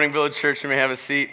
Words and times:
morning, 0.00 0.14
Village 0.14 0.36
Church. 0.36 0.62
You 0.62 0.70
may 0.70 0.78
have 0.78 0.90
a 0.90 0.96
seat. 0.96 1.28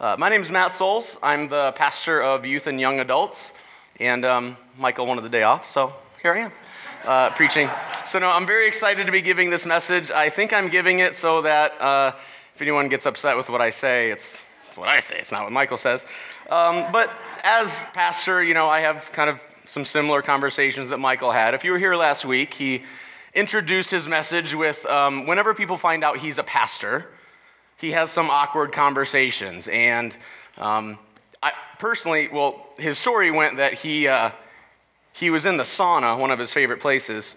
Uh, 0.00 0.16
my 0.18 0.30
name 0.30 0.40
is 0.40 0.48
Matt 0.48 0.72
Souls. 0.72 1.18
I'm 1.22 1.48
the 1.48 1.72
pastor 1.72 2.22
of 2.22 2.46
youth 2.46 2.66
and 2.66 2.80
young 2.80 2.98
adults, 2.98 3.52
and 4.00 4.24
um, 4.24 4.56
Michael 4.78 5.04
wanted 5.04 5.20
the 5.20 5.28
day 5.28 5.42
off, 5.42 5.66
so 5.66 5.92
here 6.22 6.32
I 6.32 6.38
am 6.38 6.52
uh, 7.04 7.28
preaching. 7.34 7.68
So, 8.06 8.18
no, 8.20 8.30
I'm 8.30 8.46
very 8.46 8.66
excited 8.66 9.04
to 9.04 9.12
be 9.12 9.20
giving 9.20 9.50
this 9.50 9.66
message. 9.66 10.10
I 10.10 10.30
think 10.30 10.54
I'm 10.54 10.70
giving 10.70 11.00
it 11.00 11.14
so 11.14 11.42
that 11.42 11.78
uh, 11.78 12.12
if 12.54 12.62
anyone 12.62 12.88
gets 12.88 13.04
upset 13.04 13.36
with 13.36 13.50
what 13.50 13.60
I 13.60 13.68
say, 13.68 14.12
it's 14.12 14.38
what 14.74 14.88
I 14.88 14.98
say, 15.00 15.18
it's 15.18 15.30
not 15.30 15.42
what 15.42 15.52
Michael 15.52 15.76
says. 15.76 16.06
Um, 16.48 16.90
but 16.90 17.10
as 17.44 17.84
pastor, 17.92 18.42
you 18.42 18.54
know, 18.54 18.66
I 18.70 18.80
have 18.80 19.12
kind 19.12 19.28
of 19.28 19.42
some 19.66 19.84
similar 19.84 20.22
conversations 20.22 20.88
that 20.88 20.96
Michael 21.00 21.32
had. 21.32 21.52
If 21.52 21.64
you 21.64 21.72
were 21.72 21.78
here 21.78 21.96
last 21.96 22.24
week, 22.24 22.54
he 22.54 22.84
introduced 23.34 23.90
his 23.90 24.08
message 24.08 24.54
with 24.54 24.86
um, 24.86 25.26
whenever 25.26 25.52
people 25.52 25.76
find 25.76 26.02
out 26.02 26.16
he's 26.16 26.38
a 26.38 26.42
pastor, 26.42 27.10
he 27.78 27.92
has 27.92 28.10
some 28.10 28.28
awkward 28.28 28.72
conversations. 28.72 29.68
And 29.68 30.14
um, 30.58 30.98
I, 31.42 31.52
personally, 31.78 32.28
well, 32.28 32.66
his 32.76 32.98
story 32.98 33.30
went 33.30 33.56
that 33.56 33.74
he, 33.74 34.08
uh, 34.08 34.30
he 35.12 35.30
was 35.30 35.46
in 35.46 35.56
the 35.56 35.62
sauna, 35.62 36.18
one 36.18 36.30
of 36.30 36.38
his 36.38 36.52
favorite 36.52 36.80
places, 36.80 37.36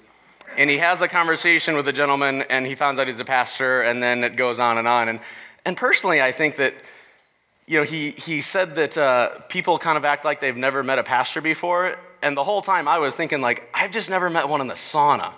and 0.58 0.70
he 0.70 0.80
has 0.80 1.02
a 1.02 1.08
conversation 1.08 1.76
with 1.76 1.88
a 1.88 1.94
gentleman, 1.94 2.42
and 2.44 2.66
he 2.66 2.76
finds 2.76 3.00
out 3.00 3.08
he's 3.08 3.20
a 3.20 3.26
pastor, 3.26 3.82
and 3.82 4.04
then 4.04 4.24
it 4.24 4.36
goes 4.36 4.60
on 4.60 4.78
and 4.78 4.88
on. 4.88 5.08
And, 5.08 5.20
and 5.64 5.78
personally, 5.78 6.22
I 6.22 6.32
think 6.32 6.58
that, 6.58 6.74
you 7.68 7.78
know, 7.78 7.84
he, 7.84 8.12
he 8.12 8.42
said 8.42 8.76
that 8.76 8.98
uh, 8.98 9.40
people 9.48 9.78
kind 9.78 9.98
of 9.98 10.04
act 10.04 10.26
like 10.26 10.42
they've 10.42 10.58
never 10.58 10.84
met 10.84 11.00
a 11.00 11.04
pastor 11.04 11.40
before, 11.40 11.96
and 12.22 12.36
the 12.36 12.44
whole 12.44 12.62
time 12.62 12.88
I 12.88 13.00
was 13.00 13.16
thinking, 13.16 13.42
like, 13.42 13.70
I've 13.74 13.92
just 13.92 14.10
never 14.10 14.30
met 14.30 14.50
one 14.50 14.62
in 14.62 14.68
the 14.68 14.74
sauna. 14.74 15.34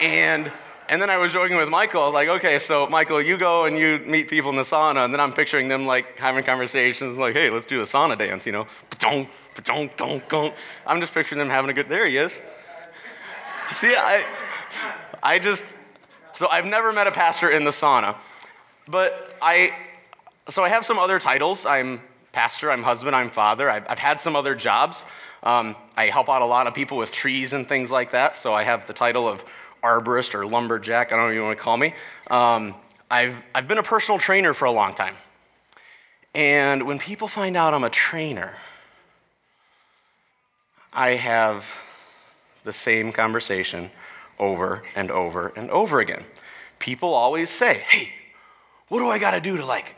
and 0.00 0.52
and 0.88 1.00
then 1.02 1.10
I 1.10 1.18
was 1.18 1.32
joking 1.32 1.56
with 1.56 1.68
Michael. 1.68 2.02
I 2.02 2.04
was 2.06 2.14
like, 2.14 2.28
okay, 2.28 2.58
so 2.58 2.86
Michael, 2.86 3.20
you 3.20 3.36
go 3.36 3.66
and 3.66 3.76
you 3.76 3.98
meet 4.06 4.28
people 4.28 4.50
in 4.50 4.56
the 4.56 4.62
sauna, 4.62 5.04
and 5.04 5.12
then 5.12 5.20
I'm 5.20 5.32
picturing 5.32 5.68
them 5.68 5.86
like 5.86 6.18
having 6.18 6.42
conversations, 6.44 7.16
like, 7.16 7.34
hey, 7.34 7.50
let's 7.50 7.66
do 7.66 7.78
the 7.78 7.84
sauna 7.84 8.16
dance, 8.16 8.46
you 8.46 8.52
know. 8.52 8.66
I'm 10.86 11.00
just 11.00 11.12
picturing 11.12 11.38
them 11.38 11.50
having 11.50 11.70
a 11.70 11.74
good. 11.74 11.88
There 11.88 12.06
he 12.06 12.16
is. 12.16 12.40
See, 13.72 13.94
I, 13.94 14.24
I 15.22 15.38
just, 15.38 15.74
so 16.34 16.48
I've 16.48 16.64
never 16.64 16.92
met 16.92 17.06
a 17.06 17.12
pastor 17.12 17.50
in 17.50 17.64
the 17.64 17.70
sauna, 17.70 18.18
but 18.86 19.36
I, 19.42 19.74
so 20.48 20.64
I 20.64 20.70
have 20.70 20.86
some 20.86 20.98
other 20.98 21.18
titles. 21.18 21.66
I'm 21.66 22.00
pastor, 22.32 22.70
I'm 22.70 22.82
husband, 22.82 23.14
I'm 23.14 23.28
father. 23.28 23.68
I've, 23.68 23.84
I've 23.88 23.98
had 23.98 24.20
some 24.20 24.36
other 24.36 24.54
jobs. 24.54 25.04
Um, 25.42 25.76
I 25.96 26.06
help 26.06 26.28
out 26.28 26.42
a 26.42 26.46
lot 26.46 26.66
of 26.66 26.74
people 26.74 26.96
with 26.96 27.12
trees 27.12 27.52
and 27.52 27.68
things 27.68 27.90
like 27.90 28.12
that. 28.12 28.36
So 28.36 28.54
I 28.54 28.64
have 28.64 28.86
the 28.86 28.92
title 28.92 29.28
of 29.28 29.44
arborist 29.82 30.34
or 30.34 30.46
lumberjack, 30.46 31.12
I 31.12 31.16
don't 31.16 31.24
know 31.24 31.26
what 31.26 31.34
you 31.34 31.42
want 31.42 31.58
to 31.58 31.62
call 31.62 31.76
me. 31.76 31.94
Um, 32.30 32.74
I've, 33.10 33.42
I've 33.54 33.68
been 33.68 33.78
a 33.78 33.82
personal 33.82 34.18
trainer 34.18 34.54
for 34.54 34.66
a 34.66 34.70
long 34.72 34.94
time. 34.94 35.14
And 36.34 36.84
when 36.84 36.98
people 36.98 37.28
find 37.28 37.56
out 37.56 37.74
I'm 37.74 37.84
a 37.84 37.90
trainer, 37.90 38.54
I 40.92 41.10
have 41.10 41.66
the 42.64 42.72
same 42.72 43.12
conversation 43.12 43.90
over 44.38 44.82
and 44.94 45.10
over 45.10 45.52
and 45.56 45.70
over 45.70 46.00
again. 46.00 46.24
People 46.78 47.14
always 47.14 47.50
say, 47.50 47.78
hey, 47.88 48.12
what 48.88 49.00
do 49.00 49.08
I 49.08 49.18
got 49.18 49.32
to 49.32 49.40
do 49.40 49.56
to 49.56 49.64
like 49.64 49.96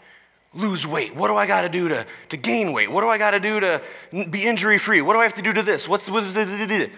lose 0.54 0.86
weight? 0.86 1.14
What 1.14 1.28
do 1.28 1.36
I 1.36 1.46
got 1.46 1.62
to 1.62 1.68
do 1.68 1.88
to, 1.88 2.06
to 2.30 2.36
gain 2.36 2.72
weight? 2.72 2.90
What 2.90 3.02
do 3.02 3.08
I 3.08 3.18
got 3.18 3.32
to 3.32 3.40
do 3.40 3.60
to 3.60 3.82
be 4.30 4.44
injury 4.44 4.78
free? 4.78 5.00
What 5.02 5.14
do 5.14 5.20
I 5.20 5.24
have 5.24 5.34
to 5.34 5.42
do 5.42 5.52
to 5.52 5.62
this? 5.62 5.88
What's, 5.88 6.08
what 6.08 6.22
is 6.22 6.34
the, 6.34 6.90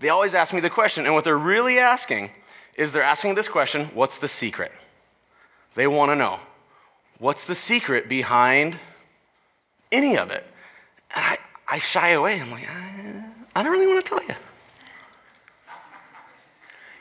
they 0.00 0.08
always 0.08 0.34
ask 0.34 0.52
me 0.52 0.60
the 0.60 0.70
question. 0.70 1.04
And 1.04 1.14
what 1.14 1.24
they're 1.24 1.38
really 1.38 1.78
asking 1.78 2.30
is 2.76 2.92
they're 2.92 3.02
asking 3.02 3.34
this 3.34 3.48
question 3.48 3.86
what's 3.94 4.18
the 4.18 4.28
secret? 4.28 4.72
They 5.74 5.86
want 5.86 6.10
to 6.10 6.16
know 6.16 6.40
what's 7.18 7.44
the 7.44 7.54
secret 7.54 8.08
behind 8.08 8.78
any 9.92 10.16
of 10.16 10.30
it? 10.30 10.44
And 11.14 11.24
I, 11.24 11.38
I 11.68 11.78
shy 11.78 12.10
away. 12.10 12.40
I'm 12.40 12.50
like, 12.50 12.68
I, 12.68 13.24
I 13.54 13.62
don't 13.62 13.72
really 13.72 13.86
want 13.86 14.04
to 14.04 14.08
tell 14.08 14.22
you. 14.24 14.34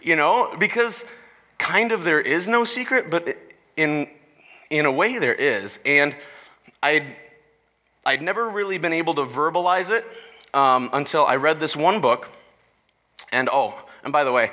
You 0.01 0.15
know, 0.15 0.55
because 0.59 1.03
kind 1.57 1.91
of 1.91 2.03
there 2.03 2.21
is 2.21 2.47
no 2.47 2.63
secret, 2.63 3.09
but 3.09 3.37
in, 3.75 4.07
in 4.69 4.85
a 4.85 4.91
way 4.91 5.19
there 5.19 5.33
is. 5.33 5.79
And 5.85 6.15
I'd, 6.81 7.15
I'd 8.05 8.21
never 8.21 8.49
really 8.49 8.77
been 8.77 8.93
able 8.93 9.13
to 9.15 9.23
verbalize 9.23 9.89
it 9.89 10.05
um, 10.53 10.89
until 10.93 11.25
I 11.25 11.35
read 11.35 11.59
this 11.59 11.75
one 11.75 12.01
book 12.01 12.29
and 13.31 13.49
oh, 13.51 13.75
and 14.03 14.11
by 14.13 14.23
the 14.23 14.31
way, 14.31 14.51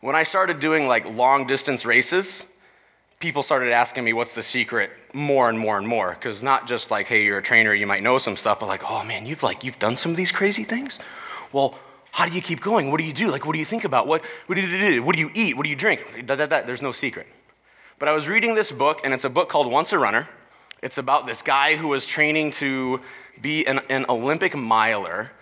when 0.00 0.14
I 0.14 0.22
started 0.22 0.60
doing 0.60 0.86
like 0.86 1.04
long 1.06 1.46
distance 1.46 1.84
races, 1.84 2.44
people 3.18 3.42
started 3.42 3.72
asking 3.72 4.04
me 4.04 4.12
what's 4.12 4.34
the 4.34 4.42
secret 4.42 4.90
more 5.12 5.48
and 5.48 5.58
more 5.58 5.76
and 5.76 5.86
more. 5.86 6.10
Because 6.10 6.42
not 6.42 6.66
just 6.66 6.90
like 6.90 7.06
hey 7.06 7.24
you're 7.24 7.38
a 7.38 7.42
trainer 7.42 7.74
you 7.74 7.86
might 7.86 8.02
know 8.02 8.18
some 8.18 8.36
stuff 8.36 8.60
but 8.60 8.66
like 8.66 8.82
oh 8.88 9.04
man 9.04 9.26
you've 9.26 9.42
like 9.42 9.64
you've 9.64 9.78
done 9.78 9.96
some 9.96 10.10
of 10.10 10.16
these 10.16 10.32
crazy 10.32 10.64
things? 10.64 10.98
Well 11.52 11.78
how 12.10 12.26
do 12.26 12.32
you 12.32 12.40
keep 12.40 12.60
going? 12.60 12.90
What 12.90 12.98
do 12.98 13.04
you 13.04 13.12
do? 13.12 13.28
Like 13.28 13.46
what 13.46 13.52
do 13.52 13.58
you 13.58 13.64
think 13.64 13.84
about? 13.84 14.06
What 14.06 14.24
what 14.46 14.54
do 14.54 14.60
you 14.60 14.78
do? 14.78 15.02
What 15.02 15.14
do 15.14 15.20
you 15.20 15.30
eat? 15.34 15.56
What 15.56 15.64
do 15.64 15.70
you 15.70 15.76
drink? 15.76 16.26
Da, 16.26 16.36
da, 16.36 16.46
da. 16.46 16.62
there's 16.62 16.82
no 16.82 16.92
secret. 16.92 17.26
But 17.98 18.08
i 18.08 18.12
was 18.12 18.28
reading 18.28 18.54
this 18.54 18.70
book 18.70 19.00
and 19.02 19.12
it's 19.12 19.24
a 19.24 19.30
book 19.30 19.48
called 19.48 19.70
once 19.70 19.92
a 19.92 19.98
runner. 19.98 20.28
It's 20.82 20.98
about 20.98 21.26
this 21.26 21.42
guy 21.42 21.74
who 21.74 21.88
was 21.88 22.06
training 22.06 22.52
to 22.52 23.00
be 23.40 23.66
an, 23.66 23.80
an 23.88 24.06
olympic 24.08 24.54
miler 24.56 25.32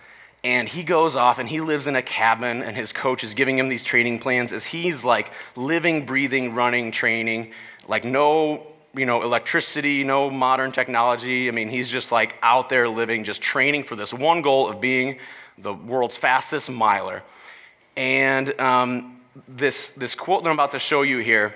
and 0.47 0.69
he 0.69 0.81
goes 0.81 1.17
off 1.17 1.39
and 1.39 1.49
he 1.49 1.59
lives 1.59 1.87
in 1.87 1.97
a 1.97 2.01
cabin 2.01 2.63
and 2.63 2.73
his 2.73 2.93
coach 2.93 3.21
is 3.21 3.33
giving 3.33 3.59
him 3.59 3.67
these 3.67 3.83
training 3.83 4.17
plans 4.17 4.53
as 4.53 4.65
he's 4.65 5.03
like 5.03 5.29
living 5.57 6.05
breathing 6.05 6.55
running 6.55 6.89
training. 6.89 7.51
Like 7.85 8.05
no 8.05 8.65
you 8.95 9.05
know 9.05 9.23
electricity 9.23 10.05
no 10.05 10.29
modern 10.29 10.71
technology. 10.71 11.49
I 11.49 11.51
mean 11.51 11.67
he's 11.67 11.91
just 11.91 12.13
like 12.13 12.37
out 12.41 12.69
there 12.69 12.87
living 12.87 13.25
just 13.25 13.41
training 13.41 13.83
for 13.83 13.97
this 13.97 14.13
one 14.13 14.41
goal 14.41 14.69
of 14.69 14.79
being 14.79 15.19
the 15.57 15.73
world's 15.73 16.15
fastest 16.15 16.69
miler. 16.69 17.23
And 17.97 18.57
um, 18.57 19.19
this 19.49 19.89
this 19.89 20.15
quote 20.15 20.43
that 20.43 20.49
i'm 20.49 20.55
about 20.55 20.71
to 20.71 20.79
show 20.79 21.01
you 21.01 21.19
here 21.19 21.53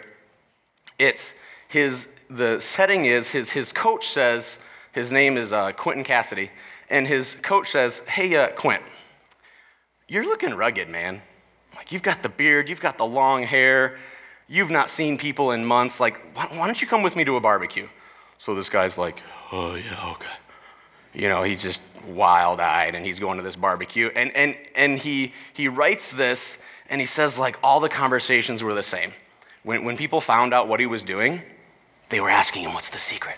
it's 0.99 1.33
his 1.69 2.07
the 2.29 2.59
setting 2.59 3.05
is 3.05 3.29
his 3.29 3.49
his 3.51 3.71
coach 3.73 4.07
says 4.07 4.59
his 4.91 5.11
name 5.11 5.37
is 5.37 5.51
uh, 5.51 5.71
quenton 5.71 6.03
cassidy 6.03 6.51
and 6.91 7.07
his 7.07 7.35
coach 7.41 7.71
says, 7.71 7.99
Hey, 8.07 8.35
uh, 8.35 8.49
Quint, 8.49 8.83
you're 10.07 10.25
looking 10.25 10.53
rugged, 10.53 10.89
man. 10.89 11.21
Like, 11.75 11.91
you've 11.91 12.03
got 12.03 12.21
the 12.21 12.29
beard, 12.29 12.69
you've 12.69 12.81
got 12.81 12.99
the 12.99 13.05
long 13.05 13.41
hair, 13.41 13.97
you've 14.47 14.69
not 14.69 14.91
seen 14.91 15.17
people 15.17 15.51
in 15.53 15.65
months. 15.65 15.99
Like, 15.99 16.19
why, 16.35 16.47
why 16.51 16.67
don't 16.67 16.79
you 16.79 16.87
come 16.87 17.01
with 17.01 17.15
me 17.15 17.25
to 17.25 17.37
a 17.37 17.39
barbecue? 17.39 17.87
So 18.37 18.53
this 18.53 18.69
guy's 18.69 18.97
like, 18.99 19.23
Oh, 19.51 19.73
yeah, 19.73 20.11
okay. 20.11 20.27
You 21.13 21.27
know, 21.27 21.43
he's 21.43 21.61
just 21.61 21.81
wild 22.07 22.59
eyed 22.61 22.95
and 22.95 23.05
he's 23.05 23.19
going 23.19 23.37
to 23.37 23.43
this 23.43 23.55
barbecue. 23.55 24.09
And, 24.15 24.35
and, 24.35 24.55
and 24.75 24.99
he, 24.99 25.33
he 25.53 25.67
writes 25.67 26.11
this 26.11 26.57
and 26.89 27.01
he 27.01 27.07
says, 27.07 27.37
like, 27.37 27.57
all 27.63 27.79
the 27.79 27.89
conversations 27.89 28.63
were 28.63 28.73
the 28.73 28.83
same. 28.83 29.11
When, 29.63 29.83
when 29.83 29.97
people 29.97 30.21
found 30.21 30.53
out 30.53 30.67
what 30.67 30.79
he 30.79 30.85
was 30.85 31.03
doing, 31.03 31.41
they 32.09 32.19
were 32.19 32.29
asking 32.29 32.63
him, 32.63 32.73
What's 32.73 32.89
the 32.89 32.99
secret? 32.99 33.37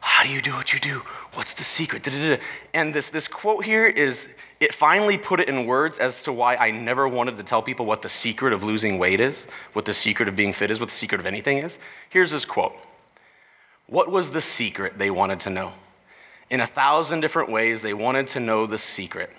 How 0.00 0.24
do 0.24 0.30
you 0.30 0.42
do 0.42 0.52
what 0.52 0.72
you 0.72 0.80
do? 0.80 1.02
What's 1.34 1.54
the 1.54 1.64
secret? 1.64 2.02
Da-da-da. 2.02 2.42
And 2.74 2.94
this, 2.94 3.08
this 3.08 3.28
quote 3.28 3.64
here 3.64 3.86
is, 3.86 4.28
it 4.60 4.74
finally 4.74 5.18
put 5.18 5.40
it 5.40 5.48
in 5.48 5.66
words 5.66 5.98
as 5.98 6.22
to 6.24 6.32
why 6.32 6.56
I 6.56 6.70
never 6.70 7.06
wanted 7.06 7.36
to 7.36 7.42
tell 7.42 7.62
people 7.62 7.86
what 7.86 8.02
the 8.02 8.08
secret 8.08 8.52
of 8.52 8.62
losing 8.62 8.98
weight 8.98 9.20
is, 9.20 9.46
what 9.72 9.84
the 9.84 9.94
secret 9.94 10.28
of 10.28 10.36
being 10.36 10.52
fit 10.52 10.70
is, 10.70 10.80
what 10.80 10.88
the 10.88 10.94
secret 10.94 11.20
of 11.20 11.26
anything 11.26 11.58
is. 11.58 11.78
Here's 12.10 12.30
this 12.30 12.44
quote 12.44 12.74
What 13.86 14.10
was 14.10 14.30
the 14.30 14.40
secret 14.40 14.98
they 14.98 15.10
wanted 15.10 15.40
to 15.40 15.50
know? 15.50 15.72
In 16.50 16.60
a 16.60 16.66
thousand 16.66 17.20
different 17.20 17.50
ways, 17.50 17.82
they 17.82 17.94
wanted 17.94 18.26
to 18.28 18.40
know 18.40 18.66
the 18.66 18.78
secret. 18.78 19.30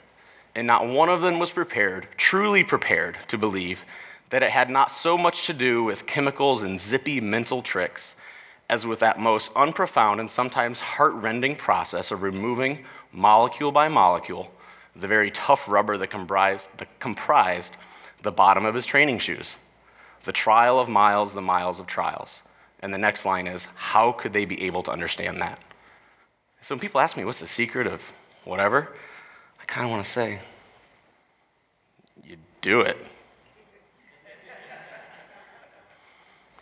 And 0.55 0.67
not 0.67 0.87
one 0.87 1.09
of 1.09 1.21
them 1.21 1.39
was 1.39 1.51
prepared, 1.51 2.07
truly 2.17 2.63
prepared, 2.63 3.17
to 3.27 3.37
believe 3.37 3.83
that 4.29 4.43
it 4.43 4.51
had 4.51 4.69
not 4.69 4.91
so 4.91 5.17
much 5.17 5.45
to 5.47 5.53
do 5.53 5.83
with 5.83 6.05
chemicals 6.05 6.63
and 6.63 6.79
zippy 6.79 7.19
mental 7.19 7.61
tricks 7.61 8.15
as 8.69 8.85
with 8.85 8.99
that 8.99 9.19
most 9.19 9.51
unprofound 9.55 10.19
and 10.19 10.29
sometimes 10.29 10.79
heart-rending 10.79 11.55
process 11.55 12.11
of 12.11 12.21
removing 12.21 12.85
molecule 13.11 13.71
by 13.71 13.87
molecule 13.87 14.51
the 14.95 15.07
very 15.07 15.31
tough 15.31 15.67
rubber 15.67 15.97
that 15.97 16.09
comprised, 16.09 16.69
comprised 16.99 17.77
the 18.21 18.31
bottom 18.31 18.65
of 18.65 18.75
his 18.75 18.85
training 18.85 19.19
shoes. 19.19 19.57
The 20.23 20.31
trial 20.31 20.79
of 20.79 20.89
miles, 20.89 21.33
the 21.33 21.41
miles 21.41 21.79
of 21.79 21.87
trials. 21.87 22.43
And 22.81 22.93
the 22.93 22.97
next 22.97 23.25
line 23.25 23.47
is, 23.47 23.67
how 23.75 24.11
could 24.11 24.33
they 24.33 24.45
be 24.45 24.61
able 24.63 24.83
to 24.83 24.91
understand 24.91 25.41
that? 25.41 25.59
So 26.61 26.75
when 26.75 26.79
people 26.79 26.99
ask 26.99 27.15
me, 27.15 27.23
what's 27.23 27.39
the 27.39 27.47
secret 27.47 27.87
of 27.87 28.01
whatever? 28.43 28.93
I 29.61 29.65
kind 29.65 29.85
of 29.85 29.91
want 29.91 30.03
to 30.03 30.09
say, 30.09 30.39
you 32.23 32.37
do 32.61 32.81
it. 32.81 32.97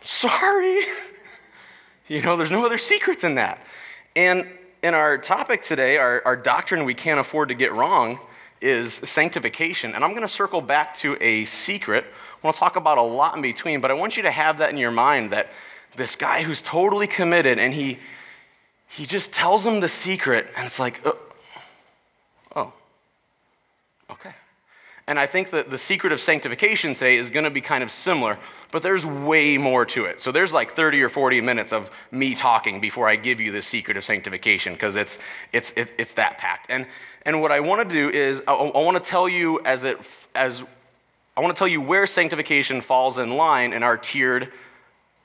Sorry. 0.00 0.82
You 2.14 2.22
know, 2.22 2.38
there's 2.38 2.50
no 2.50 2.64
other 2.64 2.78
secret 2.78 3.20
than 3.20 3.34
that. 3.34 3.62
And 4.16 4.46
in 4.82 4.94
our 4.94 5.18
topic 5.18 5.62
today, 5.62 5.98
our, 5.98 6.22
our 6.24 6.36
doctrine 6.36 6.84
we 6.86 6.94
can't 6.94 7.20
afford 7.20 7.48
to 7.48 7.54
get 7.54 7.74
wrong 7.74 8.18
is 8.62 8.94
sanctification. 9.04 9.94
And 9.94 10.02
I'm 10.02 10.12
going 10.12 10.22
to 10.22 10.28
circle 10.28 10.62
back 10.62 10.96
to 10.98 11.18
a 11.20 11.44
secret. 11.44 12.06
To 12.42 12.52
talk 12.52 12.76
about 12.76 12.96
a 12.96 13.02
lot 13.02 13.36
in 13.36 13.42
between, 13.42 13.80
but 13.82 13.90
I 13.90 13.94
want 13.94 14.16
you 14.16 14.22
to 14.22 14.30
have 14.30 14.58
that 14.58 14.70
in 14.70 14.78
your 14.78 14.92
mind 14.92 15.32
that, 15.32 15.48
this 15.96 16.16
guy 16.16 16.42
who's 16.42 16.62
totally 16.62 17.06
committed, 17.06 17.58
and 17.58 17.74
he, 17.74 17.98
he 18.88 19.06
just 19.06 19.32
tells 19.32 19.64
him 19.66 19.80
the 19.80 19.88
secret, 19.88 20.50
and 20.56 20.66
it's 20.66 20.78
like, 20.78 21.00
oh, 21.04 21.18
oh 22.54 22.72
okay. 24.10 24.32
And 25.08 25.18
I 25.18 25.26
think 25.26 25.48
that 25.50 25.70
the 25.70 25.78
secret 25.78 26.12
of 26.12 26.20
sanctification 26.20 26.92
today 26.92 27.16
is 27.16 27.30
going 27.30 27.44
to 27.44 27.50
be 27.50 27.62
kind 27.62 27.82
of 27.82 27.90
similar, 27.90 28.38
but 28.70 28.82
there's 28.82 29.06
way 29.06 29.56
more 29.56 29.86
to 29.86 30.04
it. 30.04 30.20
So 30.20 30.30
there's 30.30 30.52
like 30.52 30.74
30 30.74 31.00
or 31.00 31.08
40 31.08 31.40
minutes 31.40 31.72
of 31.72 31.90
me 32.10 32.34
talking 32.34 32.78
before 32.78 33.08
I 33.08 33.16
give 33.16 33.40
you 33.40 33.50
the 33.50 33.62
secret 33.62 33.96
of 33.96 34.04
sanctification 34.04 34.74
because 34.74 34.96
it's, 34.96 35.16
it's, 35.50 35.72
it, 35.76 35.94
it's 35.96 36.12
that 36.14 36.36
packed. 36.36 36.66
And, 36.68 36.86
and 37.22 37.40
what 37.40 37.52
I 37.52 37.60
want 37.60 37.88
to 37.88 37.94
do 37.94 38.10
is 38.10 38.42
I, 38.46 38.52
I 38.52 38.82
want 38.82 39.02
to 39.02 39.10
tell 39.10 39.30
you 39.30 39.60
as, 39.64 39.82
it, 39.84 39.98
as 40.34 40.62
I 41.38 41.40
want 41.40 41.56
to 41.56 41.58
tell 41.58 41.68
you 41.68 41.80
where 41.80 42.06
sanctification 42.06 42.82
falls 42.82 43.16
in 43.16 43.30
line 43.30 43.72
in 43.72 43.82
our 43.82 43.96
tiered 43.96 44.52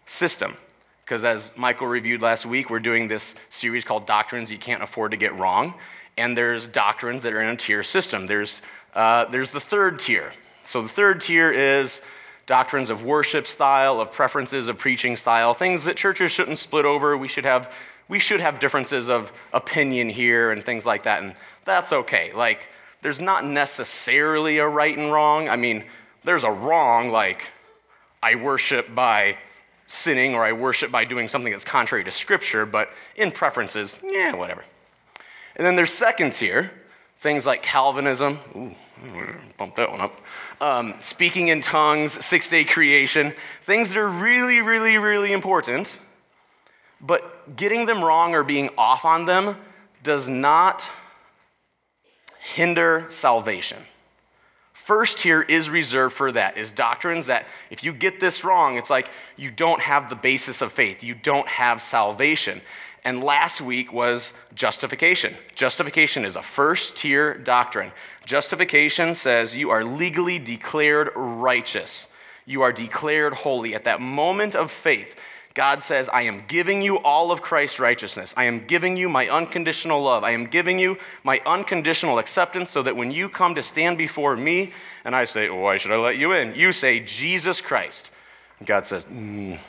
system. 0.06 0.56
Because 1.04 1.26
as 1.26 1.52
Michael 1.56 1.88
reviewed 1.88 2.22
last 2.22 2.46
week, 2.46 2.70
we're 2.70 2.80
doing 2.80 3.08
this 3.08 3.36
series 3.50 3.84
called 3.84 4.08
Doctrines 4.08 4.52
You 4.52 4.58
Can't 4.58 4.82
Afford 4.82 5.12
to 5.12 5.18
Get 5.18 5.38
Wrong. 5.38 5.74
And 6.18 6.38
there's 6.38 6.68
doctrines 6.68 7.24
that 7.24 7.34
are 7.34 7.42
in 7.42 7.50
a 7.50 7.56
tier 7.56 7.84
system. 7.84 8.28
There's 8.28 8.62
uh, 8.94 9.26
there's 9.26 9.50
the 9.50 9.60
third 9.60 10.00
tier. 10.00 10.32
So 10.66 10.82
the 10.82 10.90
third 10.90 11.20
tier 11.22 11.52
is 11.52 12.02
doctrines 12.46 12.90
of 12.90 13.04
worship 13.04 13.48
style, 13.48 14.00
of 14.00 14.12
preferences 14.12 14.68
of 14.68 14.78
preaching 14.78 15.18
style, 15.18 15.54
things 15.54 15.84
that 15.86 15.98
churches 15.98 16.32
shouldn't 16.32 16.58
split 16.58 16.86
over. 16.86 17.18
We 17.18 17.28
should 17.28 17.46
have 17.46 17.74
we 18.08 18.20
should 18.20 18.42
have 18.42 18.60
differences 18.60 19.10
of 19.10 19.32
opinion 19.54 20.10
here 20.10 20.52
and 20.52 20.64
things 20.64 20.86
like 20.86 21.04
that, 21.04 21.24
and 21.24 21.36
that's 21.66 21.92
okay. 21.92 22.32
Like 22.34 22.68
there's 23.02 23.20
not 23.20 23.46
necessarily 23.46 24.60
a 24.60 24.68
right 24.68 24.98
and 24.98 25.12
wrong. 25.12 25.50
I 25.50 25.56
mean, 25.56 25.84
there's 26.24 26.44
a 26.44 26.52
wrong 26.52 27.10
like 27.10 27.48
I 28.22 28.36
worship 28.36 28.94
by 28.94 29.38
sinning 29.88 30.36
or 30.36 30.44
I 30.44 30.54
worship 30.54 30.92
by 30.92 31.06
doing 31.06 31.28
something 31.28 31.52
that's 31.52 31.66
contrary 31.66 32.04
to 32.04 32.12
scripture, 32.12 32.66
but 32.66 32.90
in 33.16 33.32
preferences, 33.32 33.98
yeah, 34.04 34.34
whatever. 34.36 34.64
And 35.56 35.66
then 35.66 35.76
there's 35.76 35.92
second 35.92 36.34
tier, 36.34 36.72
things 37.18 37.46
like 37.46 37.62
Calvinism. 37.62 38.40
Ooh, 38.56 38.76
bump 39.58 39.76
that 39.76 39.92
one 39.92 40.02
up. 40.02 40.20
Um, 40.62 40.96
speaking 41.00 41.50
in 41.50 41.62
tongues, 41.62 42.24
six 42.26 42.50
day 42.50 42.64
creation, 42.64 43.34
things 43.62 43.90
that 43.90 43.98
are 43.98 44.08
really, 44.08 44.62
really, 44.62 44.98
really 44.98 45.34
important, 45.34 46.00
but 47.02 47.56
getting 47.56 47.86
them 47.86 48.04
wrong 48.04 48.34
or 48.34 48.44
being 48.44 48.70
off 48.78 49.06
on 49.06 49.26
them 49.26 49.58
does 50.02 50.28
not 50.28 50.84
hinder 52.40 53.08
salvation. 53.10 53.78
First 54.84 55.20
tier 55.20 55.42
is 55.42 55.70
reserved 55.70 56.14
for 56.14 56.30
that, 56.34 56.58
is 56.58 56.70
doctrines 56.70 57.28
that 57.28 57.46
if 57.70 57.86
you 57.86 57.94
get 57.94 58.20
this 58.20 58.44
wrong, 58.44 58.76
it's 58.76 58.90
like 58.90 59.10
you 59.38 59.50
don't 59.50 59.80
have 59.80 60.10
the 60.10 60.16
basis 60.18 60.62
of 60.62 60.74
faith, 60.74 61.06
you 61.06 61.16
don't 61.16 61.48
have 61.48 61.82
salvation. 61.82 62.60
And 63.06 63.24
last 63.24 63.62
week 63.62 63.94
was 63.94 64.34
justification. 64.56 65.38
Justification 65.56 66.26
is 66.26 66.36
a 66.36 66.42
first 66.42 66.98
tier 66.98 67.38
doctrine. 67.38 67.94
Justification 68.26 69.16
says 69.16 69.56
you 69.56 69.70
are 69.70 69.86
legally 69.86 70.38
declared 70.38 71.12
righteous. 71.16 72.08
You 72.46 72.64
are 72.64 72.74
declared 72.74 73.34
holy. 73.34 73.76
At 73.76 73.86
that 73.86 74.02
moment 74.02 74.54
of 74.54 74.70
faith, 74.70 75.16
God 75.54 75.84
says, 75.84 76.10
I 76.10 76.24
am 76.24 76.44
giving 76.48 76.82
you 76.82 76.98
all 76.98 77.32
of 77.32 77.44
Christ's 77.44 77.80
righteousness. 77.80 78.34
I 78.36 78.46
am 78.46 78.66
giving 78.66 78.98
you 78.98 79.08
my 79.08 79.30
unconditional 79.30 80.02
love. 80.02 80.24
I 80.24 80.32
am 80.32 80.46
giving 80.46 80.80
you 80.80 80.98
my 81.24 81.42
unconditional 81.46 82.18
acceptance 82.18 82.72
so 82.72 82.82
that 82.82 82.96
when 82.96 83.12
you 83.12 83.30
come 83.30 83.54
to 83.56 83.64
stand 83.64 84.00
before 84.00 84.36
me 84.36 84.72
and 85.06 85.16
I 85.16 85.26
say, 85.26 85.50
Why 85.50 85.78
should 85.78 85.92
I 85.92 85.98
let 85.98 86.18
you 86.18 86.32
in? 86.32 86.56
You 86.56 86.72
say, 86.72 87.02
Jesus 87.02 87.62
Christ. 87.62 88.10
And 88.58 88.68
God 88.68 88.86
says, 88.88 89.06
mm, 89.06 89.60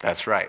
That's 0.00 0.26
right. 0.26 0.48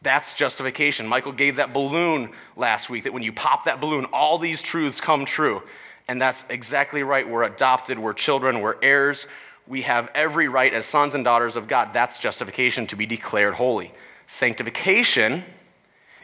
That's 0.00 0.32
justification. 0.32 1.06
Michael 1.06 1.32
gave 1.32 1.56
that 1.56 1.74
balloon 1.74 2.30
last 2.56 2.88
week 2.88 3.04
that 3.04 3.12
when 3.12 3.22
you 3.22 3.32
pop 3.32 3.64
that 3.64 3.80
balloon, 3.80 4.06
all 4.06 4.38
these 4.38 4.62
truths 4.62 5.00
come 5.00 5.26
true. 5.26 5.62
And 6.06 6.18
that's 6.18 6.44
exactly 6.48 7.02
right. 7.02 7.28
We're 7.28 7.42
adopted, 7.42 7.98
we're 7.98 8.14
children, 8.14 8.60
we're 8.60 8.76
heirs. 8.80 9.26
We 9.68 9.82
have 9.82 10.10
every 10.14 10.48
right 10.48 10.72
as 10.72 10.86
sons 10.86 11.14
and 11.14 11.24
daughters 11.24 11.54
of 11.54 11.68
God. 11.68 11.92
That's 11.92 12.18
justification 12.18 12.86
to 12.88 12.96
be 12.96 13.06
declared 13.06 13.54
holy. 13.54 13.92
Sanctification 14.26 15.44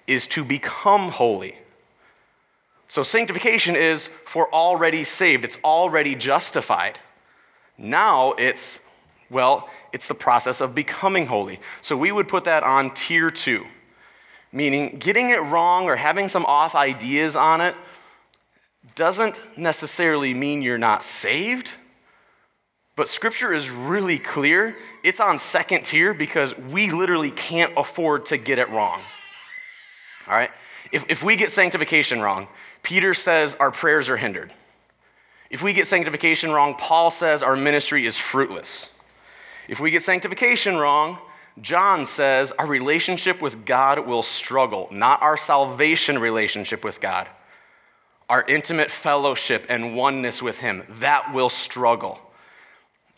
is 0.07 0.27
to 0.29 0.45
become 0.45 1.11
holy. 1.11 1.57
So, 2.89 3.03
sanctification 3.03 3.77
is 3.77 4.07
for 4.07 4.53
already 4.53 5.05
saved, 5.05 5.45
it's 5.45 5.59
already 5.65 6.15
justified. 6.15 6.99
Now 7.77 8.33
it's 8.33 8.79
well, 9.31 9.69
it's 9.93 10.07
the 10.07 10.15
process 10.15 10.61
of 10.61 10.75
becoming 10.75 11.27
holy. 11.27 11.61
So 11.81 11.97
we 11.97 12.13
would 12.13 12.29
put 12.29 12.45
that 12.45 12.63
on 12.63 12.91
tier 12.91 13.31
two, 13.31 13.67
meaning 14.53 14.97
getting 14.99 15.31
it 15.31 15.43
wrong 15.43 15.87
or 15.87 15.97
having 15.97 16.29
some 16.29 16.45
off 16.45 16.75
ideas 16.75 17.35
on 17.35 17.61
it 17.61 17.75
doesn't 18.95 19.41
necessarily 19.57 20.35
mean 20.35 20.63
you're 20.63 20.79
not 20.79 21.05
saved. 21.05 21.73
But 22.97 23.09
scripture 23.09 23.53
is 23.53 23.71
really 23.71 24.19
clear. 24.19 24.77
It's 25.03 25.21
on 25.21 25.39
second 25.39 25.85
tier 25.85 26.15
because 26.15 26.57
we 26.57 26.91
literally 26.91 27.33
can't 27.33 27.73
afford 27.77 28.27
to 28.27 28.37
get 28.37 28.59
it 28.59 28.69
wrong. 28.71 29.01
All 30.29 30.35
right? 30.35 30.51
If, 30.93 31.05
if 31.09 31.23
we 31.23 31.37
get 31.37 31.51
sanctification 31.51 32.21
wrong, 32.21 32.47
Peter 32.83 33.15
says 33.15 33.57
our 33.59 33.73
prayers 33.73 34.09
are 34.09 34.17
hindered. 34.17 34.53
If 35.51 35.63
we 35.63 35.73
get 35.73 35.87
sanctification 35.89 36.51
wrong, 36.51 36.75
Paul 36.75 37.11
says 37.11 37.43
our 37.43 37.57
ministry 37.57 38.07
is 38.07 38.17
fruitless. 38.17 38.91
If 39.69 39.81
we 39.81 39.91
get 39.91 40.03
sanctification 40.03 40.77
wrong, 40.77 41.19
John 41.61 42.07
says 42.07 42.53
our 42.53 42.67
relationship 42.67 43.41
with 43.41 43.65
God 43.65 44.07
will 44.07 44.23
struggle, 44.23 44.89
not 44.91 45.23
our 45.23 45.37
salvation 45.37 46.19
relationship 46.19 46.85
with 46.85 47.01
God. 47.01 47.29
Our 48.29 48.45
intimate 48.49 48.91
fellowship 48.91 49.67
and 49.69 49.95
oneness 49.95 50.43
with 50.43 50.59
Him, 50.59 50.83
that 50.89 51.33
will 51.35 51.51
struggle. 51.51 52.19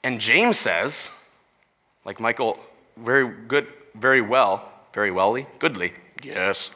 And 0.06 0.20
James 0.20 0.56
says, 0.56 1.11
like 2.05 2.20
Michael 2.20 2.61
very 2.97 3.29
good, 3.49 3.67
very 3.97 4.20
well, 4.20 4.70
very 4.94 5.11
wellly, 5.11 5.49
goodly, 5.58 5.94
yes, 6.23 6.70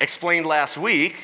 explained 0.00 0.46
last 0.46 0.78
week, 0.78 1.16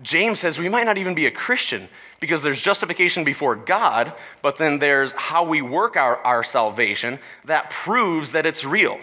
James 0.00 0.38
says 0.38 0.56
we 0.56 0.68
might 0.68 0.84
not 0.84 0.98
even 0.98 1.16
be 1.16 1.26
a 1.26 1.32
Christian 1.32 1.88
because 2.20 2.42
there's 2.42 2.60
justification 2.60 3.24
before 3.24 3.56
God, 3.56 4.12
but 4.40 4.56
then 4.56 4.78
there's 4.78 5.10
how 5.16 5.42
we 5.42 5.62
work 5.62 5.96
our, 5.96 6.18
our 6.18 6.44
salvation 6.44 7.18
that 7.46 7.68
proves 7.68 8.30
that 8.30 8.46
it's 8.46 8.64
real. 8.64 9.00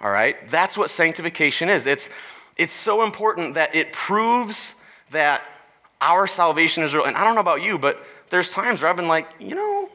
All 0.00 0.12
right? 0.12 0.48
That's 0.48 0.78
what 0.78 0.90
sanctification 0.90 1.68
is. 1.68 1.88
It's, 1.88 2.08
it's 2.56 2.72
so 2.72 3.02
important 3.02 3.54
that 3.54 3.74
it 3.74 3.92
proves 3.92 4.76
that 5.10 5.42
our 6.00 6.28
salvation 6.28 6.84
is 6.84 6.94
real. 6.94 7.04
And 7.04 7.16
I 7.16 7.24
don't 7.24 7.34
know 7.34 7.40
about 7.40 7.62
you, 7.62 7.78
but 7.78 8.06
there's 8.30 8.50
times 8.50 8.82
where 8.82 8.90
I've 8.90 8.96
been 8.96 9.08
like, 9.08 9.28
you 9.38 9.54
know, 9.54 9.88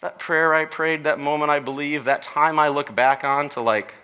that 0.00 0.18
prayer 0.18 0.54
I 0.54 0.64
prayed, 0.64 1.04
that 1.04 1.18
moment 1.18 1.50
I 1.50 1.58
believe, 1.58 2.04
that 2.04 2.22
time 2.22 2.58
I 2.58 2.68
look 2.68 2.94
back 2.94 3.24
on 3.24 3.48
to 3.50 3.60
like, 3.60 3.94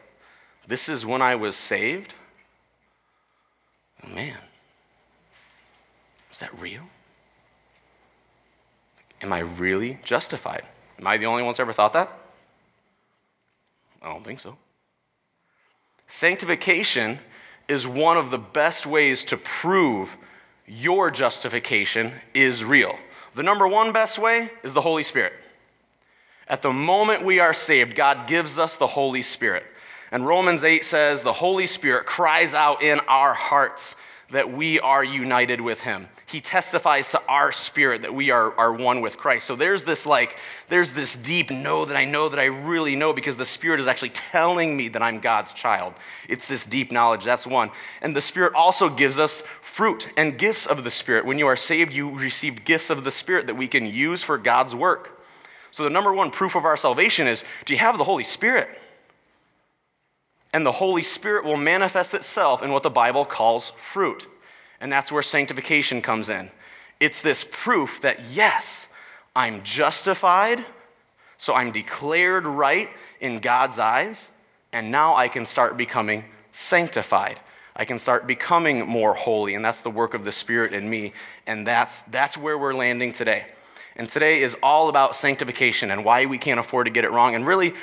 this 0.67 0.89
is 0.89 1.05
when 1.05 1.23
I 1.23 1.35
was 1.35 1.57
saved. 1.57 2.15
Man, 4.07 4.39
is 6.33 6.41
that 6.41 6.59
real? 6.59 6.83
Am 9.21 9.33
I 9.33 9.41
really 9.41 9.99
justified? 10.03 10.65
Am 10.99 11.07
I 11.07 11.17
the 11.17 11.27
only 11.27 11.43
one 11.43 11.51
that's 11.51 11.61
ever 11.61 11.73
thought 11.73 11.93
that? 11.93 12.11
I 14.03 14.09
don't 14.09 14.25
think 14.25 14.41
so. 14.41 14.57
Sanctification 16.09 17.21
is 17.69 17.87
one 17.87 18.17
of 18.17 18.31
the 18.31 18.39
best 18.39 18.87
ways 18.87 19.23
to 19.25 19.37
prove 19.37 20.17
your 20.67 21.11
justification 21.11 22.13
is 22.35 22.65
real. 22.65 22.99
The 23.35 23.43
number 23.43 23.67
one 23.67 23.93
best 23.93 24.19
way 24.19 24.51
is 24.63 24.75
the 24.75 24.81
Holy 24.81 25.03
Spirit. 25.03 25.33
At 26.49 26.63
the 26.63 26.73
moment 26.73 27.25
we 27.25 27.39
are 27.39 27.55
saved, 27.55 27.95
God 27.95 28.27
gives 28.27 28.59
us 28.59 28.77
the 28.77 28.87
Holy 28.87 29.23
Spirit. 29.23 29.65
And 30.11 30.27
Romans 30.27 30.65
8 30.65 30.85
says, 30.85 31.23
The 31.23 31.33
Holy 31.33 31.67
Spirit 31.67 32.05
cries 32.05 32.53
out 32.53 32.83
in 32.83 33.01
our 33.09 33.33
hearts 33.33 33.97
that 34.33 34.53
we 34.53 34.81
are 34.81 35.05
united 35.05 35.61
with 35.61 35.81
him. 35.81 36.09
He 36.27 36.41
testifies 36.41 37.11
to 37.11 37.23
our 37.29 37.53
spirit 37.53 38.03
that 38.03 38.15
we 38.15 38.31
are, 38.31 38.59
are 38.59 38.73
one 38.73 39.03
with 39.03 39.19
Christ. 39.19 39.47
So 39.47 39.55
there's 39.55 39.85
this 39.85 40.07
like, 40.07 40.39
there's 40.69 40.93
this 40.93 41.15
deep 41.15 41.51
know 41.51 41.85
that 41.85 41.97
I 41.97 42.07
know 42.07 42.29
that 42.29 42.39
I 42.39 42.47
really 42.47 42.97
know 42.97 43.13
because 43.13 43.37
the 43.37 43.45
Spirit 43.45 43.81
is 43.81 43.87
actually 43.87 44.11
telling 44.11 44.77
me 44.77 44.89
that 44.89 45.03
I'm 45.03 45.21
God's 45.21 45.53
child. 45.53 45.95
It's 46.29 46.49
this 46.49 46.65
deep 46.65 46.91
knowledge. 46.91 47.25
That's 47.25 47.47
one. 47.47 47.71
And 48.01 48.17
the 48.17 48.21
Spirit 48.21 48.55
also 48.55 48.89
gives 48.89 49.19
us 49.19 49.43
fruit 49.61 50.09
and 50.17 50.39
gifts 50.39 50.67
of 50.67 50.83
the 50.83 50.91
Spirit. 50.91 51.27
When 51.27 51.39
you 51.39 51.47
are 51.47 51.57
saved, 51.57 51.93
you 51.93 52.11
receive 52.11 52.65
gifts 52.65 52.89
of 52.89 53.05
the 53.05 53.11
Spirit 53.11 53.47
that 53.47 53.55
we 53.55 53.69
can 53.69 53.85
use 53.87 54.23
for 54.23 54.39
God's 54.39 54.75
work. 54.75 55.23
So 55.71 55.85
the 55.85 55.91
number 55.91 56.13
one 56.13 56.31
proof 56.31 56.55
of 56.55 56.65
our 56.65 56.77
salvation 56.77 57.27
is 57.27 57.45
do 57.67 57.75
you 57.75 57.79
have 57.79 57.99
the 57.99 58.05
Holy 58.05 58.25
Spirit? 58.25 58.69
And 60.53 60.67
the 60.67 60.73
Holy 60.73 61.03
Spirit 61.03 61.45
will 61.45 61.57
manifest 61.57 62.15
itself 62.15 62.63
in 62.63 62.71
what 62.71 62.83
the 62.83 62.91
Bible 62.91 63.25
calls 63.25 63.71
fruit. 63.71 64.27
And 64.81 64.91
that's 64.91 65.11
where 65.13 65.23
sanctification 65.23 66.03
comes 66.03 66.29
in. 66.29 66.51
It's 67.01 67.21
this 67.21 67.47
proof 67.51 68.01
that, 68.03 68.19
yes, 68.33 68.87
I'm 69.35 69.63
justified, 69.63 70.65
So 71.43 71.55
I'm 71.55 71.73
declared 71.73 72.47
right 72.47 72.89
in 73.21 73.41
God's 73.41 73.81
eyes, 73.81 74.29
and 74.73 74.93
now 74.93 75.17
I 75.17 75.27
can 75.27 75.45
start 75.45 75.77
becoming 75.77 76.25
sanctified. 76.53 77.41
I 77.75 77.85
can 77.85 77.99
start 77.99 78.29
becoming 78.29 78.87
more 78.87 79.13
holy, 79.13 79.57
and 79.57 79.65
that's 79.65 79.81
the 79.81 79.91
work 79.91 80.15
of 80.15 80.23
the 80.23 80.31
Spirit 80.31 80.73
in 80.73 80.89
me. 80.89 81.15
And 81.45 81.67
that's, 81.67 82.03
that's 82.03 82.39
where 82.39 82.57
we're 82.57 82.75
landing 82.75 83.13
today. 83.13 83.47
And 83.97 84.09
today 84.09 84.41
is 84.41 84.57
all 84.63 84.89
about 84.89 85.17
sanctification 85.17 85.91
and 85.91 86.05
why 86.05 86.27
we 86.27 86.39
can't 86.39 86.61
afford 86.61 86.87
to 86.87 86.93
get 86.93 87.05
it 87.05 87.11
wrong, 87.11 87.35
and 87.35 87.45
really 87.45 87.75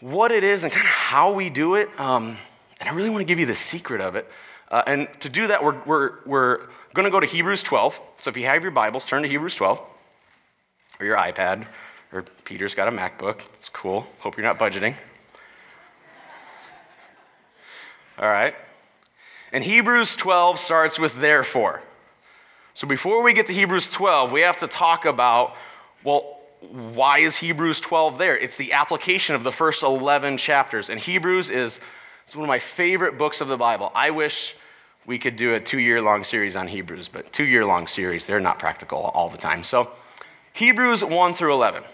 what 0.00 0.30
it 0.30 0.44
is 0.44 0.62
and 0.62 0.72
kind 0.72 0.86
of 0.86 0.92
how 0.92 1.32
we 1.32 1.50
do 1.50 1.74
it. 1.74 1.88
Um, 1.98 2.36
and 2.80 2.88
I 2.88 2.94
really 2.94 3.10
want 3.10 3.20
to 3.20 3.24
give 3.24 3.38
you 3.38 3.46
the 3.46 3.54
secret 3.54 4.00
of 4.00 4.16
it. 4.16 4.30
Uh, 4.70 4.82
and 4.86 5.08
to 5.20 5.28
do 5.28 5.46
that, 5.46 5.62
we're, 5.62 5.80
we're, 5.84 6.12
we're 6.26 6.56
going 6.94 7.04
to 7.04 7.10
go 7.10 7.20
to 7.20 7.26
Hebrews 7.26 7.62
12. 7.62 8.00
So 8.18 8.30
if 8.30 8.36
you 8.36 8.46
have 8.46 8.62
your 8.62 8.72
Bibles, 8.72 9.06
turn 9.06 9.22
to 9.22 9.28
Hebrews 9.28 9.56
12, 9.56 9.80
or 11.00 11.06
your 11.06 11.16
iPad, 11.16 11.66
or 12.12 12.22
Peter's 12.44 12.74
got 12.74 12.88
a 12.88 12.90
MacBook. 12.90 13.40
It's 13.54 13.68
cool. 13.68 14.06
Hope 14.20 14.36
you're 14.36 14.46
not 14.46 14.58
budgeting. 14.58 14.94
All 18.18 18.28
right. 18.28 18.54
And 19.52 19.62
Hebrews 19.62 20.16
12 20.16 20.58
starts 20.58 20.98
with 20.98 21.20
therefore. 21.20 21.82
So 22.74 22.86
before 22.86 23.22
we 23.22 23.32
get 23.32 23.46
to 23.46 23.52
Hebrews 23.52 23.90
12, 23.90 24.32
we 24.32 24.42
have 24.42 24.58
to 24.58 24.66
talk 24.66 25.06
about, 25.06 25.54
well, 26.02 26.35
why 26.60 27.18
is 27.18 27.36
Hebrews 27.36 27.80
12 27.80 28.18
there? 28.18 28.36
It's 28.36 28.56
the 28.56 28.72
application 28.72 29.34
of 29.34 29.44
the 29.44 29.52
first 29.52 29.82
11 29.82 30.38
chapters. 30.38 30.90
And 30.90 30.98
Hebrews 30.98 31.50
is 31.50 31.80
it's 32.24 32.34
one 32.34 32.44
of 32.44 32.48
my 32.48 32.58
favorite 32.58 33.18
books 33.18 33.40
of 33.40 33.48
the 33.48 33.56
Bible. 33.56 33.92
I 33.94 34.10
wish 34.10 34.56
we 35.06 35.18
could 35.18 35.36
do 35.36 35.54
a 35.54 35.60
two 35.60 35.78
year 35.78 36.02
long 36.02 36.24
series 36.24 36.56
on 36.56 36.66
Hebrews, 36.66 37.08
but 37.08 37.32
two 37.32 37.44
year 37.44 37.64
long 37.64 37.86
series, 37.86 38.26
they're 38.26 38.40
not 38.40 38.58
practical 38.58 38.98
all 38.98 39.28
the 39.28 39.38
time. 39.38 39.62
So, 39.62 39.92
Hebrews 40.52 41.04
1 41.04 41.34
through 41.34 41.52
11. 41.52 41.84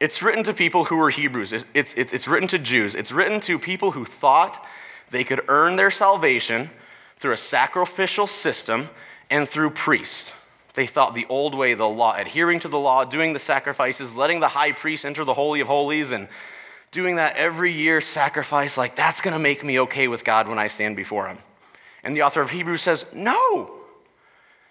It's 0.00 0.22
written 0.22 0.44
to 0.44 0.54
people 0.54 0.84
who 0.84 0.96
were 0.96 1.10
Hebrews. 1.10 1.52
It's, 1.52 1.64
it's, 1.74 1.94
it's 1.96 2.28
written 2.28 2.48
to 2.48 2.58
Jews. 2.58 2.94
It's 2.94 3.10
written 3.10 3.40
to 3.40 3.58
people 3.58 3.90
who 3.90 4.04
thought 4.04 4.64
they 5.10 5.24
could 5.24 5.42
earn 5.48 5.74
their 5.74 5.90
salvation 5.90 6.70
through 7.18 7.32
a 7.32 7.36
sacrificial 7.36 8.28
system 8.28 8.88
and 9.28 9.48
through 9.48 9.70
priests. 9.70 10.32
They 10.78 10.86
thought 10.86 11.16
the 11.16 11.26
old 11.28 11.56
way, 11.56 11.74
the 11.74 11.88
law, 11.88 12.14
adhering 12.14 12.60
to 12.60 12.68
the 12.68 12.78
law, 12.78 13.04
doing 13.04 13.32
the 13.32 13.40
sacrifices, 13.40 14.14
letting 14.14 14.38
the 14.38 14.46
high 14.46 14.70
priest 14.70 15.04
enter 15.04 15.24
the 15.24 15.34
Holy 15.34 15.58
of 15.58 15.66
Holies, 15.66 16.12
and 16.12 16.28
doing 16.92 17.16
that 17.16 17.36
every 17.36 17.72
year, 17.72 18.00
sacrifice, 18.00 18.76
like 18.76 18.94
that's 18.94 19.20
gonna 19.20 19.40
make 19.40 19.64
me 19.64 19.80
okay 19.80 20.06
with 20.06 20.22
God 20.22 20.46
when 20.46 20.56
I 20.56 20.68
stand 20.68 20.94
before 20.94 21.26
Him. 21.26 21.38
And 22.04 22.14
the 22.14 22.22
author 22.22 22.40
of 22.40 22.50
Hebrews 22.50 22.80
says, 22.80 23.06
no, 23.12 23.74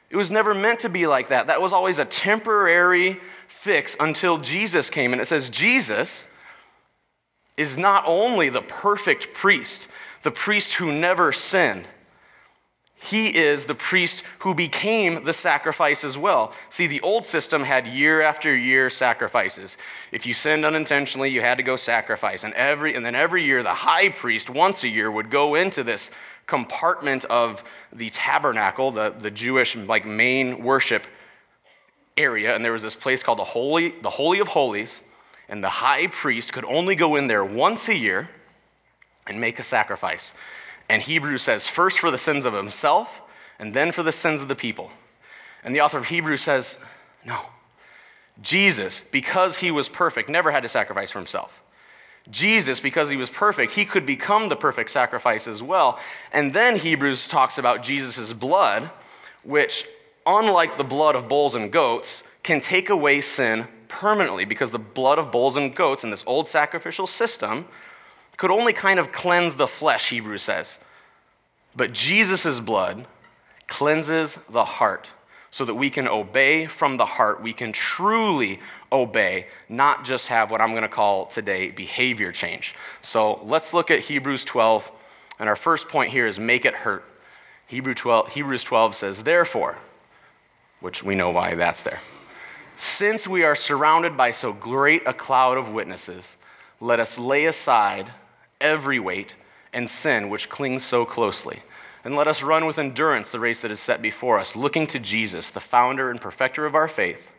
it 0.10 0.16
was 0.16 0.32
never 0.32 0.54
meant 0.54 0.80
to 0.80 0.90
be 0.90 1.08
like 1.08 1.28
that. 1.28 1.48
That 1.48 1.62
was 1.62 1.74
always 1.74 2.00
a 2.00 2.06
temporary 2.06 3.20
fix 3.50 3.98
until 4.00 4.38
Jesus 4.38 4.90
came. 4.90 5.12
And 5.12 5.22
it 5.22 5.28
says, 5.28 5.50
Jesus 5.50 6.26
is 7.58 7.78
not 7.78 8.06
only 8.08 8.48
the 8.48 8.62
perfect 8.62 9.34
priest, 9.34 9.90
the 10.24 10.32
priest 10.32 10.76
who 10.76 10.94
never 10.94 11.34
sinned, 11.34 11.86
he 13.00 13.27
is 13.38 13.66
the 13.66 13.75
priest 13.75 14.24
who 14.39 14.56
became 14.56 15.24
the 15.24 15.34
sacrifice 15.34 16.04
as 16.04 16.18
well. 16.18 16.51
See, 16.70 16.88
the 16.88 17.01
old 17.01 17.25
system 17.25 17.63
had 17.63 17.86
year 17.86 18.22
after 18.22 18.56
year 18.56 18.89
sacrifices. 18.89 19.77
If 20.12 20.25
you 20.25 20.34
sinned 20.34 20.66
unintentionally, 20.66 21.30
you 21.30 21.42
had 21.42 21.58
to 21.58 21.63
go 21.63 21.75
sacrifice. 21.75 22.44
And, 22.44 22.54
every, 22.56 22.96
and 22.96 23.06
then 23.06 23.13
every 23.13 23.44
year, 23.44 23.62
the 23.62 23.74
high 23.74 24.10
priest, 24.10 24.50
once 24.50 24.84
a 24.84 24.89
year, 24.89 25.12
would 25.12 25.30
go 25.30 25.56
into 25.56 25.84
this 25.84 26.10
compartment 26.48 27.24
of 27.25 27.63
the 27.94 28.10
tabernacle, 28.10 28.92
the, 28.92 29.13
the 29.18 29.30
Jewish 29.30 29.75
like 29.75 30.06
main 30.06 30.63
worship 30.63 31.06
area, 32.18 32.56
and 32.56 32.66
there 32.66 32.72
was 32.72 32.82
this 32.84 32.96
place 32.96 33.22
called 33.22 33.38
the 33.38 33.44
Holy, 33.44 33.89
the 34.01 34.10
Holy 34.10 34.39
of 34.39 34.48
Holies, 34.48 35.01
and 35.50 35.63
the 35.63 35.70
high 35.70 36.08
priest 36.08 36.51
could 36.51 36.66
only 36.66 36.96
go 36.96 37.16
in 37.16 37.27
there 37.27 37.46
once 37.46 37.88
a 37.89 37.96
year 37.96 38.30
and 39.27 39.39
make 39.39 39.60
a 39.60 39.63
sacrifice. 39.63 40.34
And 40.89 41.01
Hebrews 41.01 41.41
says, 41.41 41.67
first 41.67 42.00
for 42.00 42.12
the 42.12 42.17
sins 42.17 42.46
of 42.46 42.53
himself, 42.53 43.22
and 43.60 43.74
then 43.74 43.91
for 43.91 44.03
the 44.03 44.12
sins 44.12 44.41
of 44.41 44.48
the 44.48 44.56
people. 44.56 44.91
And 45.63 45.75
the 45.75 45.82
author 45.82 45.98
of 45.98 46.06
Hebrews 46.06 46.41
says, 46.41 46.77
no. 47.25 47.39
Jesus, 48.41 49.01
because 49.12 49.58
he 49.58 49.72
was 49.72 49.89
perfect, 49.89 50.29
never 50.29 50.51
had 50.51 50.63
to 50.63 50.70
sacrifice 50.70 51.12
for 51.12 51.20
himself. 51.20 51.62
Jesus, 52.29 52.79
because 52.79 53.10
he 53.10 53.17
was 53.17 53.29
perfect, 53.29 53.72
he 53.72 53.86
could 53.86 54.06
become 54.06 54.50
the 54.50 54.56
perfect 54.56 54.91
sacrifice 54.91 55.48
as 55.48 55.63
well. 55.63 56.00
And 56.32 56.53
then 56.53 56.77
Hebrews 56.77 57.27
talks 57.27 57.58
about 57.58 57.84
Jesus' 57.84 58.34
blood, 58.34 58.89
which, 59.44 59.86
unlike 60.25 60.77
the 60.77 60.84
blood 60.84 61.15
of 61.15 61.27
bulls 61.27 61.56
and 61.56 61.72
goats, 61.72 62.24
can 62.44 62.62
take 62.62 62.89
away 62.89 63.22
sin 63.22 63.67
permanently 63.88 64.46
because 64.46 64.72
the 64.72 64.79
blood 64.79 65.17
of 65.17 65.32
bulls 65.32 65.56
and 65.56 65.74
goats 65.75 66.03
in 66.03 66.10
this 66.10 66.24
old 66.27 66.48
sacrificial 66.48 67.08
system 67.08 67.65
could 68.38 68.51
only 68.51 68.74
kind 68.74 69.00
of 69.00 69.12
cleanse 69.12 69.56
the 69.56 69.67
flesh, 69.67 70.10
Hebrews 70.10 70.44
says. 70.44 70.79
But 71.75 71.91
Jesus' 71.91 72.60
blood 72.60 73.08
cleanses 73.67 74.38
the 74.50 74.65
heart 74.65 75.10
so 75.51 75.65
that 75.65 75.74
we 75.74 75.89
can 75.89 76.08
obey 76.08 76.67
from 76.67 76.98
the 76.98 77.06
heart. 77.06 77.41
We 77.41 77.53
can 77.53 77.72
truly 77.72 78.60
obey, 78.91 79.48
not 79.70 80.06
just 80.06 80.27
have 80.27 80.51
what 80.51 80.62
I'm 80.62 80.72
going 80.72 80.84
to 80.84 80.88
call 80.88 81.25
today 81.25 81.72
behavior 81.72 82.32
change. 82.32 82.75
So 83.01 83.41
let's 83.44 83.74
look 83.74 83.89
at 83.91 84.01
Hebrews 84.01 84.46
12. 84.46 84.91
And 85.39 85.50
our 85.50 85.56
first 85.56 85.88
point 85.88 86.12
here 86.12 86.27
is 86.27 86.39
make 86.39 86.65
it 86.65 86.74
hurt. 86.74 87.06
Hebrew 87.67 87.94
12, 87.94 88.34
Hebrews 88.34 88.63
12 88.63 88.96
says, 88.96 89.24
Therefore, 89.24 89.77
which 90.79 91.03
we 91.03 91.15
know 91.15 91.32
why 91.32 91.56
that's 91.56 91.84
there. 91.84 92.00
Since 92.75 93.27
we 93.27 93.44
are 93.44 93.56
surrounded 93.56 94.15
by 94.15 94.32
so 94.32 94.53
great 94.53 95.01
a 95.06 95.13
cloud 95.13 95.58
of 95.58 95.72
witnesses, 95.72 96.38
let 96.79 97.00
us 97.00 97.17
lay 97.17 97.46
aside 97.46 98.12
every 98.60 99.00
weight 99.00 99.36
and 99.74 99.90
sin 99.90 100.30
which 100.30 100.50
clings 100.50 100.84
so 100.84 101.06
closely 101.06 101.62
and 102.08 102.16
let 102.16 102.30
us 102.30 102.42
run 102.42 102.66
with 102.66 102.80
endurance 102.80 103.32
the 103.32 103.40
race 103.40 103.62
that 103.62 103.72
is 103.72 103.82
set 103.82 104.02
before 104.02 104.40
us, 104.40 104.56
looking 104.56 104.88
to 104.88 104.98
Jesus, 104.98 105.50
the 105.50 105.60
founder 105.60 106.10
and 106.10 106.22
perfecter 106.22 106.66
of 106.66 106.74
our 106.74 106.88
faith, 106.88 107.30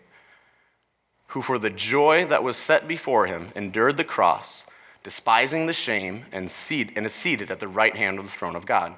who 1.28 1.40
for 1.40 1.58
the 1.58 1.70
joy 1.70 2.26
that 2.26 2.42
was 2.42 2.54
set 2.54 2.86
before 2.86 3.26
him 3.26 3.48
endured 3.54 3.96
the 3.96 4.04
cross, 4.04 4.66
despising 5.02 5.64
the 5.64 5.72
shame, 5.72 6.26
and, 6.32 6.50
seat, 6.50 6.92
and 6.96 7.06
is 7.06 7.14
seated 7.14 7.50
at 7.50 7.60
the 7.60 7.66
right 7.66 7.96
hand 7.96 8.18
of 8.18 8.26
the 8.26 8.30
throne 8.30 8.54
of 8.54 8.66
God. 8.66 8.94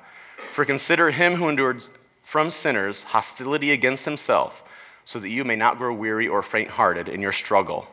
For 0.52 0.64
consider 0.64 1.12
him 1.12 1.34
who 1.34 1.48
endured 1.48 1.84
from 2.24 2.50
sinners 2.50 3.04
hostility 3.04 3.70
against 3.70 4.04
himself, 4.04 4.64
so 5.04 5.20
that 5.20 5.28
you 5.28 5.44
may 5.44 5.54
not 5.54 5.78
grow 5.78 5.94
weary 5.94 6.26
or 6.26 6.42
faint 6.42 6.70
hearted 6.70 7.08
in 7.08 7.20
your 7.20 7.30
struggle 7.30 7.86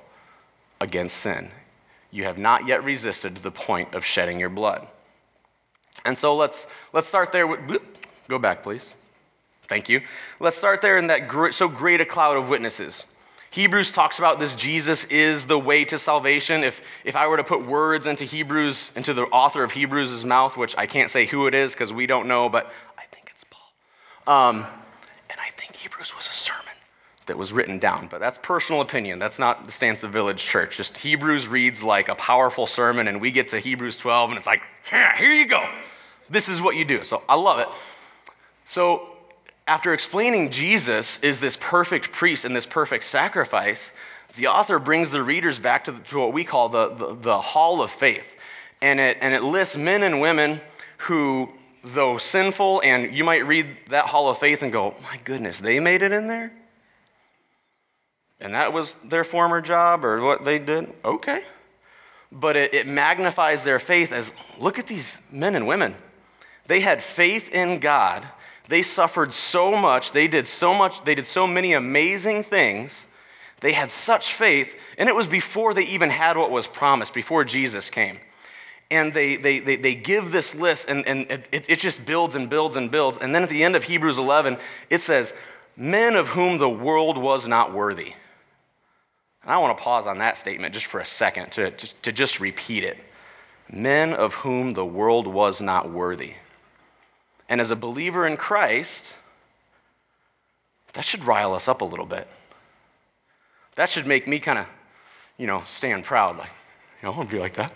against 0.81 1.17
sin. 1.17 1.51
You 2.17 2.23
have 2.23 2.39
not 2.39 2.65
yet 2.65 2.83
resisted 2.83 3.35
to 3.35 3.43
the 3.43 3.51
point 3.51 3.93
of 3.93 4.03
shedding 4.03 4.39
your 4.39 4.49
blood. 4.49 4.87
And 6.03 6.17
so 6.17 6.35
let's, 6.35 6.65
let's 6.91 7.07
start 7.07 7.31
there. 7.31 7.45
With, 7.45 7.59
go 8.27 8.39
back, 8.39 8.63
please. 8.63 8.95
Thank 9.67 9.87
you. 9.87 10.01
Let's 10.39 10.57
start 10.57 10.81
there 10.81 10.97
in 10.97 11.07
that 11.07 11.27
great, 11.27 11.53
so 11.53 11.67
great 11.67 12.01
a 12.01 12.05
cloud 12.05 12.35
of 12.35 12.49
witnesses. 12.49 13.05
Hebrews 13.51 13.91
talks 13.91 14.17
about 14.17 14.39
this 14.39 14.55
Jesus 14.55 15.03
is 15.05 15.45
the 15.45 15.59
way 15.59 15.85
to 15.85 15.99
salvation. 15.99 16.63
If, 16.63 16.81
if 17.05 17.15
I 17.15 17.27
were 17.27 17.37
to 17.37 17.43
put 17.43 17.67
words 17.67 18.07
into 18.07 18.25
Hebrews, 18.25 18.93
into 18.95 19.13
the 19.13 19.25
author 19.25 19.63
of 19.63 19.71
Hebrews' 19.71 20.25
mouth, 20.25 20.57
which 20.57 20.75
I 20.75 20.87
can't 20.87 21.11
say 21.11 21.27
who 21.27 21.45
it 21.45 21.53
is 21.53 21.73
because 21.73 21.93
we 21.93 22.07
don't 22.07 22.27
know, 22.27 22.49
but 22.49 22.73
I 22.97 23.03
think 23.13 23.29
it's 23.31 23.43
Paul. 23.43 24.49
Um, 24.49 24.65
and 25.29 25.39
I 25.39 25.51
think 25.51 25.75
Hebrews 25.75 26.15
was 26.15 26.25
a 26.25 26.31
sermon 26.31 26.76
that 27.27 27.37
was 27.37 27.53
written 27.53 27.79
down, 27.79 28.07
but 28.07 28.19
that's 28.19 28.37
personal 28.41 28.81
opinion. 28.81 29.19
That's 29.19 29.39
not 29.39 29.65
the 29.65 29.71
stance 29.71 30.03
of 30.03 30.11
Village 30.11 30.43
Church. 30.43 30.77
Just 30.77 30.97
Hebrews 30.97 31.47
reads 31.47 31.83
like 31.83 32.09
a 32.09 32.15
powerful 32.15 32.67
sermon, 32.67 33.07
and 33.07 33.21
we 33.21 33.31
get 33.31 33.49
to 33.49 33.59
Hebrews 33.59 33.97
12, 33.97 34.31
and 34.31 34.37
it's 34.37 34.47
like, 34.47 34.61
yeah, 34.91 35.15
here 35.15 35.31
you 35.31 35.45
go. 35.45 35.67
This 36.29 36.49
is 36.49 36.61
what 36.61 36.75
you 36.75 36.85
do. 36.85 37.03
So 37.03 37.23
I 37.29 37.35
love 37.35 37.59
it. 37.59 37.67
So 38.65 39.07
after 39.67 39.93
explaining 39.93 40.49
Jesus 40.49 41.19
is 41.21 41.39
this 41.39 41.57
perfect 41.59 42.11
priest 42.11 42.45
and 42.45 42.55
this 42.55 42.65
perfect 42.65 43.03
sacrifice, 43.03 43.91
the 44.35 44.47
author 44.47 44.79
brings 44.79 45.11
the 45.11 45.21
readers 45.21 45.59
back 45.59 45.85
to, 45.85 45.91
the, 45.91 45.99
to 46.01 46.19
what 46.19 46.33
we 46.33 46.43
call 46.43 46.69
the, 46.69 46.89
the, 46.89 47.13
the 47.15 47.41
hall 47.41 47.81
of 47.81 47.91
faith. 47.91 48.35
And 48.81 48.99
it, 48.99 49.17
and 49.21 49.33
it 49.33 49.43
lists 49.43 49.75
men 49.75 50.03
and 50.03 50.21
women 50.21 50.61
who, 50.97 51.49
though 51.83 52.17
sinful, 52.17 52.81
and 52.83 53.13
you 53.13 53.23
might 53.23 53.45
read 53.45 53.67
that 53.89 54.05
hall 54.05 54.29
of 54.29 54.37
faith 54.37 54.63
and 54.63 54.71
go, 54.71 54.95
my 55.03 55.19
goodness, 55.23 55.59
they 55.59 55.79
made 55.79 56.01
it 56.01 56.11
in 56.11 56.27
there? 56.27 56.51
And 58.39 58.53
that 58.53 58.71
was 58.71 58.95
their 59.03 59.23
former 59.23 59.61
job 59.61 60.05
or 60.05 60.21
what 60.21 60.43
they 60.43 60.59
did? 60.59 60.93
Okay. 61.03 61.43
But 62.31 62.55
it, 62.55 62.73
it 62.73 62.87
magnifies 62.87 63.63
their 63.63 63.79
faith 63.79 64.11
as 64.11 64.31
look 64.59 64.77
at 64.77 64.87
these 64.87 65.17
men 65.31 65.55
and 65.55 65.67
women. 65.67 65.95
They 66.67 66.81
had 66.81 67.01
faith 67.01 67.49
in 67.49 67.79
God. 67.79 68.27
They 68.69 68.83
suffered 68.83 69.33
so 69.33 69.77
much. 69.77 70.11
They 70.11 70.27
did 70.27 70.47
so 70.47 70.73
much. 70.73 71.03
They 71.03 71.15
did 71.15 71.25
so 71.25 71.47
many 71.47 71.73
amazing 71.73 72.43
things. 72.43 73.05
They 73.61 73.71
had 73.71 73.91
such 73.91 74.33
faith. 74.33 74.75
And 74.97 75.09
it 75.09 75.15
was 75.15 75.27
before 75.27 75.73
they 75.73 75.85
even 75.85 76.09
had 76.09 76.37
what 76.37 76.51
was 76.51 76.67
promised, 76.67 77.13
before 77.13 77.43
Jesus 77.43 77.89
came. 77.89 78.19
And 78.91 79.13
they, 79.13 79.35
they, 79.35 79.59
they, 79.59 79.75
they 79.77 79.95
give 79.95 80.31
this 80.31 80.55
list, 80.55 80.87
and, 80.87 81.05
and 81.07 81.29
it, 81.29 81.65
it 81.67 81.79
just 81.79 82.05
builds 82.05 82.35
and 82.35 82.49
builds 82.49 82.75
and 82.75 82.89
builds. 82.89 83.17
And 83.17 83.35
then 83.35 83.43
at 83.43 83.49
the 83.49 83.63
end 83.63 83.75
of 83.75 83.83
Hebrews 83.83 84.17
11, 84.17 84.57
it 84.89 85.01
says, 85.01 85.33
Men 85.75 86.15
of 86.15 86.29
whom 86.29 86.57
the 86.57 86.69
world 86.69 87.17
was 87.17 87.47
not 87.47 87.73
worthy. 87.73 88.13
And 89.47 89.53
I 89.53 89.59
want 89.59 89.77
to 89.77 89.81
pause 89.81 90.07
on 90.07 90.17
that 90.17 90.37
statement 90.37 90.73
just 90.73 90.87
for 90.87 90.99
a 90.99 91.05
second 91.05 91.53
to, 91.53 91.71
to, 91.71 91.95
to 92.01 92.11
just 92.11 92.41
repeat 92.41 92.83
it. 92.83 92.97
Men 93.71 94.13
of 94.13 94.33
whom 94.33 94.73
the 94.73 94.85
world 94.85 95.25
was 95.25 95.61
not 95.61 95.89
worthy. 95.89 96.33
And 97.47 97.61
as 97.61 97.71
a 97.71 97.77
believer 97.77 98.27
in 98.27 98.35
Christ, 98.35 99.15
that 100.91 101.05
should 101.05 101.23
rile 101.23 101.53
us 101.53 101.69
up 101.69 101.79
a 101.79 101.85
little 101.85 102.05
bit. 102.05 102.27
That 103.75 103.89
should 103.89 104.05
make 104.05 104.27
me 104.27 104.39
kind 104.39 104.59
of, 104.59 104.65
you 105.37 105.47
know, 105.47 105.63
stand 105.65 106.03
proud. 106.03 106.35
Like, 106.35 106.51
you 107.01 107.07
know, 107.07 107.13
I 107.13 107.17
want 107.17 107.29
to 107.29 107.35
be 107.37 107.39
like 107.39 107.53
that. 107.53 107.71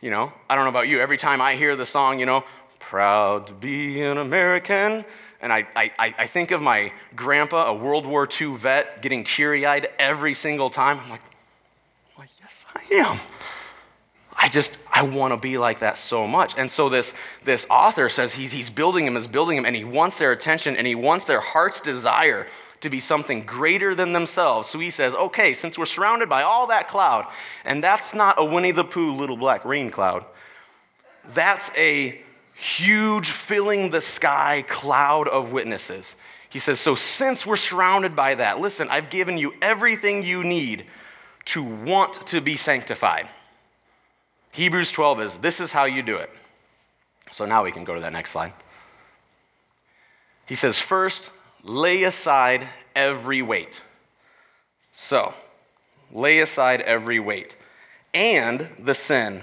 You 0.00 0.10
know, 0.10 0.32
I 0.48 0.54
don't 0.54 0.64
know 0.64 0.70
about 0.70 0.88
you. 0.88 0.98
Every 0.98 1.18
time 1.18 1.42
I 1.42 1.56
hear 1.56 1.76
the 1.76 1.84
song, 1.84 2.20
you 2.20 2.24
know, 2.24 2.42
proud 2.78 3.48
to 3.48 3.52
be 3.52 4.00
an 4.00 4.16
American, 4.16 5.04
and 5.40 5.52
I, 5.52 5.66
I, 5.76 5.92
I 5.98 6.26
think 6.26 6.50
of 6.50 6.60
my 6.60 6.92
grandpa, 7.14 7.66
a 7.66 7.74
World 7.74 8.06
War 8.06 8.28
II 8.28 8.56
vet, 8.56 9.02
getting 9.02 9.22
teary 9.24 9.64
eyed 9.64 9.88
every 9.98 10.34
single 10.34 10.68
time. 10.68 10.98
I'm 11.04 11.10
like, 11.10 11.22
well, 12.16 12.26
yes, 12.40 12.64
I 12.74 12.94
am. 12.94 13.18
I 14.40 14.48
just, 14.48 14.76
I 14.92 15.02
want 15.02 15.32
to 15.32 15.36
be 15.36 15.58
like 15.58 15.80
that 15.80 15.98
so 15.98 16.26
much. 16.26 16.54
And 16.56 16.70
so 16.70 16.88
this, 16.88 17.12
this 17.44 17.66
author 17.70 18.08
says 18.08 18.32
he's, 18.32 18.52
he's 18.52 18.70
building 18.70 19.06
him, 19.06 19.16
is 19.16 19.26
building 19.26 19.58
him, 19.58 19.64
and 19.64 19.74
he 19.74 19.84
wants 19.84 20.18
their 20.18 20.30
attention 20.30 20.76
and 20.76 20.86
he 20.86 20.94
wants 20.94 21.24
their 21.24 21.40
heart's 21.40 21.80
desire 21.80 22.46
to 22.80 22.90
be 22.90 23.00
something 23.00 23.42
greater 23.42 23.94
than 23.94 24.12
themselves. 24.12 24.68
So 24.68 24.78
he 24.78 24.90
says, 24.90 25.14
okay, 25.14 25.54
since 25.54 25.76
we're 25.76 25.86
surrounded 25.86 26.28
by 26.28 26.42
all 26.42 26.68
that 26.68 26.86
cloud, 26.86 27.26
and 27.64 27.82
that's 27.82 28.14
not 28.14 28.38
a 28.38 28.44
Winnie 28.44 28.70
the 28.70 28.84
Pooh 28.84 29.12
little 29.12 29.36
black 29.36 29.64
rain 29.64 29.90
cloud, 29.90 30.24
that's 31.34 31.70
a 31.76 32.20
huge 32.58 33.30
filling 33.30 33.90
the 33.90 34.00
sky 34.00 34.64
cloud 34.66 35.28
of 35.28 35.52
witnesses. 35.52 36.16
He 36.50 36.58
says, 36.58 36.80
so 36.80 36.94
since 36.94 37.46
we're 37.46 37.56
surrounded 37.56 38.16
by 38.16 38.34
that, 38.34 38.58
listen, 38.58 38.88
I've 38.90 39.10
given 39.10 39.38
you 39.38 39.54
everything 39.62 40.22
you 40.24 40.42
need 40.42 40.86
to 41.46 41.62
want 41.62 42.26
to 42.28 42.40
be 42.40 42.56
sanctified. 42.56 43.28
Hebrews 44.52 44.90
12 44.90 45.20
is 45.20 45.36
this 45.36 45.60
is 45.60 45.70
how 45.70 45.84
you 45.84 46.02
do 46.02 46.16
it. 46.16 46.30
So 47.30 47.44
now 47.44 47.62
we 47.62 47.70
can 47.70 47.84
go 47.84 47.94
to 47.94 48.00
that 48.00 48.12
next 48.12 48.32
slide. 48.32 48.52
He 50.46 50.56
says, 50.56 50.80
first, 50.80 51.30
lay 51.62 52.02
aside 52.02 52.66
every 52.96 53.40
weight. 53.40 53.82
So, 54.90 55.32
lay 56.10 56.40
aside 56.40 56.80
every 56.80 57.20
weight 57.20 57.54
and 58.14 58.68
the 58.78 58.94
sin 58.94 59.42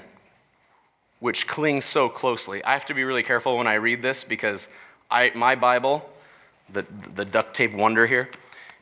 which 1.20 1.48
clings 1.48 1.86
so 1.86 2.10
closely. 2.10 2.64
I 2.64 2.74
have 2.74 2.86
to 2.86 2.94
be 2.94 3.04
really 3.04 3.24
careful 3.24 3.58
when 3.58 3.68
I 3.68 3.76
read 3.76 4.02
this 4.02 4.24
because 4.24 4.68
I, 5.10 5.32
my 5.36 5.56
Bible, 5.56 6.08
the, 6.72 6.86
the 7.16 7.26
duct 7.26 7.56
tape 7.56 7.74
wonder 7.74 8.06
here, 8.06 8.30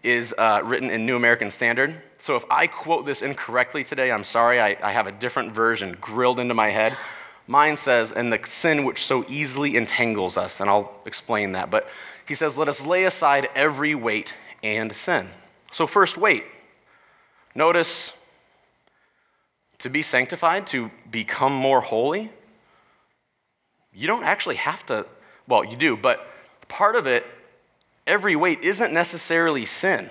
is 0.04 0.34
uh, 0.38 0.62
written 0.64 0.90
in 0.90 1.06
New 1.06 1.16
American 1.16 1.50
Standard. 1.50 1.96
So 2.20 2.36
if 2.36 2.44
I 2.50 2.68
quote 2.68 3.06
this 3.06 3.22
incorrectly 3.22 3.84
today, 3.84 4.12
I'm 4.12 4.24
sorry. 4.24 4.60
I, 4.60 4.78
I 4.82 4.92
have 4.92 5.08
a 5.08 5.12
different 5.12 5.54
version 5.54 5.98
grilled 6.02 6.40
into 6.40 6.54
my 6.54 6.70
head. 6.70 6.96
Mine 7.48 7.78
says, 7.78 8.12
and 8.12 8.32
the 8.32 8.40
sin 8.46 8.86
which 8.86 9.04
so 9.04 9.26
easily 9.28 9.76
entangles 9.76 10.38
us, 10.38 10.60
and 10.60 10.70
I'll 10.70 10.94
explain 11.06 11.54
that. 11.54 11.70
But 11.70 11.88
he 12.26 12.36
says, 12.36 12.58
let 12.58 12.70
us 12.70 12.82
lay 12.82 13.04
aside 13.04 13.50
every 13.56 13.96
weight 13.96 14.34
and 14.64 14.94
sin. 14.94 15.30
So, 15.72 15.88
first, 15.88 16.18
weight. 16.18 16.46
Notice 17.56 18.14
to 19.84 19.90
be 19.90 20.02
sanctified, 20.02 20.66
to 20.66 20.90
become 21.12 21.52
more 21.52 21.82
holy, 21.82 22.32
you 23.94 24.08
don't 24.08 24.24
actually 24.24 24.56
have 24.56 24.86
to, 24.86 25.06
well, 25.46 25.66
you 25.66 25.76
do, 25.76 25.98
but 25.98 26.26
part 26.70 26.96
of 26.96 27.06
it 27.06 27.26
every 28.08 28.34
weight 28.34 28.62
isn't 28.62 28.94
necessarily 28.94 29.66
sin. 29.66 30.10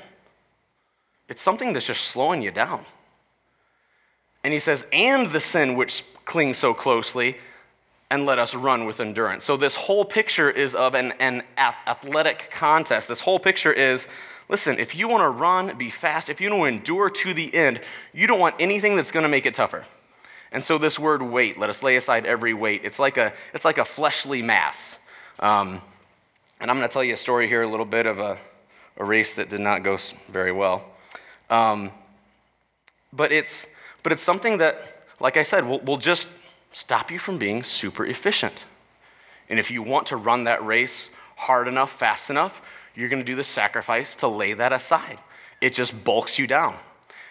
It's 1.26 1.40
something 1.40 1.72
that's 1.72 1.86
just 1.86 2.04
slowing 2.04 2.42
you 2.42 2.50
down. 2.50 2.84
And 4.44 4.52
he 4.52 4.58
says, 4.58 4.84
and 4.92 5.30
the 5.30 5.40
sin 5.40 5.74
which 5.74 6.04
clings 6.26 6.58
so 6.58 6.74
closely, 6.74 7.38
and 8.10 8.26
let 8.26 8.38
us 8.38 8.54
run 8.54 8.84
with 8.84 9.00
endurance. 9.00 9.42
So, 9.42 9.56
this 9.56 9.74
whole 9.74 10.04
picture 10.04 10.50
is 10.50 10.74
of 10.74 10.94
an, 10.94 11.12
an 11.18 11.44
athletic 11.56 12.50
contest. 12.50 13.08
This 13.08 13.22
whole 13.22 13.38
picture 13.38 13.72
is 13.72 14.06
listen, 14.52 14.78
if 14.78 14.94
you 14.94 15.08
want 15.08 15.22
to 15.22 15.30
run, 15.30 15.74
be 15.78 15.88
fast, 15.88 16.28
if 16.28 16.38
you 16.38 16.50
want 16.50 16.60
to 16.60 16.76
endure 16.76 17.08
to 17.08 17.32
the 17.32 17.52
end, 17.54 17.80
you 18.12 18.26
don't 18.26 18.38
want 18.38 18.54
anything 18.60 18.96
that's 18.96 19.10
going 19.10 19.22
to 19.22 19.28
make 19.28 19.46
it 19.46 19.54
tougher. 19.54 19.86
And 20.52 20.62
so, 20.62 20.76
this 20.76 20.98
word 20.98 21.22
weight, 21.22 21.58
let 21.58 21.70
us 21.70 21.82
lay 21.82 21.96
aside 21.96 22.26
every 22.26 22.52
weight, 22.52 22.82
it's 22.84 22.98
like 22.98 23.16
a, 23.16 23.32
it's 23.54 23.64
like 23.64 23.78
a 23.78 23.84
fleshly 23.84 24.42
mass. 24.42 24.98
Um, 25.40 25.80
and 26.60 26.70
I'm 26.70 26.76
going 26.76 26.86
to 26.86 26.92
tell 26.92 27.02
you 27.02 27.14
a 27.14 27.16
story 27.16 27.48
here, 27.48 27.62
a 27.62 27.66
little 27.66 27.86
bit 27.86 28.04
of 28.04 28.18
a, 28.18 28.36
a 28.98 29.04
race 29.04 29.32
that 29.34 29.48
did 29.48 29.60
not 29.60 29.82
go 29.82 29.96
very 30.28 30.52
well. 30.52 30.84
Um, 31.48 31.90
but, 33.10 33.32
it's, 33.32 33.64
but 34.02 34.12
it's 34.12 34.22
something 34.22 34.58
that, 34.58 35.06
like 35.18 35.38
I 35.38 35.44
said, 35.44 35.66
will, 35.66 35.80
will 35.80 35.96
just 35.96 36.28
stop 36.72 37.10
you 37.10 37.18
from 37.18 37.38
being 37.38 37.62
super 37.62 38.04
efficient. 38.04 38.66
And 39.48 39.58
if 39.58 39.70
you 39.70 39.82
want 39.82 40.08
to 40.08 40.16
run 40.16 40.44
that 40.44 40.64
race 40.64 41.08
hard 41.36 41.68
enough, 41.68 41.90
fast 41.90 42.28
enough, 42.28 42.60
you're 42.94 43.08
going 43.08 43.22
to 43.22 43.26
do 43.26 43.34
the 43.34 43.44
sacrifice 43.44 44.16
to 44.16 44.28
lay 44.28 44.52
that 44.54 44.72
aside. 44.72 45.18
It 45.60 45.72
just 45.72 46.04
bulks 46.04 46.38
you 46.38 46.46
down. 46.46 46.76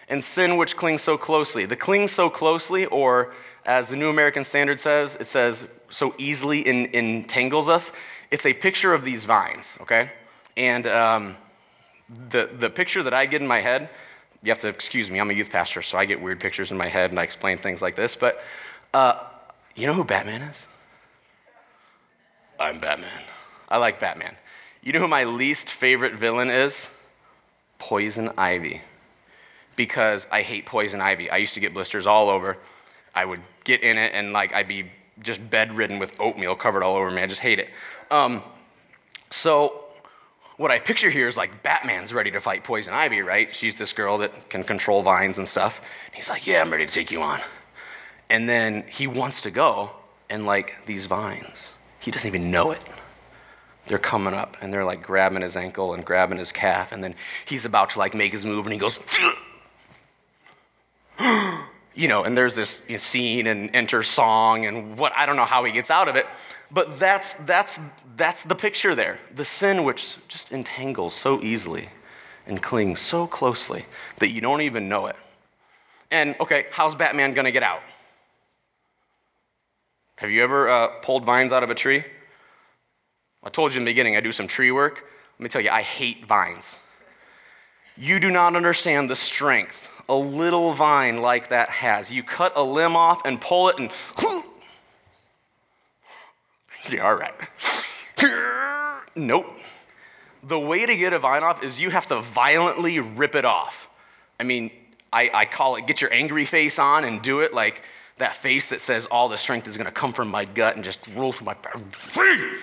And 0.08 0.22
sin, 0.22 0.56
which 0.56 0.76
clings 0.76 1.02
so 1.02 1.16
closely. 1.16 1.64
The 1.64 1.76
cling 1.76 2.08
so 2.08 2.28
closely, 2.28 2.86
or 2.86 3.32
as 3.64 3.88
the 3.88 3.96
New 3.96 4.10
American 4.10 4.44
Standard 4.44 4.80
says, 4.80 5.16
it 5.20 5.26
says 5.26 5.64
so 5.90 6.14
easily 6.18 6.60
in, 6.60 6.86
entangles 6.94 7.68
us 7.68 7.92
it's 8.32 8.46
a 8.46 8.54
picture 8.54 8.94
of 8.94 9.04
these 9.04 9.26
vines, 9.26 9.76
okay? 9.82 10.10
And 10.56 10.86
um, 10.86 11.36
the, 12.30 12.48
the 12.58 12.70
picture 12.70 13.02
that 13.02 13.12
I 13.12 13.26
get 13.26 13.42
in 13.42 13.46
my 13.46 13.60
head, 13.60 13.90
you 14.42 14.50
have 14.50 14.60
to 14.60 14.68
excuse 14.68 15.10
me, 15.10 15.20
I'm 15.20 15.30
a 15.30 15.34
youth 15.34 15.50
pastor, 15.50 15.82
so 15.82 15.98
I 15.98 16.06
get 16.06 16.20
weird 16.20 16.40
pictures 16.40 16.70
in 16.70 16.78
my 16.78 16.88
head 16.88 17.10
and 17.10 17.20
I 17.20 17.24
explain 17.24 17.58
things 17.58 17.82
like 17.82 17.94
this. 17.94 18.16
But 18.16 18.42
uh, 18.94 19.18
you 19.76 19.86
know 19.86 19.92
who 19.92 20.02
Batman 20.02 20.40
is? 20.40 20.66
I'm 22.58 22.78
Batman. 22.78 23.20
I 23.68 23.76
like 23.76 24.00
Batman. 24.00 24.34
You 24.82 24.92
know 24.92 24.98
who 24.98 25.08
my 25.08 25.24
least 25.24 25.70
favorite 25.70 26.14
villain 26.14 26.50
is? 26.50 26.88
Poison 27.78 28.30
Ivy. 28.36 28.80
Because 29.76 30.26
I 30.30 30.42
hate 30.42 30.66
poison 30.66 31.00
ivy. 31.00 31.30
I 31.30 31.38
used 31.38 31.54
to 31.54 31.60
get 31.60 31.72
blisters 31.72 32.06
all 32.06 32.28
over. 32.28 32.58
I 33.14 33.24
would 33.24 33.40
get 33.64 33.82
in 33.82 33.96
it 33.96 34.12
and 34.14 34.32
like 34.32 34.52
I'd 34.52 34.68
be 34.68 34.90
just 35.22 35.48
bedridden 35.48 35.98
with 35.98 36.12
oatmeal 36.18 36.56
covered 36.56 36.82
all 36.82 36.96
over 36.96 37.10
me. 37.10 37.22
I 37.22 37.26
just 37.26 37.40
hate 37.40 37.58
it. 37.58 37.70
Um, 38.10 38.42
so 39.30 39.84
what 40.56 40.70
I 40.70 40.78
picture 40.78 41.10
here 41.10 41.26
is 41.28 41.36
like 41.36 41.62
Batman's 41.62 42.12
ready 42.12 42.30
to 42.32 42.40
fight 42.40 42.64
Poison 42.64 42.92
Ivy, 42.92 43.22
right? 43.22 43.54
She's 43.54 43.76
this 43.76 43.92
girl 43.92 44.18
that 44.18 44.50
can 44.50 44.62
control 44.62 45.02
vines 45.02 45.38
and 45.38 45.48
stuff. 45.48 45.80
He's 46.12 46.28
like, 46.28 46.46
yeah, 46.46 46.60
I'm 46.60 46.70
ready 46.70 46.86
to 46.86 46.92
take 46.92 47.10
you 47.10 47.22
on. 47.22 47.40
And 48.28 48.48
then 48.48 48.84
he 48.88 49.06
wants 49.06 49.42
to 49.42 49.50
go, 49.50 49.90
and 50.28 50.46
like 50.46 50.86
these 50.86 51.06
vines, 51.06 51.68
he 51.98 52.10
doesn't 52.10 52.28
even 52.28 52.50
know 52.50 52.70
it. 52.70 52.80
They're 53.92 53.98
coming 53.98 54.32
up, 54.32 54.56
and 54.62 54.72
they're 54.72 54.86
like 54.86 55.02
grabbing 55.02 55.42
his 55.42 55.54
ankle 55.54 55.92
and 55.92 56.02
grabbing 56.02 56.38
his 56.38 56.50
calf, 56.50 56.92
and 56.92 57.04
then 57.04 57.14
he's 57.44 57.66
about 57.66 57.90
to 57.90 57.98
like 57.98 58.14
make 58.14 58.32
his 58.32 58.46
move, 58.46 58.64
and 58.64 58.72
he 58.72 58.78
goes, 58.78 58.98
you 61.94 62.08
know, 62.08 62.24
and 62.24 62.34
there's 62.34 62.54
this 62.54 62.80
scene 62.96 63.46
and 63.46 63.68
enter 63.76 64.02
song 64.02 64.64
and 64.64 64.96
what 64.96 65.12
I 65.14 65.26
don't 65.26 65.36
know 65.36 65.44
how 65.44 65.62
he 65.64 65.72
gets 65.72 65.90
out 65.90 66.08
of 66.08 66.16
it, 66.16 66.24
but 66.70 66.98
that's 66.98 67.34
that's 67.44 67.78
that's 68.16 68.42
the 68.44 68.54
picture 68.54 68.94
there. 68.94 69.18
The 69.34 69.44
sin 69.44 69.84
which 69.84 70.16
just 70.26 70.52
entangles 70.52 71.12
so 71.12 71.42
easily 71.42 71.90
and 72.46 72.62
clings 72.62 72.98
so 72.98 73.26
closely 73.26 73.84
that 74.20 74.30
you 74.30 74.40
don't 74.40 74.62
even 74.62 74.88
know 74.88 75.04
it. 75.04 75.16
And 76.10 76.34
okay, 76.40 76.64
how's 76.70 76.94
Batman 76.94 77.34
gonna 77.34 77.52
get 77.52 77.62
out? 77.62 77.82
Have 80.16 80.30
you 80.30 80.42
ever 80.42 80.70
uh, 80.70 80.88
pulled 81.02 81.26
vines 81.26 81.52
out 81.52 81.62
of 81.62 81.70
a 81.70 81.74
tree? 81.74 82.06
I 83.42 83.50
told 83.50 83.72
you 83.72 83.78
in 83.78 83.84
the 83.84 83.90
beginning 83.90 84.16
I 84.16 84.20
do 84.20 84.32
some 84.32 84.46
tree 84.46 84.70
work. 84.70 85.04
Let 85.38 85.42
me 85.42 85.48
tell 85.48 85.60
you, 85.60 85.70
I 85.70 85.82
hate 85.82 86.26
vines. 86.26 86.78
You 87.96 88.20
do 88.20 88.30
not 88.30 88.56
understand 88.56 89.10
the 89.10 89.16
strength 89.16 89.88
a 90.08 90.14
little 90.14 90.72
vine 90.72 91.18
like 91.18 91.48
that 91.48 91.68
has. 91.70 92.12
You 92.12 92.22
cut 92.22 92.52
a 92.56 92.62
limb 92.62 92.96
off 92.96 93.22
and 93.24 93.40
pull 93.40 93.68
it 93.68 93.78
and. 93.78 93.90
Yeah, 96.90 97.06
all 97.06 97.14
right. 97.14 97.32
nope. 99.16 99.46
The 100.42 100.58
way 100.58 100.84
to 100.84 100.96
get 100.96 101.12
a 101.12 101.18
vine 101.20 101.44
off 101.44 101.62
is 101.62 101.80
you 101.80 101.90
have 101.90 102.08
to 102.08 102.20
violently 102.20 102.98
rip 102.98 103.36
it 103.36 103.44
off. 103.44 103.88
I 104.40 104.42
mean, 104.42 104.72
I, 105.12 105.30
I 105.32 105.44
call 105.44 105.76
it 105.76 105.86
get 105.86 106.00
your 106.00 106.12
angry 106.12 106.44
face 106.44 106.80
on 106.80 107.04
and 107.04 107.22
do 107.22 107.38
it 107.40 107.54
like 107.54 107.82
that 108.16 108.34
face 108.34 108.70
that 108.70 108.80
says 108.80 109.06
all 109.06 109.28
the 109.28 109.36
strength 109.36 109.68
is 109.68 109.76
going 109.76 109.86
to 109.86 109.92
come 109.92 110.12
from 110.12 110.28
my 110.28 110.44
gut 110.44 110.74
and 110.74 110.84
just 110.84 110.98
roll 111.14 111.32
through 111.32 111.46
my 111.46 111.54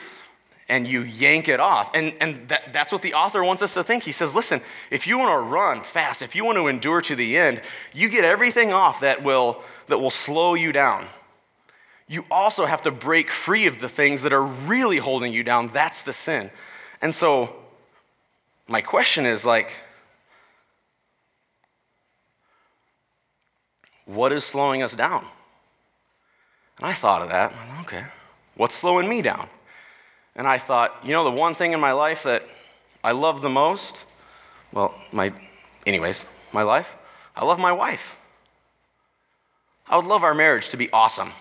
and 0.70 0.88
you 0.88 1.02
yank 1.02 1.48
it 1.48 1.60
off. 1.60 1.92
And, 1.94 2.14
and 2.22 2.48
that, 2.48 2.72
that's 2.72 2.92
what 2.92 3.02
the 3.02 3.16
author 3.16 3.44
wants 3.44 3.62
us 3.62 3.74
to 3.74 3.84
think. 3.84 4.04
He 4.04 4.12
says, 4.12 4.36
listen, 4.36 4.62
if 4.92 5.08
you 5.08 5.18
want 5.18 5.32
to 5.32 5.52
run 5.52 5.82
fast, 5.82 6.22
if 6.22 6.36
you 6.36 6.46
want 6.46 6.58
to 6.58 6.68
endure 6.68 7.02
to 7.02 7.16
the 7.16 7.38
end, 7.38 7.62
you 7.92 8.08
get 8.08 8.24
everything 8.24 8.72
off 8.72 9.02
that 9.02 9.24
will, 9.24 9.64
that 9.88 9.98
will 9.98 10.12
slow 10.12 10.54
you 10.54 10.72
down. 10.72 11.08
You 12.08 12.26
also 12.32 12.66
have 12.66 12.84
to 12.84 12.92
break 12.92 13.30
free 13.30 13.68
of 13.68 13.80
the 13.80 13.90
things 13.90 14.22
that 14.22 14.34
are 14.34 14.44
really 14.44 14.98
holding 14.98 15.34
you 15.34 15.44
down. 15.44 15.68
That's 15.68 16.02
the 16.04 16.14
sin. 16.14 16.52
And 17.02 17.14
so, 17.14 17.56
my 18.68 18.82
question 18.82 19.26
is 19.26 19.46
like, 19.46 19.74
what 24.06 24.32
is 24.32 24.44
slowing 24.44 24.82
us 24.82 24.96
down? 24.96 25.26
And 26.78 26.88
I 26.88 26.94
thought 26.94 27.22
of 27.22 27.30
that. 27.30 27.54
Okay, 27.82 28.06
what's 28.56 28.76
slowing 28.76 29.08
me 29.08 29.22
down? 29.22 29.50
And 30.36 30.48
I 30.48 30.58
thought, 30.58 30.96
you 31.04 31.12
know, 31.12 31.24
the 31.24 31.32
one 31.32 31.56
thing 31.56 31.74
in 31.74 31.80
my 31.80 31.92
life 31.92 32.24
that 32.24 32.44
I 33.04 33.12
love 33.12 33.42
the 33.42 33.50
most, 33.50 34.06
well, 34.72 34.94
my, 35.12 35.34
anyways, 35.86 36.26
my 36.54 36.62
life, 36.62 36.96
I 37.36 37.46
love 37.46 37.60
my 37.60 37.72
wife. 37.72 38.15
I 39.88 39.96
would 39.96 40.06
love 40.06 40.24
our 40.24 40.34
marriage 40.34 40.70
to 40.70 40.78
be 40.78 40.89
awesome. 40.92 41.32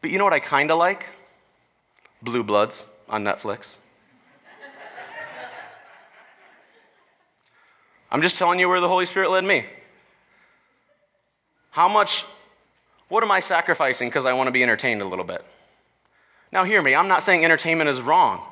But 0.00 0.10
you 0.10 0.18
know 0.18 0.24
what 0.24 0.32
I 0.32 0.40
kind 0.40 0.70
of 0.70 0.78
like? 0.78 1.06
Blue 2.22 2.42
Bloods 2.42 2.84
on 3.08 3.24
Netflix. 3.24 3.76
I'm 8.10 8.22
just 8.22 8.36
telling 8.36 8.58
you 8.58 8.68
where 8.68 8.80
the 8.80 8.88
Holy 8.88 9.04
Spirit 9.04 9.30
led 9.30 9.44
me. 9.44 9.66
How 11.70 11.88
much, 11.88 12.24
what 13.08 13.22
am 13.22 13.30
I 13.30 13.40
sacrificing 13.40 14.08
because 14.08 14.26
I 14.26 14.32
want 14.32 14.48
to 14.48 14.52
be 14.52 14.62
entertained 14.62 15.02
a 15.02 15.04
little 15.04 15.24
bit? 15.24 15.44
Now, 16.52 16.64
hear 16.64 16.82
me, 16.82 16.94
I'm 16.94 17.08
not 17.08 17.22
saying 17.22 17.44
entertainment 17.44 17.90
is 17.90 18.00
wrong. 18.00 18.42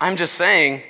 I'm 0.00 0.16
just 0.16 0.34
saying 0.34 0.82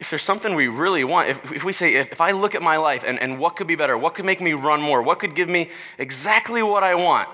if 0.00 0.10
there's 0.10 0.22
something 0.22 0.54
we 0.54 0.68
really 0.68 1.04
want, 1.04 1.28
if, 1.28 1.52
if 1.52 1.64
we 1.64 1.72
say, 1.72 1.94
if, 1.94 2.12
if 2.12 2.20
I 2.20 2.30
look 2.30 2.54
at 2.54 2.62
my 2.62 2.76
life 2.76 3.02
and, 3.04 3.20
and 3.20 3.38
what 3.38 3.56
could 3.56 3.66
be 3.66 3.74
better, 3.74 3.98
what 3.98 4.14
could 4.14 4.24
make 4.24 4.40
me 4.40 4.52
run 4.52 4.80
more, 4.80 5.02
what 5.02 5.18
could 5.18 5.34
give 5.34 5.48
me 5.48 5.70
exactly 5.98 6.62
what 6.62 6.82
I 6.82 6.94
want, 6.94 7.28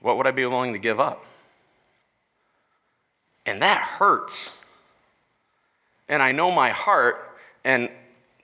what 0.00 0.16
would 0.16 0.26
I 0.26 0.30
be 0.30 0.44
willing 0.46 0.72
to 0.74 0.78
give 0.78 1.00
up? 1.00 1.24
And 3.46 3.62
that 3.62 3.82
hurts. 3.82 4.52
And 6.08 6.22
I 6.22 6.32
know 6.32 6.50
my 6.50 6.70
heart, 6.70 7.16
and 7.64 7.88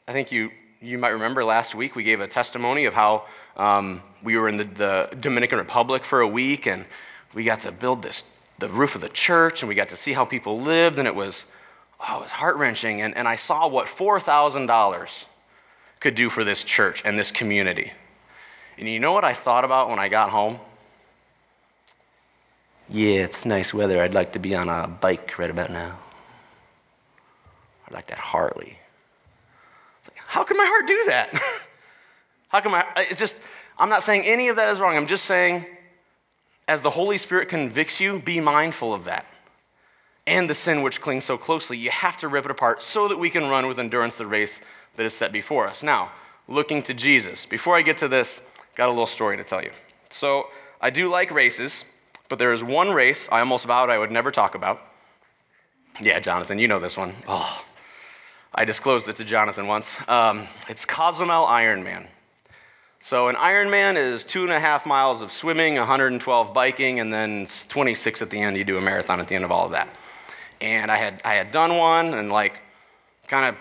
I 0.08 0.12
think 0.12 0.32
you, 0.32 0.50
you 0.80 0.98
might 0.98 1.10
remember 1.10 1.44
last 1.44 1.74
week 1.74 1.94
we 1.94 2.02
gave 2.02 2.20
a 2.20 2.28
testimony 2.28 2.86
of 2.86 2.94
how 2.94 3.26
um, 3.56 4.02
we 4.22 4.36
were 4.36 4.48
in 4.48 4.56
the, 4.56 4.64
the 4.64 5.16
Dominican 5.20 5.58
Republic 5.58 6.04
for 6.04 6.20
a 6.20 6.28
week 6.28 6.66
and 6.66 6.86
we 7.34 7.44
got 7.44 7.60
to 7.60 7.72
build 7.72 8.02
this, 8.02 8.24
the 8.58 8.68
roof 8.68 8.94
of 8.94 9.00
the 9.00 9.08
church, 9.08 9.62
and 9.62 9.68
we 9.68 9.74
got 9.74 9.88
to 9.88 9.96
see 9.96 10.12
how 10.12 10.24
people 10.24 10.60
lived, 10.60 10.98
and 10.98 11.06
it 11.06 11.14
was, 11.14 11.46
oh, 12.00 12.18
it 12.18 12.22
was 12.22 12.30
heart 12.30 12.56
wrenching. 12.56 13.02
And, 13.02 13.16
and 13.16 13.28
I 13.28 13.36
saw 13.36 13.68
what 13.68 13.86
$4,000 13.86 15.24
could 16.00 16.14
do 16.14 16.30
for 16.30 16.44
this 16.44 16.64
church 16.64 17.02
and 17.04 17.18
this 17.18 17.30
community. 17.30 17.92
And 18.78 18.88
you 18.88 18.98
know 18.98 19.12
what 19.12 19.24
I 19.24 19.34
thought 19.34 19.64
about 19.64 19.90
when 19.90 19.98
I 19.98 20.08
got 20.08 20.30
home? 20.30 20.58
Yeah, 22.88 23.20
it's 23.20 23.44
nice 23.44 23.72
weather. 23.72 24.02
I'd 24.02 24.14
like 24.14 24.32
to 24.32 24.38
be 24.38 24.54
on 24.54 24.68
a 24.68 24.88
bike 24.88 25.38
right 25.38 25.50
about 25.50 25.70
now. 25.70 25.98
I'd 27.86 27.94
like 27.94 28.08
that 28.08 28.18
Harley. 28.18 28.78
How 30.16 30.44
can 30.44 30.56
my 30.56 30.64
heart 30.64 30.86
do 30.86 31.04
that? 31.06 31.32
how 32.48 32.60
can 32.60 32.72
my, 32.72 32.84
it's 32.96 33.18
just, 33.18 33.36
I'm 33.78 33.88
not 33.88 34.02
saying 34.02 34.22
any 34.22 34.48
of 34.48 34.56
that 34.56 34.70
is 34.70 34.80
wrong. 34.80 34.96
I'm 34.96 35.06
just 35.06 35.24
saying 35.24 35.66
as 36.70 36.82
the 36.82 36.90
Holy 36.90 37.18
Spirit 37.18 37.48
convicts 37.48 38.00
you, 38.00 38.20
be 38.20 38.38
mindful 38.38 38.94
of 38.94 39.04
that 39.04 39.26
and 40.24 40.48
the 40.48 40.54
sin 40.54 40.82
which 40.82 41.00
clings 41.00 41.24
so 41.24 41.36
closely. 41.36 41.76
You 41.76 41.90
have 41.90 42.16
to 42.18 42.28
rip 42.28 42.44
it 42.44 42.50
apart 42.52 42.80
so 42.80 43.08
that 43.08 43.18
we 43.18 43.28
can 43.28 43.48
run 43.48 43.66
with 43.66 43.80
endurance 43.80 44.18
the 44.18 44.26
race 44.26 44.60
that 44.94 45.04
is 45.04 45.12
set 45.12 45.32
before 45.32 45.66
us. 45.66 45.82
Now, 45.82 46.12
looking 46.46 46.80
to 46.84 46.94
Jesus. 46.94 47.44
Before 47.44 47.76
I 47.76 47.82
get 47.82 47.98
to 47.98 48.06
this, 48.08 48.40
got 48.76 48.88
a 48.88 48.92
little 48.92 49.06
story 49.06 49.36
to 49.36 49.42
tell 49.42 49.60
you. 49.60 49.72
So, 50.10 50.46
I 50.80 50.90
do 50.90 51.08
like 51.08 51.32
races, 51.32 51.84
but 52.28 52.38
there 52.38 52.52
is 52.52 52.62
one 52.62 52.90
race 52.90 53.28
I 53.32 53.40
almost 53.40 53.66
vowed 53.66 53.90
I 53.90 53.98
would 53.98 54.12
never 54.12 54.30
talk 54.30 54.54
about. 54.54 54.80
Yeah, 56.00 56.20
Jonathan, 56.20 56.60
you 56.60 56.68
know 56.68 56.78
this 56.78 56.96
one. 56.96 57.14
Oh, 57.26 57.64
I 58.54 58.64
disclosed 58.64 59.08
it 59.08 59.16
to 59.16 59.24
Jonathan 59.24 59.66
once. 59.66 59.96
Um, 60.06 60.46
it's 60.68 60.84
Cozumel 60.84 61.46
Ironman. 61.46 62.06
So 63.02 63.28
an 63.28 63.36
Ironman 63.36 63.96
is 63.96 64.26
two 64.26 64.42
and 64.42 64.52
a 64.52 64.60
half 64.60 64.84
miles 64.84 65.22
of 65.22 65.32
swimming, 65.32 65.76
112 65.76 66.52
biking, 66.52 67.00
and 67.00 67.10
then 67.10 67.46
26 67.68 68.20
at 68.20 68.28
the 68.28 68.38
end. 68.38 68.58
You 68.58 68.64
do 68.64 68.76
a 68.76 68.80
marathon 68.82 69.20
at 69.20 69.26
the 69.26 69.34
end 69.34 69.44
of 69.44 69.50
all 69.50 69.64
of 69.64 69.72
that. 69.72 69.88
And 70.60 70.90
I 70.90 70.96
had 70.96 71.22
I 71.24 71.34
had 71.34 71.50
done 71.50 71.78
one, 71.78 72.12
and 72.12 72.30
like, 72.30 72.60
kind 73.26 73.46
of, 73.46 73.58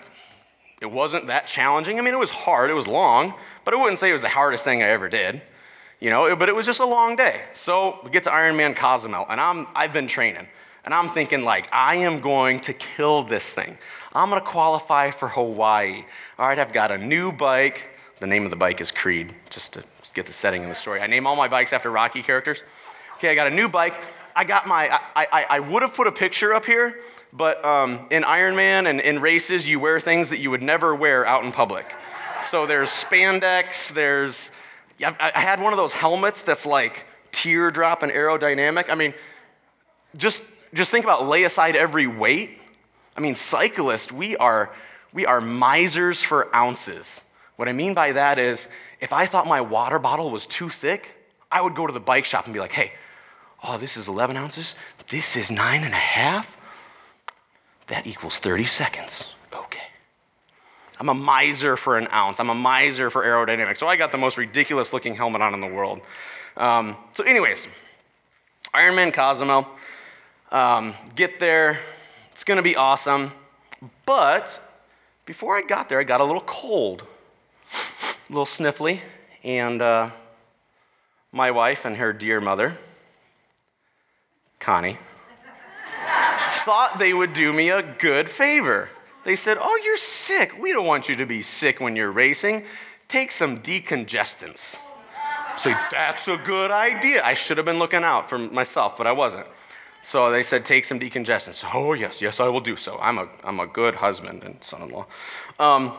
it 0.82 0.90
wasn't 0.90 1.28
that 1.28 1.46
challenging. 1.46 1.98
I 1.98 2.02
mean, 2.02 2.12
it 2.12 2.20
was 2.20 2.28
hard. 2.28 2.68
It 2.68 2.74
was 2.74 2.86
long, 2.86 3.32
but 3.64 3.72
I 3.72 3.78
wouldn't 3.78 3.98
say 3.98 4.10
it 4.10 4.12
was 4.12 4.20
the 4.20 4.28
hardest 4.28 4.62
thing 4.62 4.82
I 4.82 4.88
ever 4.88 5.08
did. 5.08 5.40
You 6.00 6.10
know, 6.10 6.36
but 6.36 6.50
it 6.50 6.54
was 6.54 6.66
just 6.66 6.80
a 6.80 6.86
long 6.86 7.16
day. 7.16 7.40
So 7.54 7.98
we 8.04 8.10
get 8.10 8.24
to 8.24 8.30
Ironman 8.30 8.76
Cozumel, 8.76 9.24
and 9.30 9.40
I'm 9.40 9.66
I've 9.74 9.94
been 9.94 10.06
training, 10.06 10.48
and 10.84 10.92
I'm 10.92 11.08
thinking 11.08 11.44
like 11.44 11.66
I 11.72 11.96
am 11.96 12.20
going 12.20 12.60
to 12.60 12.74
kill 12.74 13.22
this 13.22 13.50
thing. 13.54 13.78
I'm 14.12 14.28
going 14.28 14.42
to 14.42 14.46
qualify 14.46 15.12
for 15.12 15.28
Hawaii. 15.28 16.04
All 16.38 16.46
right, 16.46 16.58
I've 16.58 16.74
got 16.74 16.90
a 16.90 16.98
new 16.98 17.32
bike. 17.32 17.88
The 18.20 18.26
name 18.26 18.44
of 18.44 18.50
the 18.50 18.56
bike 18.56 18.82
is 18.82 18.90
Creed, 18.90 19.34
just 19.48 19.72
to 19.72 19.82
get 20.12 20.26
the 20.26 20.32
setting 20.32 20.62
of 20.62 20.68
the 20.68 20.74
story. 20.74 21.00
I 21.00 21.06
name 21.06 21.26
all 21.26 21.36
my 21.36 21.48
bikes 21.48 21.72
after 21.72 21.90
Rocky 21.90 22.22
characters. 22.22 22.62
Okay, 23.16 23.30
I 23.30 23.34
got 23.34 23.46
a 23.46 23.50
new 23.50 23.66
bike. 23.66 23.98
I 24.36 24.44
got 24.44 24.66
my, 24.66 24.90
I, 24.90 25.26
I, 25.32 25.46
I 25.48 25.60
would 25.60 25.82
have 25.82 25.94
put 25.94 26.06
a 26.06 26.12
picture 26.12 26.52
up 26.52 26.66
here, 26.66 27.00
but 27.32 27.64
um, 27.64 28.06
in 28.10 28.22
Ironman 28.22 28.88
and 28.88 29.00
in 29.00 29.20
races, 29.20 29.66
you 29.66 29.80
wear 29.80 30.00
things 30.00 30.28
that 30.28 30.38
you 30.38 30.50
would 30.50 30.62
never 30.62 30.94
wear 30.94 31.26
out 31.26 31.44
in 31.44 31.52
public. 31.52 31.94
So 32.44 32.66
there's 32.66 32.90
spandex, 32.90 33.92
there's, 33.92 34.50
I 35.02 35.40
had 35.40 35.62
one 35.62 35.72
of 35.72 35.78
those 35.78 35.92
helmets 35.92 36.42
that's 36.42 36.66
like 36.66 37.06
teardrop 37.32 38.02
and 38.02 38.12
aerodynamic. 38.12 38.90
I 38.90 38.96
mean, 38.96 39.14
just, 40.16 40.42
just 40.74 40.90
think 40.90 41.04
about 41.04 41.26
lay 41.26 41.44
aside 41.44 41.74
every 41.74 42.06
weight. 42.06 42.58
I 43.16 43.20
mean, 43.20 43.34
cyclists, 43.34 44.12
we 44.12 44.36
are, 44.36 44.70
we 45.12 45.24
are 45.24 45.40
misers 45.40 46.22
for 46.22 46.54
ounces. 46.54 47.22
What 47.60 47.68
I 47.68 47.74
mean 47.74 47.92
by 47.92 48.12
that 48.12 48.38
is, 48.38 48.68
if 49.00 49.12
I 49.12 49.26
thought 49.26 49.46
my 49.46 49.60
water 49.60 49.98
bottle 49.98 50.30
was 50.30 50.46
too 50.46 50.70
thick, 50.70 51.14
I 51.52 51.60
would 51.60 51.74
go 51.74 51.86
to 51.86 51.92
the 51.92 52.00
bike 52.00 52.24
shop 52.24 52.46
and 52.46 52.54
be 52.54 52.58
like, 52.58 52.72
hey, 52.72 52.92
oh, 53.62 53.76
this 53.76 53.98
is 53.98 54.08
11 54.08 54.34
ounces, 54.38 54.74
this 55.08 55.36
is 55.36 55.50
nine 55.50 55.84
and 55.84 55.92
a 55.92 55.98
half. 55.98 56.56
That 57.88 58.06
equals 58.06 58.38
30 58.38 58.64
seconds. 58.64 59.34
Okay. 59.52 59.82
I'm 60.98 61.10
a 61.10 61.14
miser 61.14 61.76
for 61.76 61.98
an 61.98 62.08
ounce. 62.10 62.40
I'm 62.40 62.48
a 62.48 62.54
miser 62.54 63.10
for 63.10 63.22
aerodynamics. 63.26 63.76
So 63.76 63.86
I 63.86 63.96
got 63.96 64.10
the 64.10 64.16
most 64.16 64.38
ridiculous 64.38 64.94
looking 64.94 65.14
helmet 65.14 65.42
on 65.42 65.52
in 65.52 65.60
the 65.60 65.66
world. 65.66 66.00
Um, 66.56 66.96
so, 67.12 67.24
anyways, 67.24 67.68
Ironman 68.74 69.12
Cozumel. 69.12 69.68
Um, 70.50 70.94
get 71.14 71.38
there. 71.38 71.78
It's 72.32 72.44
going 72.44 72.56
to 72.56 72.62
be 72.62 72.76
awesome. 72.76 73.32
But 74.06 74.58
before 75.26 75.58
I 75.58 75.60
got 75.60 75.90
there, 75.90 76.00
I 76.00 76.04
got 76.04 76.22
a 76.22 76.24
little 76.24 76.40
cold 76.46 77.04
a 78.30 78.32
little 78.32 78.44
sniffly, 78.44 79.00
and 79.42 79.82
uh, 79.82 80.08
my 81.32 81.50
wife 81.50 81.84
and 81.84 81.96
her 81.96 82.12
dear 82.12 82.40
mother, 82.40 82.78
Connie, 84.60 84.98
thought 86.50 87.00
they 87.00 87.12
would 87.12 87.32
do 87.32 87.52
me 87.52 87.70
a 87.70 87.82
good 87.82 88.30
favor. 88.30 88.88
They 89.24 89.34
said, 89.34 89.58
Oh, 89.60 89.80
you're 89.84 89.96
sick. 89.96 90.52
We 90.60 90.72
don't 90.72 90.86
want 90.86 91.08
you 91.08 91.16
to 91.16 91.26
be 91.26 91.42
sick 91.42 91.80
when 91.80 91.96
you're 91.96 92.12
racing. 92.12 92.64
Take 93.08 93.32
some 93.32 93.58
decongestants. 93.58 94.76
So 95.56 95.74
that's 95.90 96.28
a 96.28 96.36
good 96.36 96.70
idea. 96.70 97.24
I 97.24 97.34
should 97.34 97.56
have 97.56 97.66
been 97.66 97.80
looking 97.80 98.04
out 98.04 98.30
for 98.30 98.38
myself, 98.38 98.96
but 98.96 99.08
I 99.08 99.12
wasn't. 99.12 99.46
So 100.02 100.30
they 100.30 100.44
said, 100.44 100.64
Take 100.64 100.84
some 100.84 101.00
decongestants. 101.00 101.64
Oh, 101.74 101.94
yes, 101.94 102.22
yes, 102.22 102.38
I 102.38 102.46
will 102.46 102.60
do 102.60 102.76
so. 102.76 102.96
I'm 102.98 103.18
a, 103.18 103.28
I'm 103.42 103.58
a 103.58 103.66
good 103.66 103.96
husband 103.96 104.44
and 104.44 104.62
son 104.62 104.82
in 104.82 104.90
law. 104.90 105.06
Um, 105.58 105.92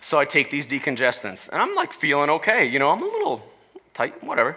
so 0.00 0.18
I 0.18 0.24
take 0.24 0.50
these 0.50 0.66
decongestants, 0.66 1.48
and 1.48 1.60
I'm 1.60 1.74
like 1.74 1.92
feeling 1.92 2.30
okay. 2.30 2.66
You 2.66 2.78
know, 2.78 2.90
I'm 2.90 3.02
a 3.02 3.06
little 3.06 3.42
tight, 3.94 4.22
whatever. 4.24 4.56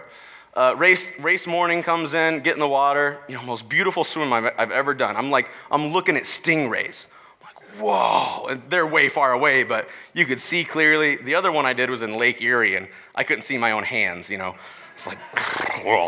Uh, 0.54 0.74
race, 0.78 1.10
race 1.18 1.46
morning 1.46 1.82
comes 1.82 2.14
in, 2.14 2.40
get 2.40 2.54
in 2.54 2.60
the 2.60 2.68
water. 2.68 3.18
You 3.28 3.34
know, 3.34 3.42
most 3.42 3.68
beautiful 3.68 4.04
swim 4.04 4.32
I've, 4.32 4.52
I've 4.56 4.70
ever 4.70 4.94
done. 4.94 5.16
I'm 5.16 5.30
like, 5.30 5.50
I'm 5.70 5.88
looking 5.88 6.16
at 6.16 6.24
stingrays. 6.24 7.08
I'm 7.42 7.48
like, 7.48 7.80
whoa! 7.80 8.46
And 8.46 8.62
they're 8.68 8.86
way 8.86 9.08
far 9.08 9.32
away, 9.32 9.64
but 9.64 9.88
you 10.12 10.24
could 10.24 10.40
see 10.40 10.64
clearly. 10.64 11.16
The 11.16 11.34
other 11.34 11.50
one 11.50 11.66
I 11.66 11.72
did 11.72 11.90
was 11.90 12.02
in 12.02 12.16
Lake 12.16 12.40
Erie, 12.40 12.76
and 12.76 12.88
I 13.14 13.24
couldn't 13.24 13.42
see 13.42 13.58
my 13.58 13.72
own 13.72 13.82
hands. 13.82 14.30
You 14.30 14.38
know, 14.38 14.54
it's 14.94 15.06
like, 15.06 15.18
whoa. 15.84 16.06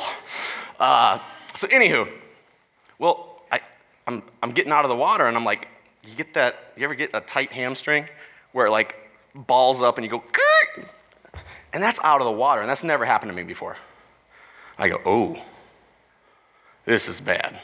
Uh, 0.79 1.19
so 1.57 1.67
anywho, 1.69 2.09
well, 2.99 3.43
I, 3.51 3.61
I'm, 4.07 4.23
I'm 4.43 4.53
getting 4.53 4.73
out 4.73 4.85
of 4.85 4.89
the 4.89 4.97
water, 4.97 5.27
and 5.27 5.37
I'm 5.37 5.45
like, 5.45 5.69
you 6.07 6.15
get 6.15 6.35
that? 6.35 6.73
You 6.77 6.85
ever 6.85 6.95
get 6.95 7.11
a 7.15 7.21
tight 7.21 7.51
hamstring 7.51 8.09
where 8.53 8.71
like 8.71 9.06
balls 9.37 9.83
up 9.83 9.99
and 9.99 10.05
you 10.05 10.11
go, 10.11 10.23
and 11.73 11.83
that's 11.83 11.99
out 12.03 12.21
of 12.21 12.25
the 12.25 12.33
water, 12.33 12.63
and 12.63 12.71
that's 12.71 12.83
never 12.83 13.05
happened 13.05 13.31
to 13.31 13.37
me 13.37 13.43
before. 13.43 13.77
I 14.79 14.89
go, 14.89 15.01
oh, 15.05 15.43
this 16.85 17.09
is 17.09 17.21
bad. 17.21 17.59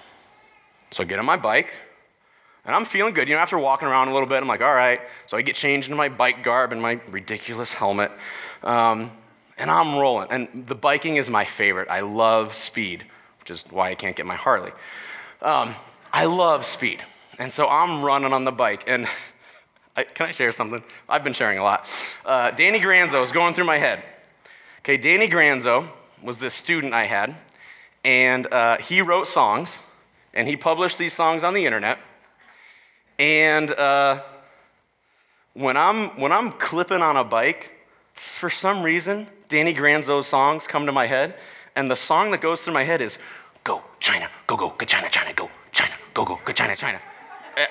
So 0.91 1.03
I 1.03 1.07
get 1.07 1.19
on 1.19 1.25
my 1.25 1.37
bike, 1.37 1.73
and 2.67 2.75
I'm 2.75 2.85
feeling 2.85 3.15
good. 3.15 3.29
You 3.29 3.35
know, 3.35 3.41
after 3.41 3.59
walking 3.59 3.89
around 3.89 4.09
a 4.09 4.13
little 4.13 4.29
bit, 4.29 4.43
I'm 4.43 4.49
like, 4.49 4.61
all 4.61 4.75
right. 4.75 5.01
So 5.27 5.37
I 5.37 5.43
get 5.43 5.57
changed 5.57 5.89
into 5.89 5.97
my 5.97 6.09
bike 6.09 6.45
garb 6.45 6.73
and 6.73 6.83
my 6.83 7.01
ridiculous 7.09 7.73
helmet, 7.73 8.13
um, 8.63 9.11
and 9.57 9.71
I'm 9.71 9.97
rolling. 9.97 10.29
And 10.31 10.67
the 10.67 10.75
biking 10.75 11.17
is 11.17 11.31
my 11.31 11.45
favorite. 11.45 11.89
I 11.89 12.01
love 12.01 12.53
speed, 12.53 13.05
which 13.41 13.51
is 13.51 13.65
why 13.71 13.91
I 13.91 13.95
can't 13.95 14.15
get 14.15 14.27
my 14.27 14.37
Harley. 14.37 14.73
Um, 15.41 15.75
I 16.13 16.27
love 16.27 16.67
speed. 16.67 17.03
And 17.39 17.51
so 17.51 17.67
I'm 17.67 18.03
running 18.05 18.35
on 18.35 18.45
the 18.45 18.53
bike, 18.53 18.85
and 18.87 19.09
I, 19.97 20.05
can 20.05 20.29
I 20.29 20.33
share 20.33 20.53
something? 20.53 20.83
I've 21.09 21.23
been 21.23 21.35
sharing 21.35 21.59
a 21.59 21.63
lot. 21.63 21.89
Uh, 22.25 22.51
Danny 22.51 22.81
Granzo 22.81 23.23
is 23.23 23.31
going 23.31 23.53
through 23.53 23.67
my 23.67 23.77
head. 23.77 24.03
Okay, 24.81 24.97
Danny 24.97 25.29
Granzo 25.29 25.87
was 26.23 26.39
this 26.39 26.55
student 26.55 26.95
I 26.95 27.05
had, 27.05 27.37
and 28.05 28.53
uh, 28.53 28.79
he 28.79 29.03
wrote 29.03 29.27
songs, 29.27 29.81
and 30.33 30.49
he 30.49 30.57
published 30.57 30.99
these 30.99 31.13
songs 31.13 31.45
on 31.45 31.53
the 31.53 31.67
internet. 31.67 31.99
And 33.19 33.71
uh, 33.71 34.23
when 35.53 35.77
I'm 35.77 36.09
when 36.19 36.33
I'm 36.33 36.53
clipping 36.53 37.03
on 37.03 37.17
a 37.17 37.25
bike, 37.25 37.71
for 38.15 38.49
some 38.49 38.83
reason, 38.83 39.27
Danny 39.49 39.75
Granzo's 39.75 40.27
songs 40.27 40.67
come 40.67 40.87
to 40.87 40.93
my 40.93 41.07
head, 41.07 41.35
and 41.77 41.91
the 41.91 41.97
song 41.97 42.31
that 42.31 42.41
goes 42.41 42.63
through 42.63 42.75
my 42.75 42.85
head 42.85 43.03
is 43.03 43.19
"Go 43.63 43.83
China, 44.01 44.29
go 44.47 44.57
go, 44.57 44.71
go 44.71 44.87
China, 44.87 45.11
China, 45.11 45.35
go 45.35 45.51
China, 45.71 45.93
go 46.15 46.25
go, 46.25 46.41
go 46.45 46.53
China, 46.53 46.75
China." 46.75 47.01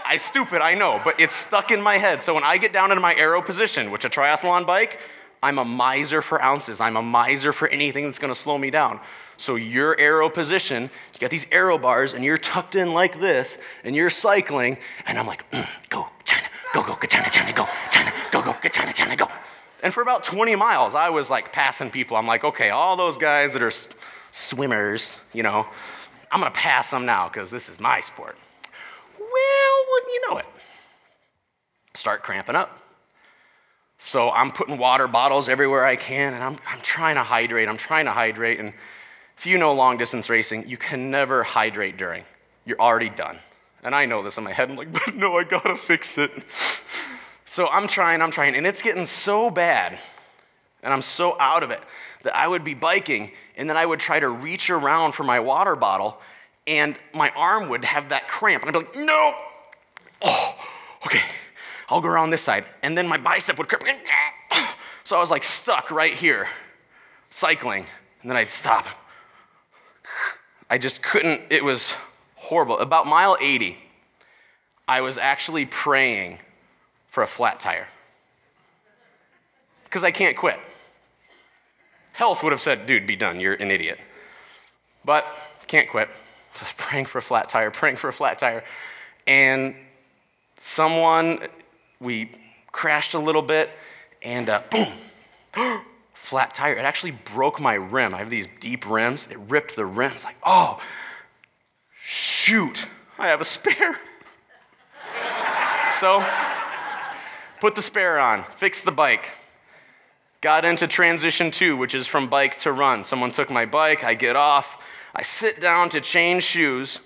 I 0.06 0.18
stupid, 0.18 0.62
I 0.62 0.76
know, 0.76 1.02
but 1.04 1.20
it's 1.20 1.34
stuck 1.34 1.72
in 1.72 1.82
my 1.82 1.98
head. 1.98 2.22
So 2.24 2.34
when 2.34 2.44
I 2.44 2.58
get 2.58 2.74
down 2.74 2.92
into 2.92 3.02
my 3.02 3.16
aero 3.16 3.42
position, 3.42 3.92
which 3.92 4.06
a 4.06 4.10
triathlon 4.10 4.66
bike, 4.66 5.00
I'm 5.44 5.58
a 5.58 5.66
miser 5.66 6.22
for 6.22 6.42
ounces. 6.42 6.80
I'm 6.80 6.98
a 6.98 7.02
miser 7.02 7.52
for 7.52 7.68
anything 7.68 8.06
that's 8.06 8.20
going 8.20 8.34
to 8.34 8.40
slow 8.40 8.58
me 8.58 8.70
down. 8.70 9.00
So 9.38 9.56
your 9.56 10.00
aero 10.00 10.30
position, 10.30 10.84
you 10.84 11.20
got 11.20 11.32
these 11.32 11.48
aero 11.52 11.80
bars, 11.80 12.14
and 12.14 12.24
you're 12.24 12.38
tucked 12.38 12.76
in 12.76 12.94
like 12.94 13.20
this, 13.20 13.58
and 13.84 13.96
you're 13.96 14.12
cycling, 14.12 14.78
and 15.08 15.18
I'm 15.18 15.26
like, 15.26 15.50
mm, 15.50 15.68
go 15.90 16.08
China, 16.26 16.48
go 16.74 16.84
go, 16.84 16.96
China, 17.08 17.28
China, 17.32 17.52
go 17.52 17.68
China, 17.90 18.14
go 18.32 18.42
go, 18.44 18.54
China, 18.70 18.94
China, 18.94 19.16
go. 19.16 19.28
And 19.82 19.92
for 19.92 20.04
about 20.04 20.24
20 20.24 20.56
miles, 20.56 20.94
I 20.94 21.10
was 21.10 21.32
like 21.32 21.52
passing 21.52 21.90
people. 21.90 22.18
I'm 22.18 22.28
like, 22.28 22.44
okay, 22.44 22.70
all 22.70 22.96
those 22.96 23.18
guys 23.18 23.54
that 23.54 23.64
are 23.64 23.72
swimmers, 24.30 25.18
you 25.34 25.42
know, 25.42 25.66
I'm 26.32 26.40
gonna 26.40 26.52
pass 26.52 26.92
them 26.92 27.08
now 27.08 27.28
because 27.28 27.50
this 27.50 27.68
is 27.68 27.80
my 27.80 28.00
sport. 28.02 28.38
Well, 29.34 29.86
wouldn't 29.90 30.14
you 30.14 30.30
know 30.30 30.38
it? 30.38 30.46
Start 31.94 32.24
cramping 32.24 32.56
up. 32.56 32.78
So 34.00 34.32
I'm 34.32 34.52
putting 34.52 34.78
water 34.78 35.08
bottles 35.08 35.48
everywhere 35.48 35.86
I 35.86 35.96
can, 35.96 36.34
and 36.34 36.44
I'm, 36.44 36.58
I'm 36.68 36.82
trying 36.82 37.16
to 37.16 37.24
hydrate. 37.24 37.70
I'm 37.70 37.78
trying 37.78 38.06
to 38.06 38.12
hydrate. 38.12 38.60
And 38.60 38.74
if 39.38 39.46
you 39.46 39.58
know 39.58 39.74
long 39.74 39.98
distance 39.98 40.30
racing, 40.30 40.68
you 40.68 40.78
can 40.78 41.12
never 41.12 41.44
hydrate 41.44 41.98
during. 41.98 42.24
You're 42.66 42.80
already 42.80 43.10
done. 43.10 43.38
And 43.84 43.96
I 43.96 44.06
know 44.06 44.24
this 44.24 44.38
in 44.38 44.44
my 44.44 44.54
head. 44.54 44.70
I'm 44.70 44.76
like, 44.76 44.92
but 45.06 45.16
no, 45.16 45.38
I 45.38 45.44
gotta 45.44 45.76
fix 45.76 46.18
it. 46.18 46.32
So 47.46 47.68
I'm 47.68 47.88
trying, 47.88 48.22
I'm 48.22 48.32
trying, 48.32 48.56
and 48.56 48.66
it's 48.66 48.82
getting 48.82 49.06
so 49.06 49.52
bad, 49.52 50.00
and 50.84 50.94
I'm 50.94 51.02
so 51.02 51.36
out 51.38 51.64
of 51.64 51.72
it 51.72 51.82
that 52.24 52.36
I 52.36 52.48
would 52.48 52.64
be 52.64 52.74
biking, 52.74 53.32
and 53.58 53.70
then 53.70 53.76
I 53.76 53.86
would 53.86 54.00
try 54.00 54.20
to 54.20 54.30
reach 54.30 54.70
around 54.70 55.12
for 55.12 55.24
my 55.24 55.42
water 55.42 55.76
bottle, 55.76 56.22
and 56.68 56.96
my 57.14 57.30
arm 57.32 57.70
would 57.70 57.84
have 57.84 58.10
that 58.10 58.28
cramp, 58.28 58.64
and 58.64 58.76
I'd 58.76 58.80
be 58.80 58.86
like, 58.86 59.06
no! 59.06 59.34
Oh, 60.22 60.56
okay, 61.06 61.22
I'll 61.90 62.02
go 62.02 62.10
around 62.10 62.30
this 62.30 62.42
side. 62.42 62.66
And 62.84 62.98
then 62.98 63.08
my 63.08 63.18
bicep 63.18 63.58
would 63.58 63.68
cramp. 63.68 64.00
So 65.04 65.18
I 65.18 65.20
was 65.20 65.32
like 65.32 65.44
stuck 65.44 65.92
right 65.92 66.14
here, 66.14 66.48
cycling, 67.30 67.86
and 68.22 68.30
then 68.30 68.38
I'd 68.38 68.50
stop. 68.50 68.86
I 70.70 70.78
just 70.78 71.02
couldn't, 71.02 71.42
it 71.50 71.64
was 71.64 71.96
horrible. 72.36 72.80
About 72.80 73.08
mile 73.08 73.36
80, 73.42 73.78
I 74.88 75.02
was 75.02 75.18
actually 75.18 75.66
praying 75.66 76.40
for 77.10 77.24
a 77.24 77.28
flat 77.28 77.60
tire 77.60 77.88
because 79.84 80.04
I 80.04 80.12
can't 80.12 80.38
quit. 80.38 80.60
Health 82.14 82.44
would 82.44 82.52
have 82.52 82.62
said, 82.62 82.86
dude, 82.86 83.06
be 83.06 83.16
done, 83.16 83.40
you're 83.40 83.56
an 83.56 83.72
idiot. 83.72 84.00
But 85.04 85.26
can't 85.68 85.90
quit. 85.90 86.10
Was 86.60 86.74
praying 86.78 87.06
for 87.06 87.18
a 87.18 87.22
flat 87.22 87.50
tire, 87.50 87.72
praying 87.72 87.98
for 87.98 88.08
a 88.08 88.14
flat 88.14 88.40
tire. 88.40 88.64
And 89.28 89.76
someone, 90.62 91.40
we 92.00 92.32
crashed 92.72 93.14
a 93.14 93.20
little 93.20 93.42
bit, 93.42 93.70
and 94.22 94.50
uh, 94.50 94.62
boom, 94.70 94.94
flat 96.14 96.54
tire. 96.54 96.74
It 96.74 96.86
actually 96.86 97.12
broke 97.12 97.60
my 97.60 97.76
rim. 97.76 98.14
I 98.14 98.20
have 98.20 98.30
these 98.30 98.48
deep 98.60 98.90
rims. 98.90 99.28
It 99.30 99.38
ripped 99.50 99.76
the 99.76 99.86
rims. 99.86 100.24
Like, 100.24 100.38
oh, 100.44 100.82
shoot, 102.02 102.86
I 103.18 103.28
have 103.28 103.42
a 103.42 103.46
spare. 103.46 103.98
so, 106.00 106.26
put 107.60 107.76
the 107.76 107.82
spare 107.82 108.20
on, 108.20 108.44
fix 108.56 108.82
the 108.82 108.92
bike. 108.92 109.30
Got 110.42 110.66
into 110.66 110.88
transition 110.88 111.52
two, 111.52 111.78
which 111.78 111.94
is 111.94 112.08
from 112.08 112.28
bike 112.28 112.58
to 112.62 112.72
run. 112.72 113.04
Someone 113.04 113.30
took 113.30 113.52
my 113.52 113.68
bike, 113.68 114.04
I 114.04 114.16
get 114.16 114.36
off, 114.36 114.80
I 115.14 115.24
sit 115.24 115.60
down 115.60 115.90
to 115.90 116.02
change 116.02 116.44
shoes, 116.44 117.00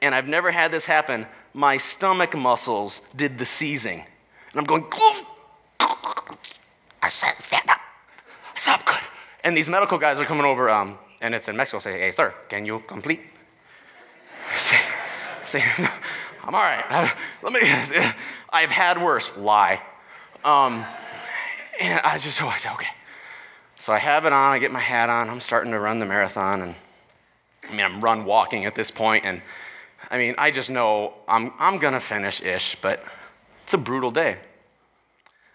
and 0.00 0.14
I've 0.14 0.28
never 0.28 0.50
had 0.50 0.70
this 0.70 0.84
happen. 0.84 1.26
My 1.52 1.76
stomach 1.78 2.36
muscles 2.36 3.02
did 3.16 3.38
the 3.38 3.44
seizing. 3.44 4.04
And 4.52 4.60
I'm 4.60 4.64
going, 4.64 4.84
I 5.80 7.08
said, 7.08 7.34
stand 7.40 7.68
up. 7.68 7.80
I 8.54 8.58
said, 8.58 8.72
I'm 8.72 8.82
good. 8.84 9.00
And 9.42 9.56
these 9.56 9.68
medical 9.68 9.98
guys 9.98 10.18
are 10.18 10.24
coming 10.24 10.44
over, 10.44 10.70
um, 10.70 10.98
and 11.20 11.34
it's 11.34 11.48
in 11.48 11.56
Mexico, 11.56 11.80
say, 11.80 11.98
hey, 11.98 12.10
sir, 12.10 12.34
can 12.48 12.64
you 12.64 12.80
complete? 12.86 13.20
say, 14.58 14.76
say 15.44 15.64
I'm 16.44 16.54
all 16.54 16.62
right. 16.62 17.12
Let 17.42 17.52
me, 17.52 17.60
I've 18.50 18.70
had 18.70 19.02
worse. 19.02 19.36
Lie. 19.36 19.80
Um, 20.44 20.84
and 21.80 22.00
I 22.00 22.18
just, 22.18 22.42
oh, 22.42 22.48
I 22.48 22.56
said, 22.56 22.72
okay. 22.72 22.88
So 23.78 23.92
I 23.92 23.98
have 23.98 24.24
it 24.26 24.32
on, 24.32 24.52
I 24.52 24.58
get 24.58 24.72
my 24.72 24.80
hat 24.80 25.08
on, 25.08 25.30
I'm 25.30 25.40
starting 25.40 25.72
to 25.72 25.78
run 25.78 25.98
the 25.98 26.06
marathon, 26.06 26.60
and 26.60 26.74
I 27.70 27.74
mean, 27.74 27.86
I'm 27.86 28.00
run 28.00 28.24
walking 28.24 28.64
at 28.64 28.74
this 28.74 28.90
point, 28.90 29.24
and 29.24 29.42
I 30.10 30.18
mean, 30.18 30.34
I 30.38 30.50
just 30.50 30.70
know 30.70 31.14
I'm, 31.28 31.52
I'm 31.58 31.78
gonna 31.78 32.00
finish 32.00 32.42
ish, 32.42 32.76
but 32.82 33.02
it's 33.64 33.74
a 33.74 33.78
brutal 33.78 34.10
day. 34.10 34.36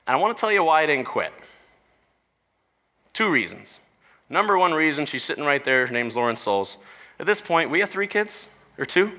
And 0.08 0.15
I 0.15 0.17
wanna 0.17 0.34
tell 0.34 0.51
you 0.51 0.63
why 0.63 0.84
I 0.84 0.86
didn't 0.86 1.06
quit. 1.06 1.34
Two 3.13 3.30
reasons. 3.30 3.80
Number 4.30 4.58
one 4.58 4.73
reason, 4.73 5.06
she's 5.06 5.23
sitting 5.23 5.43
right 5.43 5.63
there, 5.63 5.88
her 5.88 5.93
name's 5.93 6.15
Lauren 6.15 6.36
Souls. 6.36 6.78
At 7.19 7.25
this 7.25 7.41
point, 7.41 7.69
we 7.69 7.80
have 7.80 7.89
three 7.89 8.08
kids, 8.08 8.47
or 8.78 8.86
two? 8.86 9.12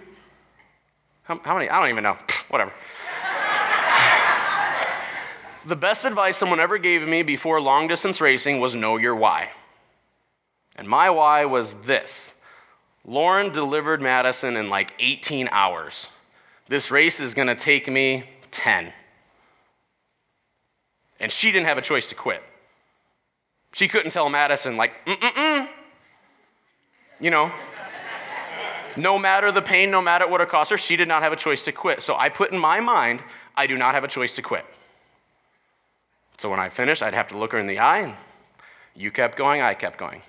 How, 1.25 1.39
how 1.45 1.55
many? 1.55 1.69
I 1.69 1.81
don't 1.81 1.91
even 1.91 2.05
know. 2.05 2.17
Whatever. 2.49 2.73
the 5.67 5.77
best 5.77 6.05
advice 6.05 6.37
someone 6.37 6.61
ever 6.61 6.79
gave 6.79 7.07
me 7.07 7.23
before 7.23 7.61
long 7.61 7.89
distance 7.89 8.21
racing 8.21 8.61
was 8.61 8.75
know 8.75 8.97
your 8.97 9.15
why. 9.15 9.51
And 10.77 10.89
my 10.89 11.11
why 11.11 11.45
was 11.45 11.75
this 11.75 12.33
Lauren 13.07 13.53
delivered 13.53 14.03
Madison 14.03 14.57
in 14.57 14.69
like 14.69 14.93
18 14.99 15.49
hours. 15.53 16.09
This 16.69 16.91
race 16.91 17.21
is 17.21 17.35
going 17.35 17.49
to 17.49 17.55
take 17.55 17.89
me 17.89 18.25
10. 18.51 18.93
And 21.21 21.31
she 21.31 21.53
didn't 21.53 21.67
have 21.67 21.79
a 21.79 21.83
choice 21.83 22.09
to 22.09 22.17
quit. 22.17 22.43
She 23.73 23.89
couldn't 23.89 24.11
tell 24.11 24.29
Madison, 24.29 24.77
like, 24.77 24.93
mm-mm-mm. 25.07 25.69
You 27.21 27.31
know, 27.31 27.53
no 28.97 29.19
matter 29.19 29.53
the 29.53 29.63
pain, 29.63 29.91
no 29.91 30.03
matter 30.03 30.27
what 30.27 30.41
it 30.41 30.49
cost 30.49 30.71
her, 30.71 30.77
she 30.77 30.97
did 30.97 31.09
not 31.09 31.23
have 31.23 31.33
a 31.33 31.37
choice 31.37 31.63
to 31.65 31.73
quit. 31.73 32.03
So 32.03 32.17
I 32.17 32.29
put 32.29 32.53
in 32.53 32.59
my 32.59 32.81
mind, 32.81 33.23
I 33.55 33.67
do 33.67 33.77
not 33.77 33.95
have 33.95 34.05
a 34.05 34.09
choice 34.09 34.35
to 34.37 34.43
quit. 34.43 34.65
So 36.39 36.51
when 36.51 36.61
I 36.61 36.69
finished, 36.69 37.03
I'd 37.03 37.15
have 37.15 37.29
to 37.29 37.39
look 37.39 37.53
her 37.53 37.59
in 37.59 37.67
the 37.67 37.79
eye, 37.79 38.01
and 38.01 38.15
you 38.95 39.11
kept 39.11 39.39
going, 39.39 39.63
I 39.63 39.75
kept 39.75 39.97
going. 39.97 40.23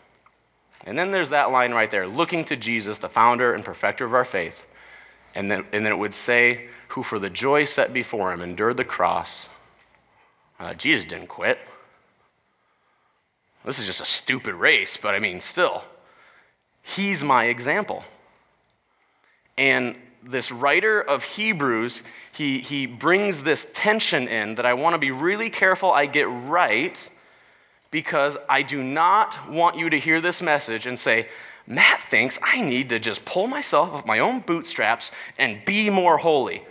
And 0.87 0.97
then 0.97 1.11
there's 1.11 1.29
that 1.29 1.51
line 1.51 1.73
right 1.73 1.91
there 1.91 2.07
looking 2.07 2.45
to 2.45 2.55
Jesus, 2.55 2.97
the 2.97 3.09
founder 3.09 3.53
and 3.53 3.63
perfecter 3.63 4.05
of 4.05 4.13
our 4.13 4.23
faith. 4.23 4.65
And 5.35 5.51
then, 5.51 5.65
and 5.73 5.85
then 5.85 5.91
it 5.91 5.97
would 5.97 6.13
say, 6.13 6.69
who 6.89 7.03
for 7.03 7.19
the 7.19 7.29
joy 7.29 7.65
set 7.65 7.91
before 7.91 8.31
him 8.31 8.41
endured 8.41 8.77
the 8.77 8.85
cross. 8.85 9.49
Uh, 10.57 10.73
Jesus 10.73 11.03
didn't 11.03 11.27
quit. 11.27 11.59
This 13.65 13.79
is 13.79 13.85
just 13.85 13.99
a 13.99 14.05
stupid 14.05 14.55
race, 14.55 14.95
but 14.95 15.13
I 15.13 15.19
mean, 15.19 15.41
still, 15.41 15.83
he's 16.81 17.21
my 17.21 17.45
example. 17.45 18.05
And 19.57 19.97
this 20.23 20.53
writer 20.53 21.01
of 21.01 21.21
Hebrews, 21.23 22.01
he, 22.31 22.59
he 22.59 22.85
brings 22.85 23.43
this 23.43 23.67
tension 23.73 24.29
in 24.29 24.55
that 24.55 24.65
I 24.65 24.73
want 24.73 24.93
to 24.93 24.99
be 24.99 25.11
really 25.11 25.49
careful 25.49 25.91
I 25.91 26.05
get 26.05 26.29
right 26.29 27.09
because 27.91 28.37
I 28.49 28.61
do 28.61 28.83
not 28.83 29.49
want 29.49 29.77
you 29.77 29.89
to 29.89 29.99
hear 29.99 30.21
this 30.21 30.41
message 30.41 30.85
and 30.85 30.97
say, 30.97 31.27
Matt 31.65 32.01
thinks 32.01 32.39
I 32.41 32.61
need 32.61 32.89
to 32.89 32.99
just 32.99 33.25
pull 33.25 33.47
myself 33.47 33.91
off 33.91 34.05
my 34.05 34.19
own 34.19 34.39
bootstraps 34.39 35.11
and 35.37 35.63
be 35.65 35.89
more 35.89 36.17
holy. 36.17 36.63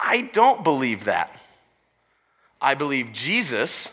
I 0.00 0.22
don't 0.32 0.64
believe 0.64 1.04
that. 1.04 1.34
I 2.60 2.74
believe 2.74 3.12
Jesus 3.12 3.90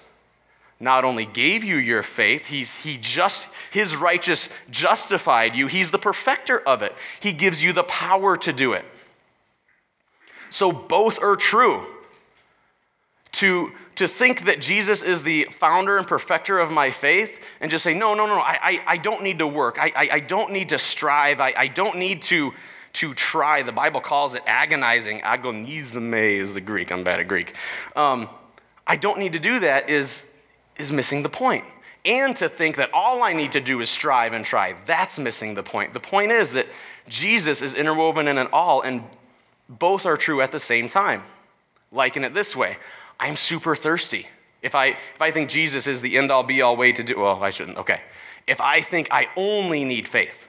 not 0.80 1.06
only 1.06 1.26
gave 1.26 1.64
you 1.64 1.78
your 1.78 2.04
faith, 2.04 2.48
he's, 2.48 2.76
he 2.76 2.98
just, 2.98 3.48
his 3.72 3.96
righteous 3.96 4.50
justified 4.70 5.56
you. 5.56 5.68
He's 5.68 5.92
the 5.92 6.00
perfecter 6.00 6.60
of 6.60 6.82
it. 6.82 6.94
He 7.20 7.32
gives 7.32 7.64
you 7.64 7.74
the 7.74 7.84
power 7.84 8.38
to 8.38 8.54
do 8.54 8.74
it. 8.74 8.86
So 10.50 10.72
both 10.72 11.22
are 11.22 11.36
true. 11.36 11.86
To, 13.40 13.74
to 13.96 14.08
think 14.08 14.46
that 14.46 14.62
Jesus 14.62 15.02
is 15.02 15.24
the 15.24 15.50
founder 15.52 15.98
and 15.98 16.08
perfecter 16.08 16.58
of 16.58 16.72
my 16.72 16.92
faith 16.92 17.42
and 17.60 17.70
just 17.70 17.84
say, 17.84 17.94
no, 17.94 18.14
no, 18.14 18.28
no, 18.28 18.36
I, 18.36 18.60
I, 18.62 18.82
I 18.88 18.98
don't 18.98 19.24
need 19.24 19.40
to 19.40 19.48
work. 19.48 19.78
I, 19.78 19.92
I, 19.94 20.10
I 20.14 20.20
don't 20.22 20.54
need 20.54 20.70
to 20.70 20.80
strive. 20.80 21.42
I, 21.42 21.54
I 21.58 21.68
don't 21.68 21.98
need 21.98 22.22
to, 22.24 22.54
to 22.94 23.14
try. 23.14 23.62
The 23.62 23.74
Bible 23.74 24.00
calls 24.00 24.36
it 24.36 24.44
agonizing. 24.46 25.20
Agonizomai 25.20 26.40
is 26.40 26.54
the 26.54 26.62
Greek. 26.62 26.94
I'm 26.94 27.04
bad 27.04 27.20
at 27.20 27.28
Greek. 27.28 27.56
Um, 27.94 28.30
I 28.88 28.96
don't 28.96 29.20
need 29.20 29.34
to 29.34 29.40
do 29.40 29.60
that 29.60 29.90
is, 29.90 30.26
is 30.78 30.94
missing 30.94 31.22
the 31.22 31.30
point. 31.30 31.66
And 32.06 32.38
to 32.38 32.48
think 32.48 32.78
that 32.78 32.92
all 32.94 33.22
I 33.22 33.34
need 33.34 33.52
to 33.54 33.60
do 33.60 33.82
is 33.82 33.90
strive 33.90 34.32
and 34.32 34.46
try, 34.46 34.76
that's 34.86 35.20
missing 35.20 35.56
the 35.56 35.64
point. 35.64 35.92
The 35.92 36.00
point 36.00 36.32
is 36.32 36.52
that 36.52 36.68
Jesus 37.10 37.62
is 37.62 37.74
interwoven 37.74 38.30
in 38.30 38.38
it 38.38 38.48
all, 38.54 38.82
and 38.82 39.04
both 39.68 40.06
are 40.06 40.16
true 40.16 40.42
at 40.42 40.52
the 40.52 40.60
same 40.60 40.88
time. 40.88 41.24
Liken 41.92 42.24
it 42.24 42.34
this 42.34 42.56
way 42.56 42.78
I'm 43.20 43.36
super 43.36 43.76
thirsty. 43.76 44.28
If 44.62 44.76
I, 44.76 44.88
if 44.88 45.22
I 45.22 45.32
think 45.32 45.50
Jesus 45.50 45.88
is 45.88 46.02
the 46.02 46.18
end 46.18 46.32
all 46.32 46.44
be 46.44 46.62
all 46.62 46.76
way 46.76 46.92
to 46.92 47.04
do, 47.04 47.20
well, 47.20 47.44
I 47.44 47.52
shouldn't, 47.52 47.78
okay. 47.78 48.02
If 48.48 48.62
I 48.62 48.82
think 48.82 49.08
I 49.12 49.28
only 49.36 49.84
need 49.86 50.08
faith, 50.08 50.48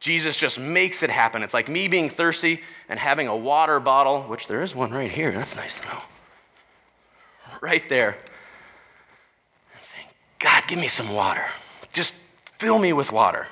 Jesus 0.00 0.36
just 0.36 0.60
makes 0.60 1.02
it 1.02 1.10
happen. 1.10 1.42
It's 1.42 1.54
like 1.54 1.68
me 1.68 1.88
being 1.88 2.08
thirsty 2.08 2.60
and 2.88 2.98
having 2.98 3.26
a 3.26 3.36
water 3.36 3.80
bottle, 3.80 4.22
which 4.22 4.46
there 4.46 4.62
is 4.62 4.74
one 4.74 4.92
right 4.92 5.10
here. 5.10 5.32
That's 5.32 5.56
nice 5.56 5.80
to 5.80 5.88
know. 5.88 5.98
Right 7.60 7.88
there. 7.88 8.16
Saying, 9.82 10.06
God, 10.38 10.64
give 10.68 10.78
me 10.78 10.88
some 10.88 11.12
water. 11.12 11.44
Just 11.92 12.14
fill 12.58 12.78
me 12.78 12.92
with 12.92 13.10
water. 13.10 13.48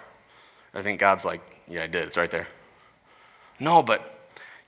I 0.73 0.83
think 0.83 1.01
God's 1.01 1.25
like, 1.25 1.41
yeah, 1.67 1.83
I 1.83 1.87
did. 1.89 2.05
It's 2.05 2.17
right 2.17 2.31
there. 2.31 2.47
No, 3.59 3.83
but 3.83 4.16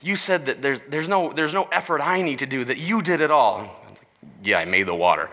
you 0.01 0.15
said 0.15 0.45
that 0.45 0.61
there's, 0.61 0.81
there's, 0.87 1.09
no, 1.09 1.33
there's 1.33 1.53
no 1.53 1.63
effort 1.71 2.01
I 2.01 2.21
need 2.21 2.39
to 2.39 2.45
do, 2.45 2.63
that 2.63 2.77
you 2.77 3.01
did 3.01 3.21
it 3.21 3.31
all. 3.31 3.59
Like, 3.59 4.01
yeah, 4.43 4.59
I 4.59 4.65
made 4.65 4.83
the 4.83 4.95
water. 4.95 5.29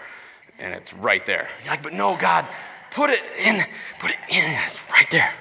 And 0.59 0.75
it's 0.75 0.93
right 0.95 1.25
there. 1.25 1.49
You're 1.63 1.73
like, 1.73 1.83
but 1.83 1.93
no, 1.93 2.17
God, 2.17 2.47
put 2.91 3.11
it 3.11 3.23
in, 3.45 3.65
put 4.01 4.11
it 4.11 4.17
in. 4.29 4.45
It's 4.67 4.81
right 4.91 5.11
there. 5.11 5.33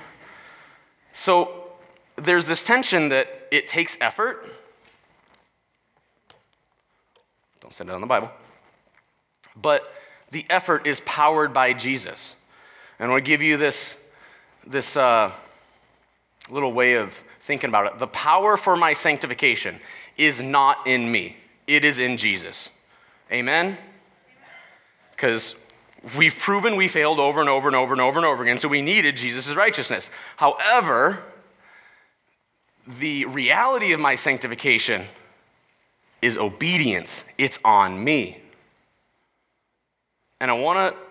So 1.14 1.72
there's 2.18 2.46
this 2.46 2.64
tension 2.64 3.10
that 3.10 3.48
it 3.52 3.68
takes 3.68 3.98
effort. 4.00 4.46
Don't 7.62 7.74
send 7.74 7.90
it 7.90 7.94
on 7.94 8.02
the 8.02 8.08
Bible. 8.08 8.30
But 9.56 9.92
the 10.32 10.46
effort 10.50 10.86
is 10.86 11.00
powered 11.02 11.54
by 11.54 11.74
Jesus. 11.74 12.36
And 13.00 13.08
I 13.08 13.12
want 13.12 13.26
to 13.26 13.30
give 13.30 13.42
you 13.42 13.58
this, 13.58 13.96
this 14.68 14.96
uh, 14.96 15.32
little 16.50 16.74
way 16.74 16.94
of 16.94 17.24
thinking 17.46 17.70
about 17.70 17.86
it. 17.86 18.00
The 18.00 18.08
power 18.08 18.58
for 18.58 18.76
my 18.76 18.94
sanctification 18.94 19.80
is 20.18 20.42
not 20.42 20.88
in 20.88 21.12
me, 21.12 21.38
it 21.68 21.86
is 21.86 22.00
in 22.00 22.18
Jesus. 22.18 22.70
Amen? 23.32 23.78
Because 25.12 25.56
we've 26.18 26.38
proven 26.38 26.76
we 26.76 26.88
failed 26.88 27.20
over 27.20 27.40
and 27.40 27.50
over 27.50 27.68
and 27.68 27.76
over 27.76 27.94
and 27.94 28.02
over 28.02 28.18
and 28.18 28.26
over 28.26 28.44
again, 28.44 28.58
so 28.58 28.68
we 28.68 28.82
needed 28.82 29.16
Jesus' 29.16 29.56
righteousness. 29.56 30.10
However, 30.38 31.24
the 33.00 33.26
reality 33.26 33.94
of 33.94 34.00
my 34.00 34.16
sanctification 34.16 35.06
is 36.22 36.38
obedience, 36.38 37.24
it's 37.38 37.60
on 37.64 38.04
me. 38.04 38.42
And 40.40 40.50
I 40.50 40.56
want 40.56 40.96
to 40.96 41.05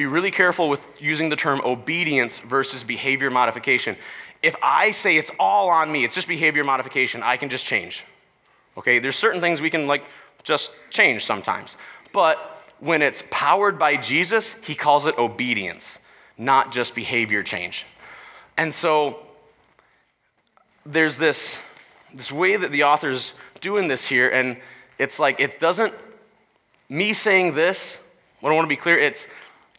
be 0.00 0.06
really 0.06 0.30
careful 0.30 0.70
with 0.70 0.88
using 0.98 1.28
the 1.28 1.36
term 1.36 1.60
obedience 1.62 2.38
versus 2.38 2.82
behavior 2.82 3.30
modification. 3.30 3.98
If 4.42 4.56
I 4.62 4.92
say 4.92 5.18
it's 5.18 5.30
all 5.38 5.68
on 5.68 5.92
me, 5.92 6.04
it's 6.04 6.14
just 6.14 6.26
behavior 6.26 6.64
modification, 6.64 7.22
I 7.22 7.36
can 7.36 7.50
just 7.50 7.66
change. 7.66 8.02
Okay, 8.78 8.98
there's 8.98 9.16
certain 9.16 9.42
things 9.42 9.60
we 9.60 9.68
can 9.68 9.86
like 9.86 10.04
just 10.42 10.70
change 10.88 11.22
sometimes. 11.26 11.76
But 12.14 12.38
when 12.78 13.02
it's 13.02 13.22
powered 13.30 13.78
by 13.78 13.96
Jesus, 13.96 14.54
he 14.64 14.74
calls 14.74 15.04
it 15.04 15.18
obedience, 15.18 15.98
not 16.38 16.72
just 16.72 16.94
behavior 16.94 17.42
change. 17.42 17.84
And 18.56 18.72
so 18.72 19.18
there's 20.86 21.16
this, 21.18 21.60
this 22.14 22.32
way 22.32 22.56
that 22.56 22.72
the 22.72 22.84
author's 22.84 23.34
doing 23.60 23.86
this 23.86 24.08
here, 24.08 24.30
and 24.30 24.56
it's 24.98 25.18
like 25.18 25.40
it 25.40 25.60
doesn't, 25.60 25.92
me 26.88 27.12
saying 27.12 27.52
this, 27.52 27.98
I 28.42 28.50
want 28.50 28.64
to 28.64 28.68
be 28.68 28.76
clear, 28.76 28.98
it's 28.98 29.26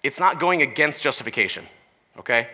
it's 0.04 0.20
not 0.20 0.40
going 0.40 0.62
against 0.62 1.02
justification, 1.02 1.66
okay? 2.18 2.48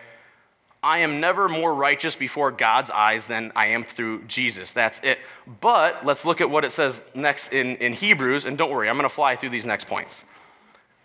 I 0.82 0.98
am 0.98 1.20
never 1.20 1.48
more 1.48 1.74
righteous 1.74 2.14
before 2.14 2.52
God's 2.52 2.90
eyes 2.90 3.26
than 3.26 3.50
I 3.56 3.68
am 3.68 3.82
through 3.82 4.24
Jesus. 4.24 4.70
That's 4.70 5.00
it. 5.00 5.18
But 5.60 6.06
let's 6.06 6.24
look 6.24 6.40
at 6.40 6.48
what 6.48 6.64
it 6.64 6.70
says 6.70 7.00
next 7.14 7.52
in, 7.52 7.76
in 7.76 7.92
Hebrews, 7.92 8.44
and 8.44 8.56
don't 8.56 8.70
worry, 8.70 8.88
I'm 8.88 8.96
going 8.96 9.08
to 9.08 9.14
fly 9.14 9.34
through 9.34 9.50
these 9.50 9.66
next 9.66 9.88
points. 9.88 10.24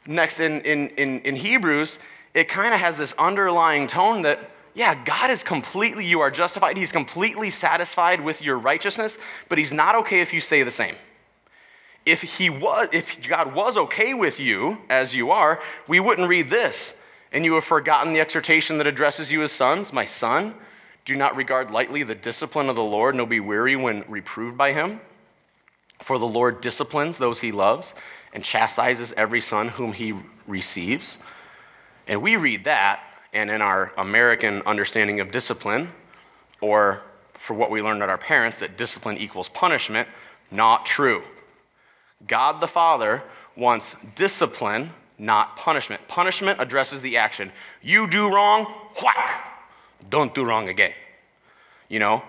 Next 0.06 0.40
in, 0.40 0.62
in, 0.62 0.90
in, 0.90 1.22
in 1.22 1.36
Hebrews, 1.36 1.98
it 2.34 2.48
kind 2.48 2.74
of 2.74 2.80
has 2.80 2.98
this 2.98 3.14
underlying 3.18 3.88
tone 3.88 4.24
that, 4.24 4.52
yeah, 4.76 5.02
God 5.06 5.32
is 5.32 5.44
completely, 5.44 6.06
you 6.06 6.20
are 6.20 6.30
justified. 6.30 6.78
He's 6.78 6.92
completely 6.92 7.50
satisfied 7.50 8.22
with 8.22 8.42
your 8.42 8.58
righteousness, 8.58 9.18
but 9.50 9.58
He's 9.58 9.74
not 9.74 9.96
okay 9.96 10.22
if 10.22 10.34
you 10.34 10.42
stay 10.42 10.64
the 10.64 10.72
same 10.72 10.96
if 12.06 12.22
he 12.22 12.50
was 12.50 12.90
if 12.92 13.26
God 13.28 13.54
was 13.54 13.78
okay 13.78 14.14
with 14.14 14.40
you 14.40 14.80
as 14.90 15.16
you 15.16 15.32
are, 15.32 15.62
we 15.88 16.00
wouldn't 16.00 16.28
read 16.28 16.50
this. 16.50 16.94
And 17.32 17.44
you 17.44 17.54
have 17.56 17.64
forgotten 17.64 18.14
the 18.14 18.20
exhortation 18.20 18.78
that 18.78 18.88
addresses 18.88 19.32
you 19.32 19.42
as 19.42 19.52
sons, 19.52 19.92
my 19.92 20.06
son, 20.06 20.54
do 21.06 21.16
not 21.16 21.36
regard 21.36 21.72
lightly 21.72 22.04
the 22.04 22.16
discipline 22.16 22.70
of 22.70 22.76
the 22.76 22.84
Lord, 22.84 23.16
nor 23.16 23.28
be 23.28 23.40
weary 23.40 23.76
when 23.76 24.04
reproved 24.08 24.58
by 24.58 24.72
him. 24.72 25.02
For 26.00 26.18
the 26.18 26.28
Lord 26.28 26.62
disciplines 26.62 27.18
those 27.18 27.40
he 27.40 27.52
loves 27.52 27.96
and 28.34 28.44
chastises 28.44 29.14
every 29.18 29.42
son 29.42 29.70
whom 29.70 29.94
he 29.94 30.14
receives. 30.48 31.18
And 32.08 32.22
we 32.22 32.36
read 32.36 32.66
that, 32.66 33.02
and 33.34 33.50
in 33.50 33.62
our 33.62 33.92
American 33.98 34.62
understanding 34.66 35.20
of 35.20 35.32
discipline, 35.32 35.90
or 36.62 37.02
for 37.34 37.54
what 37.54 37.72
we 37.72 37.82
learned 37.82 38.04
at 38.04 38.10
our 38.10 38.18
parents, 38.18 38.60
that 38.60 38.78
discipline 38.78 39.18
equals 39.18 39.50
punishment, 39.50 40.08
not 40.52 40.86
true. 40.86 41.24
God 42.28 42.62
the 42.62 42.68
Father 42.68 43.24
wants 43.56 43.96
discipline, 44.16 44.92
not 45.18 45.58
punishment. 45.58 46.08
Punishment 46.08 46.60
addresses 46.60 47.02
the 47.02 47.18
action. 47.18 47.52
You 47.82 48.08
do 48.08 48.34
wrong, 48.34 48.66
whack. 49.02 49.44
Don't 50.10 50.34
do 50.34 50.44
wrong 50.44 50.70
again. 50.70 50.94
You 51.90 52.00
know, 52.00 52.24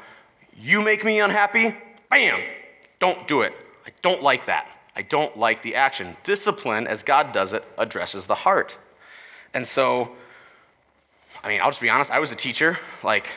you 0.56 0.82
make 0.82 1.04
me 1.04 1.20
unhappy, 1.20 1.74
bam, 2.10 2.40
don't 2.98 3.26
do 3.26 3.42
it. 3.42 3.54
I 3.86 3.90
don't 4.02 4.22
like 4.22 4.46
that. 4.46 4.68
I 4.96 5.02
don't 5.02 5.36
like 5.36 5.62
the 5.62 5.74
action. 5.74 6.16
Discipline, 6.22 6.86
as 6.86 7.02
God 7.02 7.32
does 7.32 7.52
it, 7.52 7.64
addresses 7.76 8.26
the 8.26 8.34
heart. 8.34 8.76
And 9.52 9.66
so, 9.66 10.12
I 11.42 11.48
mean, 11.48 11.60
I'll 11.60 11.70
just 11.70 11.80
be 11.80 11.90
honest, 11.90 12.10
I 12.10 12.20
was 12.20 12.32
a 12.32 12.36
teacher. 12.36 12.78
Like, 13.02 13.28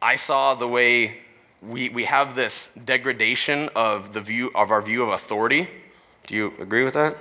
I 0.00 0.16
saw 0.16 0.54
the 0.54 0.66
way 0.66 1.21
we, 1.62 1.88
we 1.88 2.04
have 2.04 2.34
this 2.34 2.68
degradation 2.84 3.68
of 3.74 4.12
the 4.12 4.20
view 4.20 4.50
of 4.54 4.70
our 4.70 4.82
view 4.82 5.02
of 5.02 5.10
authority. 5.10 5.68
Do 6.26 6.34
you 6.34 6.52
agree 6.60 6.84
with 6.84 6.94
that? 6.94 7.16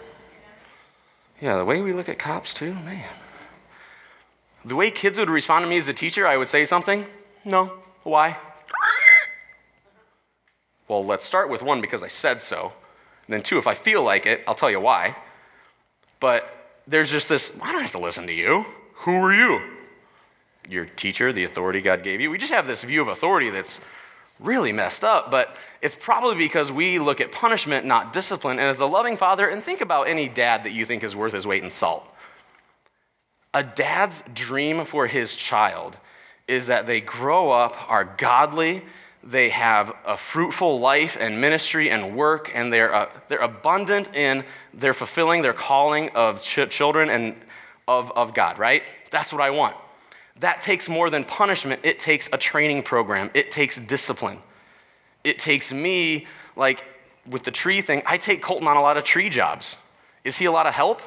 Yeah, 1.39 1.58
the 1.58 1.65
way 1.65 1.82
we 1.82 1.93
look 1.93 2.10
at 2.10 2.19
cops 2.19 2.54
too, 2.54 2.73
man. 2.73 3.04
The 4.63 4.75
way 4.75 4.91
kids 4.91 5.17
would 5.19 5.30
respond 5.30 5.63
to 5.63 5.69
me 5.69 5.77
as 5.77 5.88
a 5.88 5.93
teacher, 5.93 6.27
I 6.27 6.38
would 6.38 6.47
say 6.47 6.65
something. 6.65 7.06
No. 7.45 7.71
Why? 8.04 8.38
Well, 10.88 11.06
let's 11.06 11.25
start 11.25 11.49
with 11.49 11.62
one 11.62 11.82
because 11.82 12.04
I 12.04 12.08
said 12.10 12.41
so. 12.41 12.73
And 13.27 13.34
then 13.34 13.41
two, 13.41 13.58
if 13.58 13.65
I 13.65 13.73
feel 13.73 14.04
like 14.04 14.25
it, 14.25 14.43
I'll 14.47 14.56
tell 14.56 14.69
you 14.69 14.80
why. 14.80 15.15
But 16.19 16.47
there's 16.86 17.12
just 17.12 17.30
this, 17.30 17.51
I 17.62 17.71
don't 17.71 17.82
have 17.82 17.91
to 17.93 17.99
listen 17.99 18.27
to 18.27 18.34
you. 18.34 18.65
Who 18.95 19.13
are 19.13 19.34
you? 19.34 19.62
Your 20.69 20.86
teacher, 20.86 21.32
the 21.32 21.43
authority 21.43 21.82
God 21.82 22.04
gave 22.04 22.21
you. 22.21 22.30
We 22.30 22.38
just 22.38 22.54
have 22.54 22.67
this 22.67 22.84
view 22.84 23.01
of 23.01 23.08
authority 23.08 23.49
that's 23.49 23.80
really 24.41 24.71
messed 24.71 25.04
up, 25.04 25.32
but 25.32 25.56
it's 25.82 25.95
probably 25.95 26.36
because 26.36 26.71
we 26.71 26.99
look 26.99 27.21
at 27.21 27.32
punishment, 27.32 27.86
not 27.86 28.12
discipline. 28.13 28.60
And 28.60 28.67
as 28.67 28.80
a 28.80 28.86
loving 28.86 29.17
father, 29.17 29.47
and 29.47 29.63
think 29.63 29.82
about 29.82 30.08
any 30.08 30.27
dad 30.27 30.63
that 30.63 30.71
you 30.71 30.86
think 30.86 31.04
is 31.04 31.15
worth 31.15 31.34
his 31.34 31.47
weight 31.47 31.63
in 31.63 31.69
salt. 31.69 32.08
A 33.54 33.63
dad's 33.63 34.23
dream 34.34 34.86
for 34.86 35.08
his 35.08 35.36
child 35.36 35.97
is 36.47 36.67
that 36.67 36.88
they 36.88 37.01
grow 37.01 37.51
up, 37.51 37.89
are 37.89 38.04
godly, 38.17 38.84
they 39.23 39.49
have 39.49 39.93
a 40.06 40.17
fruitful 40.17 40.80
life 40.80 41.15
and 41.19 41.39
ministry 41.39 41.91
and 41.91 42.16
work, 42.16 42.51
and 42.55 42.74
they're, 42.74 42.93
uh, 42.93 43.09
they're 43.28 43.39
abundant 43.39 44.16
in 44.16 44.43
their 44.74 44.93
fulfilling 44.93 45.43
their 45.43 45.53
calling 45.53 46.09
of 46.09 46.41
ch- 46.41 46.70
children 46.70 47.09
and 47.09 47.36
of, 47.88 48.11
of 48.13 48.34
God, 48.34 48.57
right? 48.57 48.82
That's 49.11 49.32
what 49.32 49.41
I 49.41 49.51
want 49.51 49.76
that 50.42 50.62
takes 50.62 50.89
more 50.89 51.10
than 51.10 51.24
punishment. 51.24 51.82
It 51.84 52.00
takes 52.00 52.28
a 52.34 52.38
training 52.38 52.84
program, 52.84 53.32
it 53.34 53.52
takes 53.52 53.78
discipline. 53.78 54.39
It 55.24 55.38
takes 55.38 55.72
me, 55.72 56.26
like 56.56 56.84
with 57.30 57.44
the 57.44 57.52
tree 57.52 57.82
thing, 57.82 58.02
I 58.08 58.18
take 58.18 58.42
Colton 58.42 58.68
on 58.68 58.76
a 58.76 58.82
lot 58.82 58.98
of 58.98 59.04
tree 59.04 59.30
jobs. 59.30 59.78
Is 60.24 60.38
he 60.38 60.46
a 60.46 60.52
lot 60.52 60.66
of 60.66 60.74
help? 60.74 61.02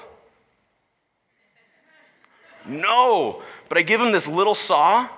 No, 2.65 3.43
but 3.69 3.77
I 3.77 3.83
give 3.83 4.01
him 4.01 4.13
this 4.13 4.27
little 4.29 4.55
saw 4.55 5.09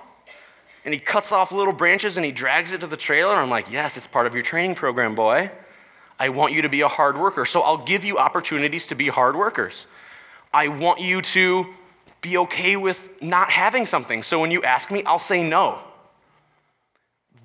and 0.83 0.93
he 0.93 0.99
cuts 0.99 1.31
off 1.31 1.51
little 1.51 1.73
branches 1.73 2.17
and 2.17 2.25
he 2.25 2.31
drags 2.31 2.71
it 2.73 2.81
to 2.81 2.87
the 2.87 2.97
trailer. 2.97 3.35
I'm 3.35 3.49
like, 3.49 3.71
yes, 3.71 3.97
it's 3.97 4.07
part 4.07 4.25
of 4.25 4.33
your 4.33 4.43
training 4.43 4.75
program, 4.75 5.15
boy. 5.15 5.51
I 6.19 6.29
want 6.29 6.53
you 6.53 6.63
to 6.63 6.69
be 6.69 6.81
a 6.81 6.87
hard 6.87 7.17
worker. 7.17 7.45
So 7.45 7.61
I'll 7.61 7.85
give 7.85 8.03
you 8.03 8.17
opportunities 8.17 8.87
to 8.87 8.95
be 8.95 9.07
hard 9.07 9.35
workers. 9.35 9.85
I 10.53 10.69
want 10.69 10.99
you 10.99 11.21
to 11.21 11.67
be 12.21 12.37
okay 12.37 12.75
with 12.75 13.09
not 13.21 13.49
having 13.49 13.85
something. 13.85 14.23
So 14.23 14.39
when 14.39 14.51
you 14.51 14.63
ask 14.63 14.91
me, 14.91 15.03
I'll 15.03 15.19
say 15.19 15.43
no. 15.43 15.79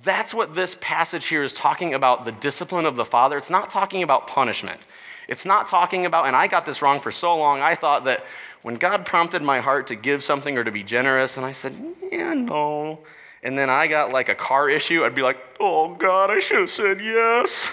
That's 0.03 0.35
what 0.35 0.55
this 0.55 0.77
passage 0.81 1.27
here 1.27 1.43
is 1.43 1.53
talking 1.53 1.95
about 1.95 2.25
the 2.25 2.33
discipline 2.33 2.87
of 2.87 2.97
the 2.97 3.05
Father. 3.05 3.37
It's 3.37 3.51
not 3.51 3.71
talking 3.71 4.03
about 4.03 4.27
punishment. 4.27 4.81
It's 5.29 5.45
not 5.45 5.69
talking 5.69 6.07
about, 6.07 6.27
and 6.27 6.35
I 6.35 6.49
got 6.49 6.67
this 6.67 6.83
wrong 6.83 6.99
for 6.99 7.13
so 7.13 7.37
long, 7.37 7.61
I 7.61 7.77
thought 7.77 8.05
that 8.05 8.25
when 8.63 8.75
God 8.75 9.07
prompted 9.07 9.43
my 9.43 9.61
heart 9.61 9.87
to 9.89 9.95
give 9.95 10.25
something 10.25 10.59
or 10.59 10.65
to 10.65 10.73
be 10.73 10.83
generous, 10.83 11.37
and 11.37 11.47
I 11.47 11.53
said, 11.53 11.75
yeah, 12.11 12.35
no. 12.35 13.01
And 13.43 13.57
then 13.57 13.71
I 13.71 13.87
got 13.87 14.13
like 14.13 14.29
a 14.29 14.35
car 14.35 14.69
issue, 14.69 15.05
I'd 15.05 15.15
be 15.15 15.23
like, 15.23 15.39
oh 15.61 15.95
God, 15.95 16.31
I 16.31 16.39
should 16.39 16.61
have 16.61 16.71
said 16.71 17.01
yes. 17.01 17.71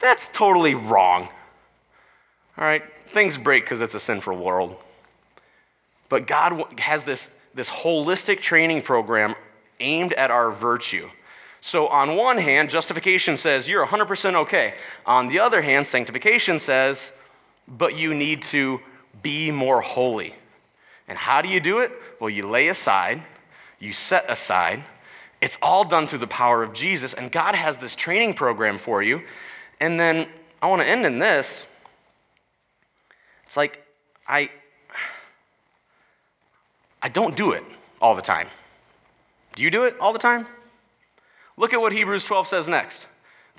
That's 0.00 0.28
totally 0.28 0.74
wrong. 0.74 1.28
All 2.56 2.64
right, 2.64 2.82
things 3.08 3.38
break 3.38 3.64
because 3.64 3.80
it's 3.80 3.94
a 3.94 4.00
sinful 4.00 4.36
world. 4.36 4.76
But 6.08 6.26
God 6.26 6.80
has 6.80 7.04
this, 7.04 7.28
this 7.54 7.70
holistic 7.70 8.40
training 8.40 8.82
program 8.82 9.34
aimed 9.80 10.12
at 10.14 10.30
our 10.30 10.50
virtue. 10.50 11.10
So, 11.60 11.88
on 11.88 12.14
one 12.14 12.38
hand, 12.38 12.70
justification 12.70 13.36
says 13.36 13.68
you're 13.68 13.84
100% 13.84 14.34
okay. 14.34 14.74
On 15.04 15.28
the 15.28 15.40
other 15.40 15.60
hand, 15.60 15.86
sanctification 15.86 16.58
says, 16.58 17.12
but 17.66 17.96
you 17.96 18.14
need 18.14 18.42
to 18.42 18.80
be 19.22 19.50
more 19.50 19.80
holy. 19.80 20.34
And 21.08 21.18
how 21.18 21.42
do 21.42 21.48
you 21.48 21.60
do 21.60 21.78
it? 21.78 21.92
Well, 22.20 22.30
you 22.30 22.46
lay 22.46 22.68
aside, 22.68 23.22
you 23.78 23.92
set 23.92 24.30
aside. 24.30 24.84
It's 25.40 25.58
all 25.62 25.84
done 25.84 26.06
through 26.06 26.18
the 26.20 26.26
power 26.26 26.62
of 26.62 26.72
Jesus, 26.72 27.14
and 27.14 27.30
God 27.30 27.54
has 27.54 27.78
this 27.78 27.94
training 27.94 28.34
program 28.34 28.78
for 28.78 29.02
you. 29.02 29.22
And 29.80 29.98
then 29.98 30.28
I 30.60 30.68
want 30.68 30.82
to 30.82 30.88
end 30.88 31.06
in 31.06 31.18
this. 31.18 31.66
It's 33.44 33.56
like 33.56 33.84
I 34.26 34.50
I 37.02 37.08
don't 37.08 37.36
do 37.36 37.52
it 37.52 37.64
all 38.00 38.14
the 38.14 38.22
time. 38.22 38.48
Do 39.54 39.62
you 39.62 39.70
do 39.70 39.84
it 39.84 39.96
all 40.00 40.12
the 40.12 40.18
time? 40.18 40.46
Look 41.56 41.72
at 41.72 41.80
what 41.80 41.92
Hebrews 41.92 42.24
12 42.24 42.46
says 42.46 42.68
next. 42.68 43.06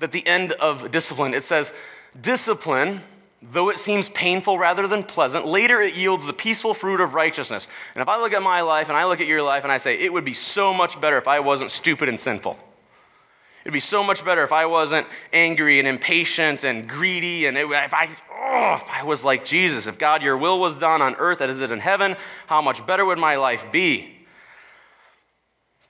At 0.00 0.12
the 0.12 0.26
end 0.26 0.52
of 0.52 0.90
discipline, 0.90 1.34
it 1.34 1.44
says, 1.44 1.72
Discipline, 2.18 3.02
though 3.42 3.68
it 3.68 3.78
seems 3.78 4.08
painful 4.10 4.58
rather 4.58 4.86
than 4.86 5.04
pleasant, 5.04 5.46
later 5.46 5.80
it 5.82 5.96
yields 5.96 6.26
the 6.26 6.32
peaceful 6.32 6.72
fruit 6.74 7.00
of 7.00 7.14
righteousness. 7.14 7.68
And 7.94 8.02
if 8.02 8.08
I 8.08 8.18
look 8.18 8.32
at 8.32 8.42
my 8.42 8.62
life 8.62 8.88
and 8.88 8.96
I 8.96 9.04
look 9.04 9.20
at 9.20 9.26
your 9.26 9.42
life 9.42 9.62
and 9.62 9.72
I 9.72 9.78
say, 9.78 9.98
it 9.98 10.12
would 10.12 10.24
be 10.24 10.34
so 10.34 10.72
much 10.72 11.00
better 11.00 11.18
if 11.18 11.28
I 11.28 11.40
wasn't 11.40 11.70
stupid 11.70 12.08
and 12.08 12.18
sinful. 12.18 12.58
It'd 13.62 13.72
be 13.72 13.80
so 13.80 14.02
much 14.02 14.24
better 14.24 14.42
if 14.42 14.52
I 14.52 14.66
wasn't 14.66 15.06
angry 15.32 15.78
and 15.78 15.86
impatient 15.86 16.64
and 16.64 16.88
greedy, 16.88 17.46
and 17.46 17.58
it, 17.58 17.66
if 17.70 17.92
I, 17.92 18.08
oh, 18.32 18.74
if 18.82 18.90
I 18.90 19.02
was 19.04 19.22
like 19.22 19.44
Jesus. 19.44 19.86
If 19.86 19.98
God, 19.98 20.22
your 20.22 20.36
will 20.36 20.58
was 20.58 20.76
done 20.76 21.02
on 21.02 21.14
earth 21.16 21.40
as 21.40 21.60
it 21.60 21.64
is 21.64 21.70
in 21.70 21.80
heaven, 21.80 22.16
how 22.46 22.62
much 22.62 22.86
better 22.86 23.04
would 23.04 23.18
my 23.18 23.36
life 23.36 23.64
be? 23.70 24.16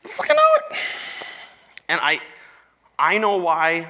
Fucking 0.03 0.37
it. 0.37 0.77
And 1.89 2.01
I, 2.03 2.21
I 2.99 3.19
know 3.19 3.37
why 3.37 3.89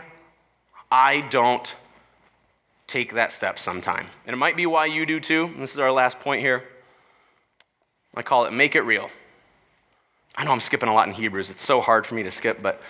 I 0.90 1.20
don't 1.22 1.74
take 2.86 3.14
that 3.14 3.32
step 3.32 3.58
sometime. 3.58 4.08
And 4.26 4.34
it 4.34 4.36
might 4.36 4.56
be 4.56 4.66
why 4.66 4.86
you 4.86 5.06
do 5.06 5.20
too. 5.20 5.54
This 5.58 5.72
is 5.72 5.78
our 5.78 5.92
last 5.92 6.18
point 6.20 6.40
here. 6.40 6.64
I 8.14 8.22
call 8.22 8.44
it 8.46 8.52
make 8.52 8.74
it 8.74 8.82
real. 8.82 9.10
I 10.36 10.44
know 10.44 10.52
I'm 10.52 10.60
skipping 10.60 10.88
a 10.88 10.94
lot 10.94 11.06
in 11.06 11.14
Hebrews. 11.14 11.50
It's 11.50 11.62
so 11.62 11.80
hard 11.80 12.06
for 12.06 12.14
me 12.14 12.24
to 12.24 12.30
skip, 12.30 12.62
but 12.62 12.80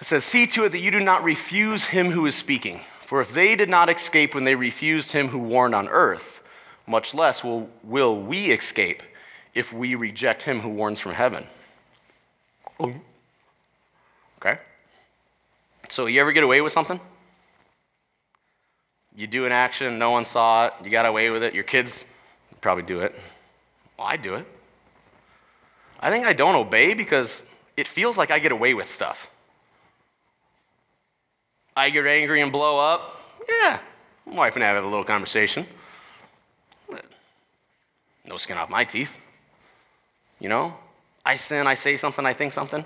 it 0.00 0.06
says, 0.06 0.24
See 0.24 0.46
to 0.48 0.64
it 0.64 0.72
that 0.72 0.80
you 0.80 0.90
do 0.90 1.00
not 1.00 1.24
refuse 1.24 1.84
him 1.84 2.10
who 2.10 2.26
is 2.26 2.34
speaking. 2.34 2.80
For 3.00 3.20
if 3.20 3.32
they 3.32 3.54
did 3.54 3.68
not 3.68 3.90
escape 3.90 4.34
when 4.34 4.44
they 4.44 4.54
refused 4.54 5.12
him 5.12 5.28
who 5.28 5.38
warned 5.38 5.74
on 5.74 5.88
earth, 5.88 6.42
much 6.86 7.14
less 7.14 7.44
will, 7.44 7.68
will 7.82 8.20
we 8.20 8.50
escape 8.50 9.02
if 9.54 9.72
we 9.72 9.94
reject 9.94 10.42
him 10.42 10.60
who 10.60 10.68
warns 10.68 11.00
from 11.00 11.12
heaven. 11.12 11.46
Okay? 12.80 14.58
So, 15.88 16.06
you 16.06 16.20
ever 16.20 16.32
get 16.32 16.44
away 16.44 16.60
with 16.60 16.72
something? 16.72 17.00
You 19.16 19.26
do 19.28 19.46
an 19.46 19.52
action, 19.52 19.98
no 19.98 20.10
one 20.10 20.24
saw 20.24 20.66
it, 20.66 20.72
you 20.82 20.90
got 20.90 21.06
away 21.06 21.30
with 21.30 21.44
it, 21.44 21.54
your 21.54 21.62
kids 21.62 22.04
probably 22.60 22.82
do 22.82 23.00
it. 23.00 23.14
Well, 23.96 24.08
I 24.08 24.16
do 24.16 24.34
it. 24.34 24.46
I 26.00 26.10
think 26.10 26.26
I 26.26 26.32
don't 26.32 26.56
obey 26.56 26.94
because 26.94 27.44
it 27.76 27.86
feels 27.86 28.18
like 28.18 28.32
I 28.32 28.40
get 28.40 28.50
away 28.50 28.74
with 28.74 28.90
stuff. 28.90 29.30
I 31.76 31.90
get 31.90 32.06
angry 32.06 32.40
and 32.40 32.52
blow 32.52 32.78
up. 32.78 33.20
Yeah, 33.48 33.80
my 34.26 34.36
wife 34.36 34.54
and 34.54 34.64
I 34.64 34.68
have 34.68 34.84
a 34.84 34.86
little 34.86 35.04
conversation. 35.04 35.66
No 38.26 38.36
skin 38.36 38.56
off 38.56 38.70
my 38.70 38.84
teeth. 38.84 39.18
You 40.40 40.48
know, 40.48 40.76
I 41.24 41.36
sin, 41.36 41.66
I 41.66 41.74
say 41.74 41.96
something, 41.96 42.24
I 42.24 42.32
think 42.32 42.52
something. 42.52 42.84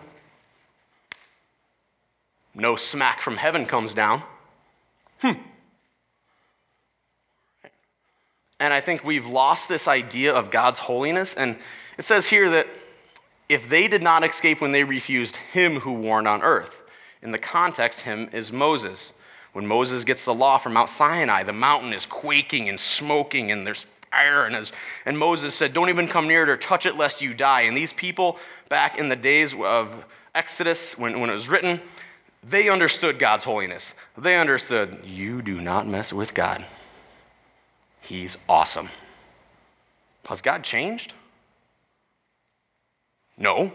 No 2.55 2.76
smack 2.76 3.20
from 3.20 3.36
heaven 3.36 3.66
comes 3.66 3.95
down. 3.95 4.22
Hmm. 5.20 5.32
And 8.61 8.74
I 8.74 8.80
think 8.80 9.05
we've 9.05 9.26
lost 9.26 9.68
this 9.68 9.86
idea 9.86 10.34
of 10.34 10.51
God's 10.51 10.80
holiness. 10.80 11.34
And 11.34 11.57
it 11.97 12.05
says 12.05 12.26
here 12.26 12.51
that 12.51 12.66
if 13.49 13.68
they 13.68 13.86
did 13.86 14.03
not 14.03 14.24
escape 14.24 14.61
when 14.61 14.72
they 14.72 14.82
refused 14.82 15.36
him 15.36 15.80
who 15.80 15.93
warned 15.93 16.26
on 16.26 16.43
earth, 16.43 16.82
in 17.23 17.31
the 17.31 17.39
context, 17.39 18.01
him 18.01 18.29
is 18.33 18.53
Moses. 18.53 19.12
When 19.53 19.66
Moses 19.66 20.05
gets 20.05 20.25
the 20.25 20.35
law 20.35 20.59
from 20.59 20.75
Mount 20.75 20.89
Sinai, 20.89 21.43
the 21.43 21.53
mountain 21.53 21.93
is 21.93 22.07
quaking 22.07 22.69
and 22.69 22.79
smoking, 22.79 23.51
and 23.51 23.66
there's 23.66 23.87
fire. 24.11 24.47
And, 24.47 24.71
and 25.05 25.19
Moses 25.19 25.55
said, 25.55 25.73
Don't 25.73 25.89
even 25.89 26.07
come 26.09 26.29
near 26.29 26.43
it 26.43 26.49
or 26.49 26.57
touch 26.57 26.87
it 26.87 26.97
lest 26.97 27.23
you 27.23 27.35
die. 27.35 27.62
And 27.62 27.77
these 27.77 27.93
people, 27.93 28.39
back 28.69 28.99
in 28.99 29.09
the 29.09 29.16
days 29.16 29.55
of 29.55 30.05
Exodus, 30.35 30.97
when, 30.99 31.21
when 31.21 31.31
it 31.31 31.35
was 31.35 31.49
written, 31.49 31.81
they 32.45 32.69
understood 32.69 33.19
God's 33.19 33.45
holiness. 33.45 33.95
They 34.16 34.37
understood, 34.37 35.01
You 35.05 35.43
do 35.43 35.61
not 35.61 35.87
mess 35.87 36.12
with 36.12 36.35
God. 36.35 36.64
He's 38.01 38.39
awesome. 38.49 38.89
Has 40.29 40.43
God 40.43 40.62
changed? 40.62 41.14
No. 43.37 43.73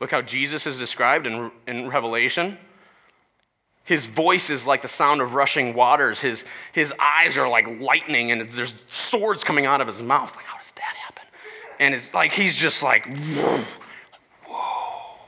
Look 0.00 0.10
how 0.10 0.22
Jesus 0.22 0.66
is 0.66 0.78
described 0.78 1.26
in, 1.26 1.50
in 1.66 1.88
Revelation. 1.88 2.58
His 3.84 4.06
voice 4.08 4.50
is 4.50 4.66
like 4.66 4.82
the 4.82 4.88
sound 4.88 5.20
of 5.20 5.34
rushing 5.34 5.72
waters. 5.72 6.20
His, 6.20 6.44
his 6.72 6.92
eyes 6.98 7.38
are 7.38 7.48
like 7.48 7.80
lightning, 7.80 8.32
and 8.32 8.42
there's 8.50 8.74
swords 8.88 9.44
coming 9.44 9.64
out 9.64 9.80
of 9.80 9.86
his 9.86 10.02
mouth. 10.02 10.34
Like, 10.34 10.44
how 10.44 10.58
does 10.58 10.72
that 10.72 10.94
happen? 10.96 11.24
And 11.78 11.94
it's 11.94 12.12
like 12.12 12.32
he's 12.32 12.56
just 12.56 12.82
like, 12.82 13.06
whoa. 14.44 15.18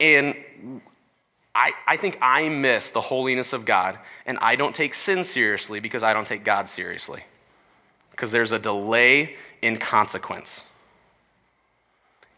And 0.00 0.34
I, 1.54 1.72
I 1.86 1.96
think 1.96 2.18
I 2.20 2.48
miss 2.48 2.90
the 2.90 3.00
holiness 3.00 3.52
of 3.52 3.64
God, 3.64 3.98
and 4.26 4.38
I 4.40 4.56
don't 4.56 4.74
take 4.74 4.94
sin 4.94 5.24
seriously 5.24 5.80
because 5.80 6.02
I 6.02 6.12
don't 6.12 6.26
take 6.26 6.44
God 6.44 6.68
seriously. 6.68 7.22
Because 8.10 8.32
there's 8.32 8.52
a 8.52 8.58
delay 8.58 9.36
in 9.62 9.76
consequence. 9.76 10.64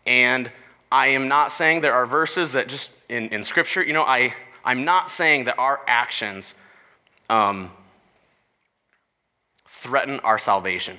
And 0.06 0.50
I 0.90 1.08
am 1.08 1.28
not 1.28 1.52
saying 1.52 1.82
there 1.82 1.94
are 1.94 2.06
verses 2.06 2.52
that 2.52 2.68
just 2.68 2.90
in, 3.08 3.28
in 3.28 3.42
Scripture, 3.42 3.82
you 3.82 3.92
know, 3.92 4.02
I, 4.02 4.34
I'm 4.64 4.84
not 4.84 5.10
saying 5.10 5.44
that 5.44 5.58
our 5.58 5.80
actions 5.86 6.54
um, 7.28 7.70
threaten 9.66 10.20
our 10.20 10.38
salvation. 10.38 10.98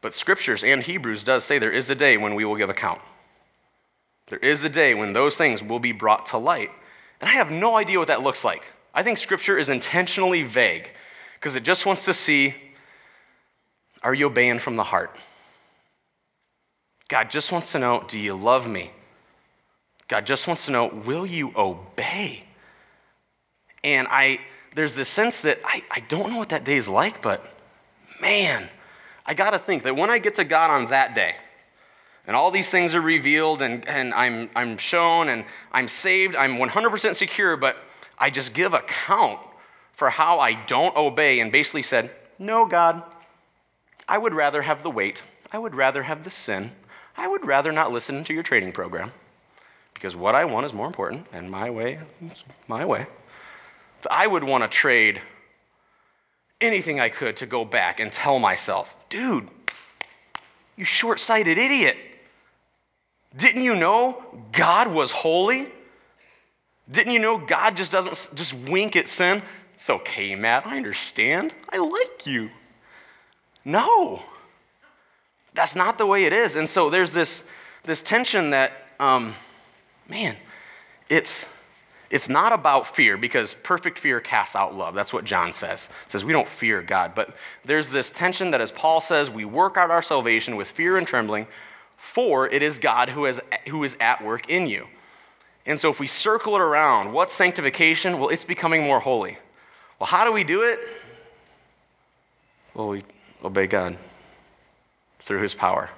But 0.00 0.14
Scriptures 0.14 0.64
and 0.64 0.82
Hebrews 0.82 1.24
does 1.24 1.44
say 1.44 1.58
there 1.58 1.72
is 1.72 1.90
a 1.90 1.94
day 1.94 2.16
when 2.16 2.34
we 2.34 2.44
will 2.44 2.56
give 2.56 2.70
account. 2.70 3.00
There 4.28 4.38
is 4.38 4.64
a 4.64 4.68
day 4.68 4.94
when 4.94 5.12
those 5.12 5.36
things 5.36 5.62
will 5.62 5.80
be 5.80 5.92
brought 5.92 6.26
to 6.26 6.38
light. 6.38 6.70
And 7.20 7.28
I 7.28 7.32
have 7.32 7.50
no 7.50 7.76
idea 7.76 7.98
what 7.98 8.08
that 8.08 8.22
looks 8.22 8.44
like. 8.44 8.64
I 8.94 9.02
think 9.02 9.18
Scripture 9.18 9.58
is 9.58 9.68
intentionally 9.68 10.42
vague 10.42 10.90
because 11.34 11.56
it 11.56 11.64
just 11.64 11.84
wants 11.84 12.04
to 12.06 12.14
see 12.14 12.54
are 14.02 14.14
you 14.14 14.26
obeying 14.26 14.58
from 14.58 14.76
the 14.76 14.84
heart? 14.84 15.14
God 17.10 17.28
just 17.28 17.50
wants 17.50 17.72
to 17.72 17.78
know 17.80 18.04
do 18.06 18.18
you 18.18 18.34
love 18.34 18.68
me? 18.68 18.92
God 20.06 20.26
just 20.26 20.46
wants 20.46 20.66
to 20.66 20.72
know 20.72 20.86
will 20.86 21.26
you 21.26 21.52
obey? 21.56 22.44
And 23.82 24.06
I, 24.08 24.38
there's 24.74 24.94
this 24.94 25.08
sense 25.08 25.40
that 25.40 25.58
I, 25.64 25.82
I 25.90 26.00
don't 26.00 26.30
know 26.30 26.38
what 26.38 26.50
that 26.50 26.64
day 26.64 26.76
is 26.76 26.88
like, 26.88 27.20
but 27.20 27.44
man, 28.22 28.68
I 29.26 29.34
got 29.34 29.50
to 29.50 29.58
think 29.58 29.82
that 29.82 29.96
when 29.96 30.08
I 30.08 30.18
get 30.18 30.36
to 30.36 30.44
God 30.44 30.70
on 30.70 30.90
that 30.90 31.14
day, 31.14 31.34
and 32.26 32.36
all 32.36 32.52
these 32.52 32.70
things 32.70 32.94
are 32.94 33.00
revealed, 33.00 33.60
and, 33.60 33.88
and 33.88 34.14
I'm, 34.14 34.48
I'm 34.54 34.76
shown, 34.76 35.30
and 35.30 35.44
I'm 35.72 35.88
saved, 35.88 36.36
I'm 36.36 36.58
100% 36.58 37.14
secure, 37.16 37.56
but 37.56 37.76
I 38.18 38.30
just 38.30 38.54
give 38.54 38.72
account 38.72 39.40
for 39.94 40.10
how 40.10 40.38
I 40.38 40.52
don't 40.52 40.94
obey 40.96 41.40
and 41.40 41.50
basically 41.50 41.82
said, 41.82 42.10
No, 42.38 42.66
God, 42.66 43.02
I 44.06 44.18
would 44.18 44.34
rather 44.34 44.62
have 44.62 44.84
the 44.84 44.90
weight, 44.90 45.22
I 45.50 45.58
would 45.58 45.74
rather 45.74 46.04
have 46.04 46.22
the 46.22 46.30
sin, 46.30 46.72
I 47.20 47.28
would 47.28 47.44
rather 47.44 47.70
not 47.70 47.92
listen 47.92 48.24
to 48.24 48.32
your 48.32 48.42
training 48.42 48.72
program 48.72 49.12
because 49.92 50.16
what 50.16 50.34
I 50.34 50.46
want 50.46 50.64
is 50.64 50.72
more 50.72 50.86
important, 50.86 51.26
and 51.34 51.50
my 51.50 51.68
way 51.68 51.98
is 52.24 52.44
my 52.66 52.86
way. 52.86 53.06
I 54.10 54.26
would 54.26 54.42
want 54.42 54.64
to 54.64 54.68
trade 54.68 55.20
anything 56.62 56.98
I 56.98 57.10
could 57.10 57.36
to 57.36 57.46
go 57.46 57.66
back 57.66 58.00
and 58.00 58.10
tell 58.10 58.38
myself, 58.38 58.96
dude, 59.10 59.50
you 60.78 60.86
short 60.86 61.20
sighted 61.20 61.58
idiot. 61.58 61.98
Didn't 63.36 63.64
you 63.64 63.76
know 63.76 64.24
God 64.52 64.88
was 64.88 65.12
holy? 65.12 65.70
Didn't 66.90 67.12
you 67.12 67.18
know 67.18 67.36
God 67.36 67.76
just 67.76 67.92
doesn't 67.92 68.34
just 68.34 68.54
wink 68.54 68.96
at 68.96 69.08
sin? 69.08 69.42
It's 69.74 69.90
okay, 69.90 70.34
Matt. 70.34 70.66
I 70.66 70.78
understand. 70.78 71.52
I 71.68 71.76
like 71.76 72.26
you. 72.26 72.48
No, 73.62 74.22
that's 75.54 75.74
not 75.74 75.98
the 75.98 76.06
way 76.06 76.24
it 76.24 76.32
is. 76.32 76.56
And 76.56 76.68
so 76.68 76.90
there's 76.90 77.10
this, 77.10 77.42
this 77.84 78.02
tension 78.02 78.50
that, 78.50 78.72
um, 78.98 79.34
man, 80.08 80.36
it's, 81.08 81.44
it's 82.10 82.28
not 82.28 82.52
about 82.52 82.86
fear 82.86 83.16
because 83.16 83.54
perfect 83.54 83.98
fear 83.98 84.20
casts 84.20 84.54
out 84.54 84.74
love. 84.74 84.94
That's 84.94 85.12
what 85.12 85.24
John 85.24 85.52
says. 85.52 85.88
It 86.06 86.12
says 86.12 86.24
we 86.24 86.32
don't 86.32 86.48
fear 86.48 86.82
God. 86.82 87.14
But 87.14 87.36
there's 87.64 87.90
this 87.90 88.10
tension 88.10 88.50
that, 88.52 88.60
as 88.60 88.72
Paul 88.72 89.00
says, 89.00 89.30
we 89.30 89.44
work 89.44 89.76
out 89.76 89.90
our 89.90 90.02
salvation 90.02 90.56
with 90.56 90.70
fear 90.70 90.96
and 90.96 91.06
trembling, 91.06 91.46
for 91.96 92.48
it 92.48 92.62
is 92.62 92.78
God 92.78 93.10
who 93.10 93.26
is, 93.26 93.40
who 93.68 93.82
is 93.84 93.96
at 94.00 94.24
work 94.24 94.48
in 94.48 94.66
you. 94.66 94.86
And 95.66 95.78
so 95.78 95.90
if 95.90 96.00
we 96.00 96.06
circle 96.06 96.54
it 96.56 96.60
around, 96.60 97.12
what's 97.12 97.34
sanctification? 97.34 98.18
Well, 98.18 98.30
it's 98.30 98.44
becoming 98.44 98.82
more 98.82 98.98
holy. 98.98 99.38
Well, 99.98 100.06
how 100.06 100.24
do 100.24 100.32
we 100.32 100.42
do 100.42 100.62
it? 100.62 100.80
Well, 102.74 102.88
we 102.88 103.04
obey 103.44 103.66
God 103.66 103.96
through 105.22 105.42
his 105.42 105.54
power. 105.54 105.90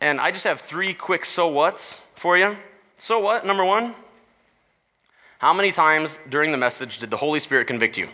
And 0.00 0.20
I 0.20 0.30
just 0.30 0.44
have 0.44 0.60
three 0.60 0.94
quick 0.94 1.24
so 1.24 1.48
what's 1.48 1.98
for 2.16 2.36
you. 2.36 2.56
So 2.96 3.18
what? 3.18 3.46
Number 3.46 3.64
one, 3.64 3.94
how 5.38 5.52
many 5.52 5.72
times 5.72 6.18
during 6.28 6.52
the 6.52 6.56
message 6.56 6.98
did 6.98 7.10
the 7.10 7.16
Holy 7.16 7.40
Spirit 7.40 7.66
convict 7.66 7.96
you? 7.96 8.08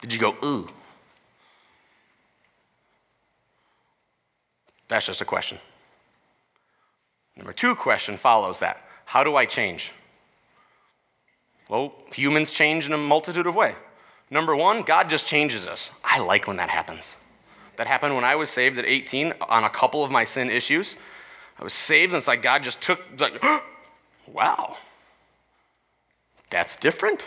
Did 0.00 0.12
you 0.12 0.18
go, 0.18 0.36
ooh? 0.44 0.68
That's 4.88 5.06
just 5.06 5.20
a 5.20 5.24
question. 5.24 5.58
Number 7.36 7.52
two 7.52 7.74
question 7.74 8.16
follows 8.16 8.58
that 8.58 8.86
How 9.06 9.24
do 9.24 9.36
I 9.36 9.46
change? 9.46 9.92
Well, 11.68 11.94
humans 12.12 12.52
change 12.52 12.84
in 12.84 12.92
a 12.92 12.98
multitude 12.98 13.46
of 13.46 13.54
ways. 13.54 13.74
Number 14.30 14.54
one, 14.54 14.82
God 14.82 15.08
just 15.08 15.26
changes 15.26 15.66
us. 15.66 15.92
I 16.04 16.18
like 16.18 16.46
when 16.46 16.56
that 16.56 16.68
happens. 16.68 17.16
That 17.76 17.86
happened 17.86 18.14
when 18.14 18.24
I 18.24 18.36
was 18.36 18.50
saved 18.50 18.78
at 18.78 18.84
18 18.84 19.32
on 19.48 19.64
a 19.64 19.70
couple 19.70 20.04
of 20.04 20.10
my 20.10 20.24
sin 20.24 20.50
issues. 20.50 20.96
I 21.58 21.64
was 21.64 21.72
saved, 21.72 22.12
and 22.12 22.18
it's 22.18 22.28
like 22.28 22.42
God 22.42 22.62
just 22.62 22.80
took, 22.80 23.08
like, 23.18 23.42
wow, 24.26 24.76
that's 26.50 26.76
different. 26.76 27.24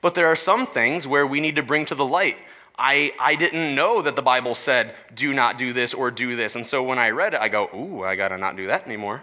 But 0.00 0.14
there 0.14 0.26
are 0.26 0.36
some 0.36 0.66
things 0.66 1.06
where 1.06 1.26
we 1.26 1.40
need 1.40 1.56
to 1.56 1.62
bring 1.62 1.86
to 1.86 1.94
the 1.94 2.04
light. 2.04 2.36
I, 2.78 3.12
I 3.20 3.34
didn't 3.34 3.74
know 3.74 4.02
that 4.02 4.16
the 4.16 4.22
Bible 4.22 4.54
said, 4.54 4.94
do 5.14 5.32
not 5.32 5.58
do 5.58 5.72
this 5.72 5.94
or 5.94 6.10
do 6.10 6.36
this. 6.36 6.56
And 6.56 6.66
so 6.66 6.82
when 6.82 6.98
I 6.98 7.10
read 7.10 7.34
it, 7.34 7.40
I 7.40 7.48
go, 7.48 7.68
ooh, 7.74 8.02
I 8.02 8.16
got 8.16 8.28
to 8.28 8.38
not 8.38 8.56
do 8.56 8.66
that 8.66 8.86
anymore. 8.86 9.22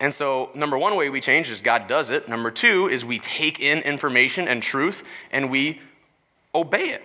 And 0.00 0.14
so, 0.14 0.50
number 0.54 0.78
one 0.78 0.94
way 0.96 1.10
we 1.10 1.20
change 1.20 1.50
is 1.50 1.60
God 1.60 1.88
does 1.88 2.10
it. 2.10 2.28
Number 2.28 2.50
two 2.50 2.88
is 2.88 3.04
we 3.04 3.18
take 3.18 3.60
in 3.60 3.78
information 3.80 4.46
and 4.46 4.62
truth 4.62 5.02
and 5.32 5.50
we 5.50 5.80
obey 6.54 6.90
it. 6.90 7.02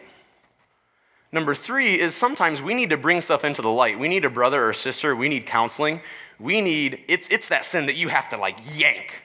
Number 1.33 1.55
three 1.55 1.99
is 1.99 2.13
sometimes 2.13 2.61
we 2.61 2.75
need 2.75 2.91
to 2.91 2.97
bring 2.97 3.19
stuff 3.19 3.43
into 3.43 3.63
the 3.63 3.71
light. 3.71 3.97
We 3.97 4.07
need 4.07 4.23
a 4.23 4.29
brother 4.29 4.69
or 4.69 4.71
sister. 4.71 5.15
We 5.15 5.29
need 5.29 5.47
counseling. 5.47 5.99
We 6.39 6.61
need, 6.61 7.03
it's, 7.07 7.27
it's 7.29 7.49
that 7.49 7.65
sin 7.65 7.87
that 7.87 7.95
you 7.95 8.07
have 8.09 8.29
to 8.29 8.37
like 8.37 8.59
yank. 8.77 9.23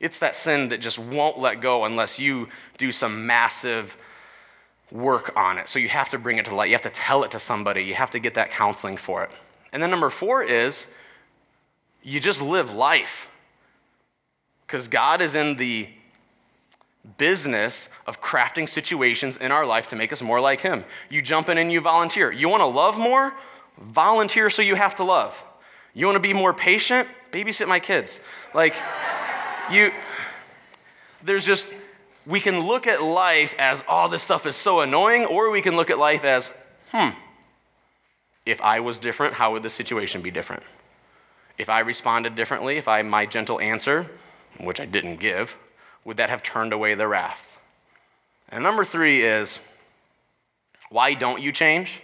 It's 0.00 0.18
that 0.20 0.34
sin 0.34 0.70
that 0.70 0.80
just 0.80 0.98
won't 0.98 1.38
let 1.38 1.60
go 1.60 1.84
unless 1.84 2.18
you 2.18 2.48
do 2.78 2.90
some 2.90 3.26
massive 3.26 3.94
work 4.90 5.36
on 5.36 5.58
it. 5.58 5.68
So 5.68 5.78
you 5.78 5.90
have 5.90 6.08
to 6.08 6.18
bring 6.18 6.38
it 6.38 6.44
to 6.46 6.50
the 6.50 6.56
light. 6.56 6.70
You 6.70 6.74
have 6.74 6.82
to 6.82 6.90
tell 6.90 7.24
it 7.24 7.30
to 7.32 7.38
somebody. 7.38 7.82
You 7.82 7.94
have 7.94 8.10
to 8.12 8.18
get 8.18 8.32
that 8.34 8.50
counseling 8.50 8.96
for 8.96 9.22
it. 9.22 9.30
And 9.70 9.82
then 9.82 9.90
number 9.90 10.08
four 10.08 10.42
is 10.42 10.86
you 12.02 12.20
just 12.20 12.40
live 12.40 12.72
life. 12.72 13.28
Because 14.66 14.88
God 14.88 15.20
is 15.20 15.34
in 15.34 15.56
the 15.56 15.90
business 17.16 17.88
of 18.06 18.20
crafting 18.20 18.68
situations 18.68 19.36
in 19.36 19.52
our 19.52 19.64
life 19.64 19.86
to 19.88 19.96
make 19.96 20.12
us 20.12 20.22
more 20.22 20.40
like 20.40 20.60
Him. 20.60 20.84
You 21.08 21.22
jump 21.22 21.48
in 21.48 21.58
and 21.58 21.72
you 21.72 21.80
volunteer. 21.80 22.30
You 22.30 22.48
want 22.48 22.60
to 22.60 22.66
love 22.66 22.98
more? 22.98 23.34
Volunteer 23.78 24.50
so 24.50 24.62
you 24.62 24.74
have 24.74 24.96
to 24.96 25.04
love. 25.04 25.42
You 25.94 26.06
want 26.06 26.16
to 26.16 26.20
be 26.20 26.32
more 26.32 26.52
patient? 26.52 27.08
Babysit 27.32 27.68
my 27.68 27.80
kids. 27.80 28.20
Like, 28.54 28.76
you, 29.70 29.92
there's 31.22 31.44
just, 31.44 31.70
we 32.26 32.40
can 32.40 32.60
look 32.60 32.86
at 32.86 33.02
life 33.02 33.54
as, 33.58 33.82
oh, 33.88 34.08
this 34.08 34.22
stuff 34.22 34.46
is 34.46 34.56
so 34.56 34.80
annoying, 34.80 35.24
or 35.26 35.50
we 35.50 35.62
can 35.62 35.76
look 35.76 35.90
at 35.90 35.98
life 35.98 36.24
as, 36.24 36.50
hmm, 36.92 37.10
if 38.46 38.60
I 38.60 38.80
was 38.80 38.98
different, 38.98 39.34
how 39.34 39.52
would 39.52 39.62
the 39.62 39.70
situation 39.70 40.22
be 40.22 40.30
different? 40.30 40.62
If 41.58 41.68
I 41.68 41.80
responded 41.80 42.34
differently, 42.34 42.78
if 42.78 42.88
I 42.88 43.02
my 43.02 43.26
gentle 43.26 43.60
answer, 43.60 44.06
which 44.58 44.80
I 44.80 44.86
didn't 44.86 45.16
give, 45.16 45.56
would 46.04 46.16
that 46.16 46.30
have 46.30 46.42
turned 46.42 46.72
away 46.72 46.94
the 46.94 47.06
wrath? 47.06 47.58
And 48.48 48.64
number 48.64 48.84
three 48.84 49.22
is 49.22 49.60
why 50.90 51.14
don't 51.14 51.40
you 51.40 51.52
change? 51.52 52.02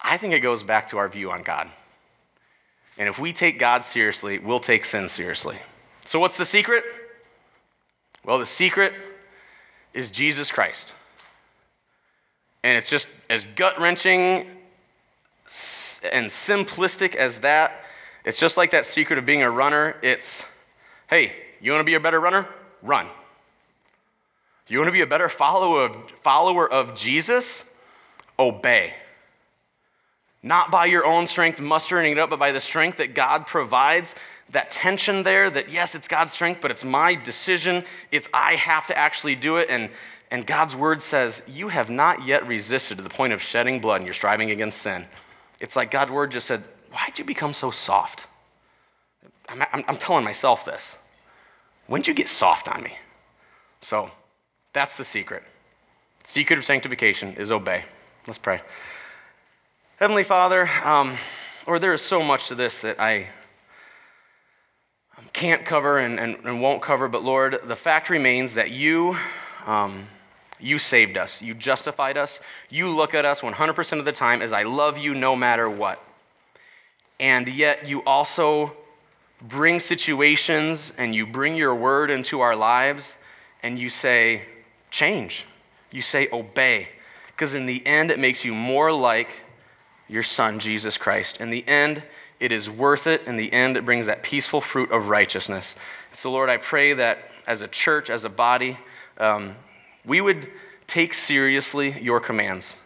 I 0.00 0.16
think 0.16 0.34
it 0.34 0.40
goes 0.40 0.62
back 0.62 0.88
to 0.88 0.98
our 0.98 1.08
view 1.08 1.30
on 1.30 1.42
God. 1.42 1.70
And 2.96 3.08
if 3.08 3.18
we 3.18 3.32
take 3.32 3.58
God 3.58 3.84
seriously, 3.84 4.38
we'll 4.38 4.60
take 4.60 4.84
sin 4.84 5.08
seriously. 5.08 5.56
So, 6.04 6.18
what's 6.18 6.36
the 6.36 6.44
secret? 6.44 6.84
Well, 8.24 8.38
the 8.38 8.46
secret 8.46 8.94
is 9.92 10.10
Jesus 10.10 10.50
Christ. 10.50 10.94
And 12.62 12.78
it's 12.78 12.88
just 12.88 13.08
as 13.28 13.44
gut 13.56 13.78
wrenching 13.80 14.46
and 16.12 16.26
simplistic 16.26 17.14
as 17.14 17.40
that. 17.40 17.84
It's 18.24 18.38
just 18.38 18.56
like 18.56 18.70
that 18.70 18.86
secret 18.86 19.18
of 19.18 19.26
being 19.26 19.42
a 19.42 19.50
runner. 19.50 19.96
It's, 20.02 20.42
hey, 21.08 21.34
you 21.64 21.72
want 21.72 21.80
to 21.80 21.84
be 21.84 21.94
a 21.94 22.00
better 22.00 22.20
runner? 22.20 22.46
Run. 22.82 23.08
You 24.68 24.78
want 24.78 24.88
to 24.88 24.92
be 24.92 25.02
a 25.02 25.06
better 25.06 25.28
follower 25.28 25.86
of, 25.86 26.10
follower 26.22 26.70
of 26.70 26.94
Jesus? 26.94 27.64
Obey. 28.38 28.94
Not 30.42 30.70
by 30.70 30.86
your 30.86 31.06
own 31.06 31.26
strength, 31.26 31.60
mustering 31.60 32.12
it 32.12 32.18
up, 32.18 32.28
but 32.30 32.38
by 32.38 32.52
the 32.52 32.60
strength 32.60 32.98
that 32.98 33.14
God 33.14 33.46
provides. 33.46 34.14
That 34.50 34.70
tension 34.70 35.22
there 35.22 35.48
that, 35.48 35.70
yes, 35.70 35.94
it's 35.94 36.06
God's 36.06 36.32
strength, 36.32 36.60
but 36.60 36.70
it's 36.70 36.84
my 36.84 37.14
decision. 37.14 37.82
It's 38.12 38.28
I 38.34 38.56
have 38.56 38.86
to 38.88 38.98
actually 38.98 39.34
do 39.34 39.56
it. 39.56 39.70
And, 39.70 39.88
and 40.30 40.46
God's 40.46 40.76
word 40.76 41.00
says, 41.00 41.42
You 41.46 41.68
have 41.68 41.88
not 41.88 42.26
yet 42.26 42.46
resisted 42.46 42.98
to 42.98 43.02
the 43.02 43.08
point 43.08 43.32
of 43.32 43.40
shedding 43.40 43.80
blood 43.80 43.96
and 43.96 44.04
you're 44.04 44.12
striving 44.12 44.50
against 44.50 44.82
sin. 44.82 45.06
It's 45.60 45.76
like 45.76 45.90
God's 45.90 46.10
word 46.10 46.30
just 46.30 46.46
said, 46.46 46.62
Why'd 46.90 47.18
you 47.18 47.24
become 47.24 47.54
so 47.54 47.70
soft? 47.70 48.26
I'm, 49.48 49.62
I'm, 49.72 49.84
I'm 49.88 49.96
telling 49.96 50.24
myself 50.24 50.66
this. 50.66 50.96
When'd 51.86 52.06
you 52.06 52.14
get 52.14 52.28
soft 52.28 52.68
on 52.68 52.82
me? 52.82 52.96
So 53.80 54.10
that's 54.72 54.96
the 54.96 55.04
secret. 55.04 55.42
Secret 56.24 56.58
of 56.58 56.64
sanctification 56.64 57.34
is 57.34 57.52
obey. 57.52 57.84
Let's 58.26 58.38
pray. 58.38 58.62
Heavenly 59.98 60.24
Father, 60.24 60.68
um, 60.82 61.16
Lord, 61.66 61.80
there 61.80 61.92
is 61.92 62.02
so 62.02 62.22
much 62.22 62.48
to 62.48 62.54
this 62.54 62.80
that 62.80 62.98
I 62.98 63.28
can't 65.34 65.66
cover 65.66 65.98
and, 65.98 66.18
and, 66.18 66.36
and 66.44 66.62
won't 66.62 66.80
cover, 66.80 67.08
but 67.08 67.22
Lord, 67.22 67.58
the 67.64 67.76
fact 67.76 68.08
remains 68.08 68.54
that 68.54 68.70
you, 68.70 69.16
um, 69.66 70.06
you 70.60 70.78
saved 70.78 71.18
us. 71.18 71.42
You 71.42 71.54
justified 71.54 72.16
us. 72.16 72.40
You 72.70 72.88
look 72.88 73.14
at 73.14 73.24
us 73.24 73.40
100% 73.42 73.98
of 73.98 74.04
the 74.04 74.12
time 74.12 74.40
as 74.40 74.52
I 74.52 74.62
love 74.62 74.96
you 74.96 75.12
no 75.12 75.36
matter 75.36 75.68
what. 75.68 76.02
And 77.20 77.48
yet 77.48 77.88
you 77.88 78.02
also 78.04 78.72
bring 79.42 79.80
situations 79.80 80.92
and 80.96 81.14
you 81.14 81.26
bring 81.26 81.54
your 81.54 81.74
word 81.74 82.10
into 82.10 82.40
our 82.40 82.56
lives 82.56 83.16
and 83.62 83.78
you 83.78 83.88
say, 83.90 84.42
change. 84.90 85.44
You 85.90 86.02
say, 86.02 86.28
obey. 86.32 86.88
Because 87.28 87.54
in 87.54 87.66
the 87.66 87.84
end, 87.86 88.10
it 88.10 88.18
makes 88.18 88.44
you 88.44 88.54
more 88.54 88.92
like 88.92 89.40
your 90.08 90.22
son, 90.22 90.58
Jesus 90.58 90.96
Christ. 90.96 91.40
In 91.40 91.50
the 91.50 91.66
end, 91.66 92.02
it 92.40 92.52
is 92.52 92.68
worth 92.68 93.06
it. 93.06 93.22
In 93.26 93.36
the 93.36 93.52
end, 93.52 93.76
it 93.76 93.84
brings 93.84 94.06
that 94.06 94.22
peaceful 94.22 94.60
fruit 94.60 94.90
of 94.90 95.08
righteousness. 95.08 95.76
So, 96.12 96.30
Lord, 96.30 96.50
I 96.50 96.58
pray 96.58 96.92
that 96.94 97.30
as 97.46 97.62
a 97.62 97.68
church, 97.68 98.10
as 98.10 98.24
a 98.24 98.28
body, 98.28 98.78
um, 99.18 99.56
we 100.04 100.20
would 100.20 100.48
take 100.86 101.14
seriously 101.14 101.98
your 102.00 102.20
commands. 102.20 102.76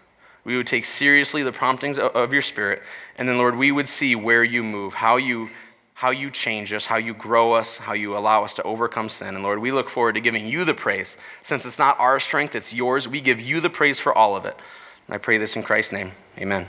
We 0.45 0.57
would 0.57 0.67
take 0.67 0.85
seriously 0.85 1.43
the 1.43 1.53
promptings 1.53 1.99
of 1.99 2.33
your 2.33 2.43
spirit. 2.43 2.83
And 3.17 3.29
then, 3.29 3.37
Lord, 3.37 3.57
we 3.57 3.73
would 3.73 3.89
see 3.89 4.15
where 4.15 4.45
you 4.45 4.63
move, 4.63 4.95
how 4.95 5.17
you 5.17 5.51
how 5.99 6.11
you 6.11 6.31
change 6.31 6.73
us, 6.73 6.87
how 6.87 6.97
you 6.97 7.13
grow 7.13 7.55
us, 7.55 7.77
how 7.77 7.93
you 7.93 8.17
allow 8.17 8.45
us 8.45 8.55
to 8.55 8.63
overcome 8.63 9.09
sin. 9.09 9.35
And 9.35 9.43
Lord, 9.43 9.59
we 9.59 9.73
look 9.73 9.91
forward 9.91 10.13
to 10.13 10.21
giving 10.21 10.47
you 10.47 10.65
the 10.65 10.73
praise. 10.73 11.17
Since 11.43 11.67
it's 11.67 11.77
not 11.77 11.99
our 11.99 12.21
strength, 12.21 12.55
it's 12.55 12.73
yours, 12.73 13.09
we 13.09 13.21
give 13.21 13.41
you 13.41 13.59
the 13.59 13.69
praise 13.69 13.99
for 13.99 14.17
all 14.17 14.37
of 14.37 14.45
it. 14.45 14.57
And 15.09 15.15
I 15.17 15.19
pray 15.19 15.39
this 15.39 15.57
in 15.57 15.65
Christ's 15.65 15.91
name. 15.91 16.13
Amen. 16.39 16.69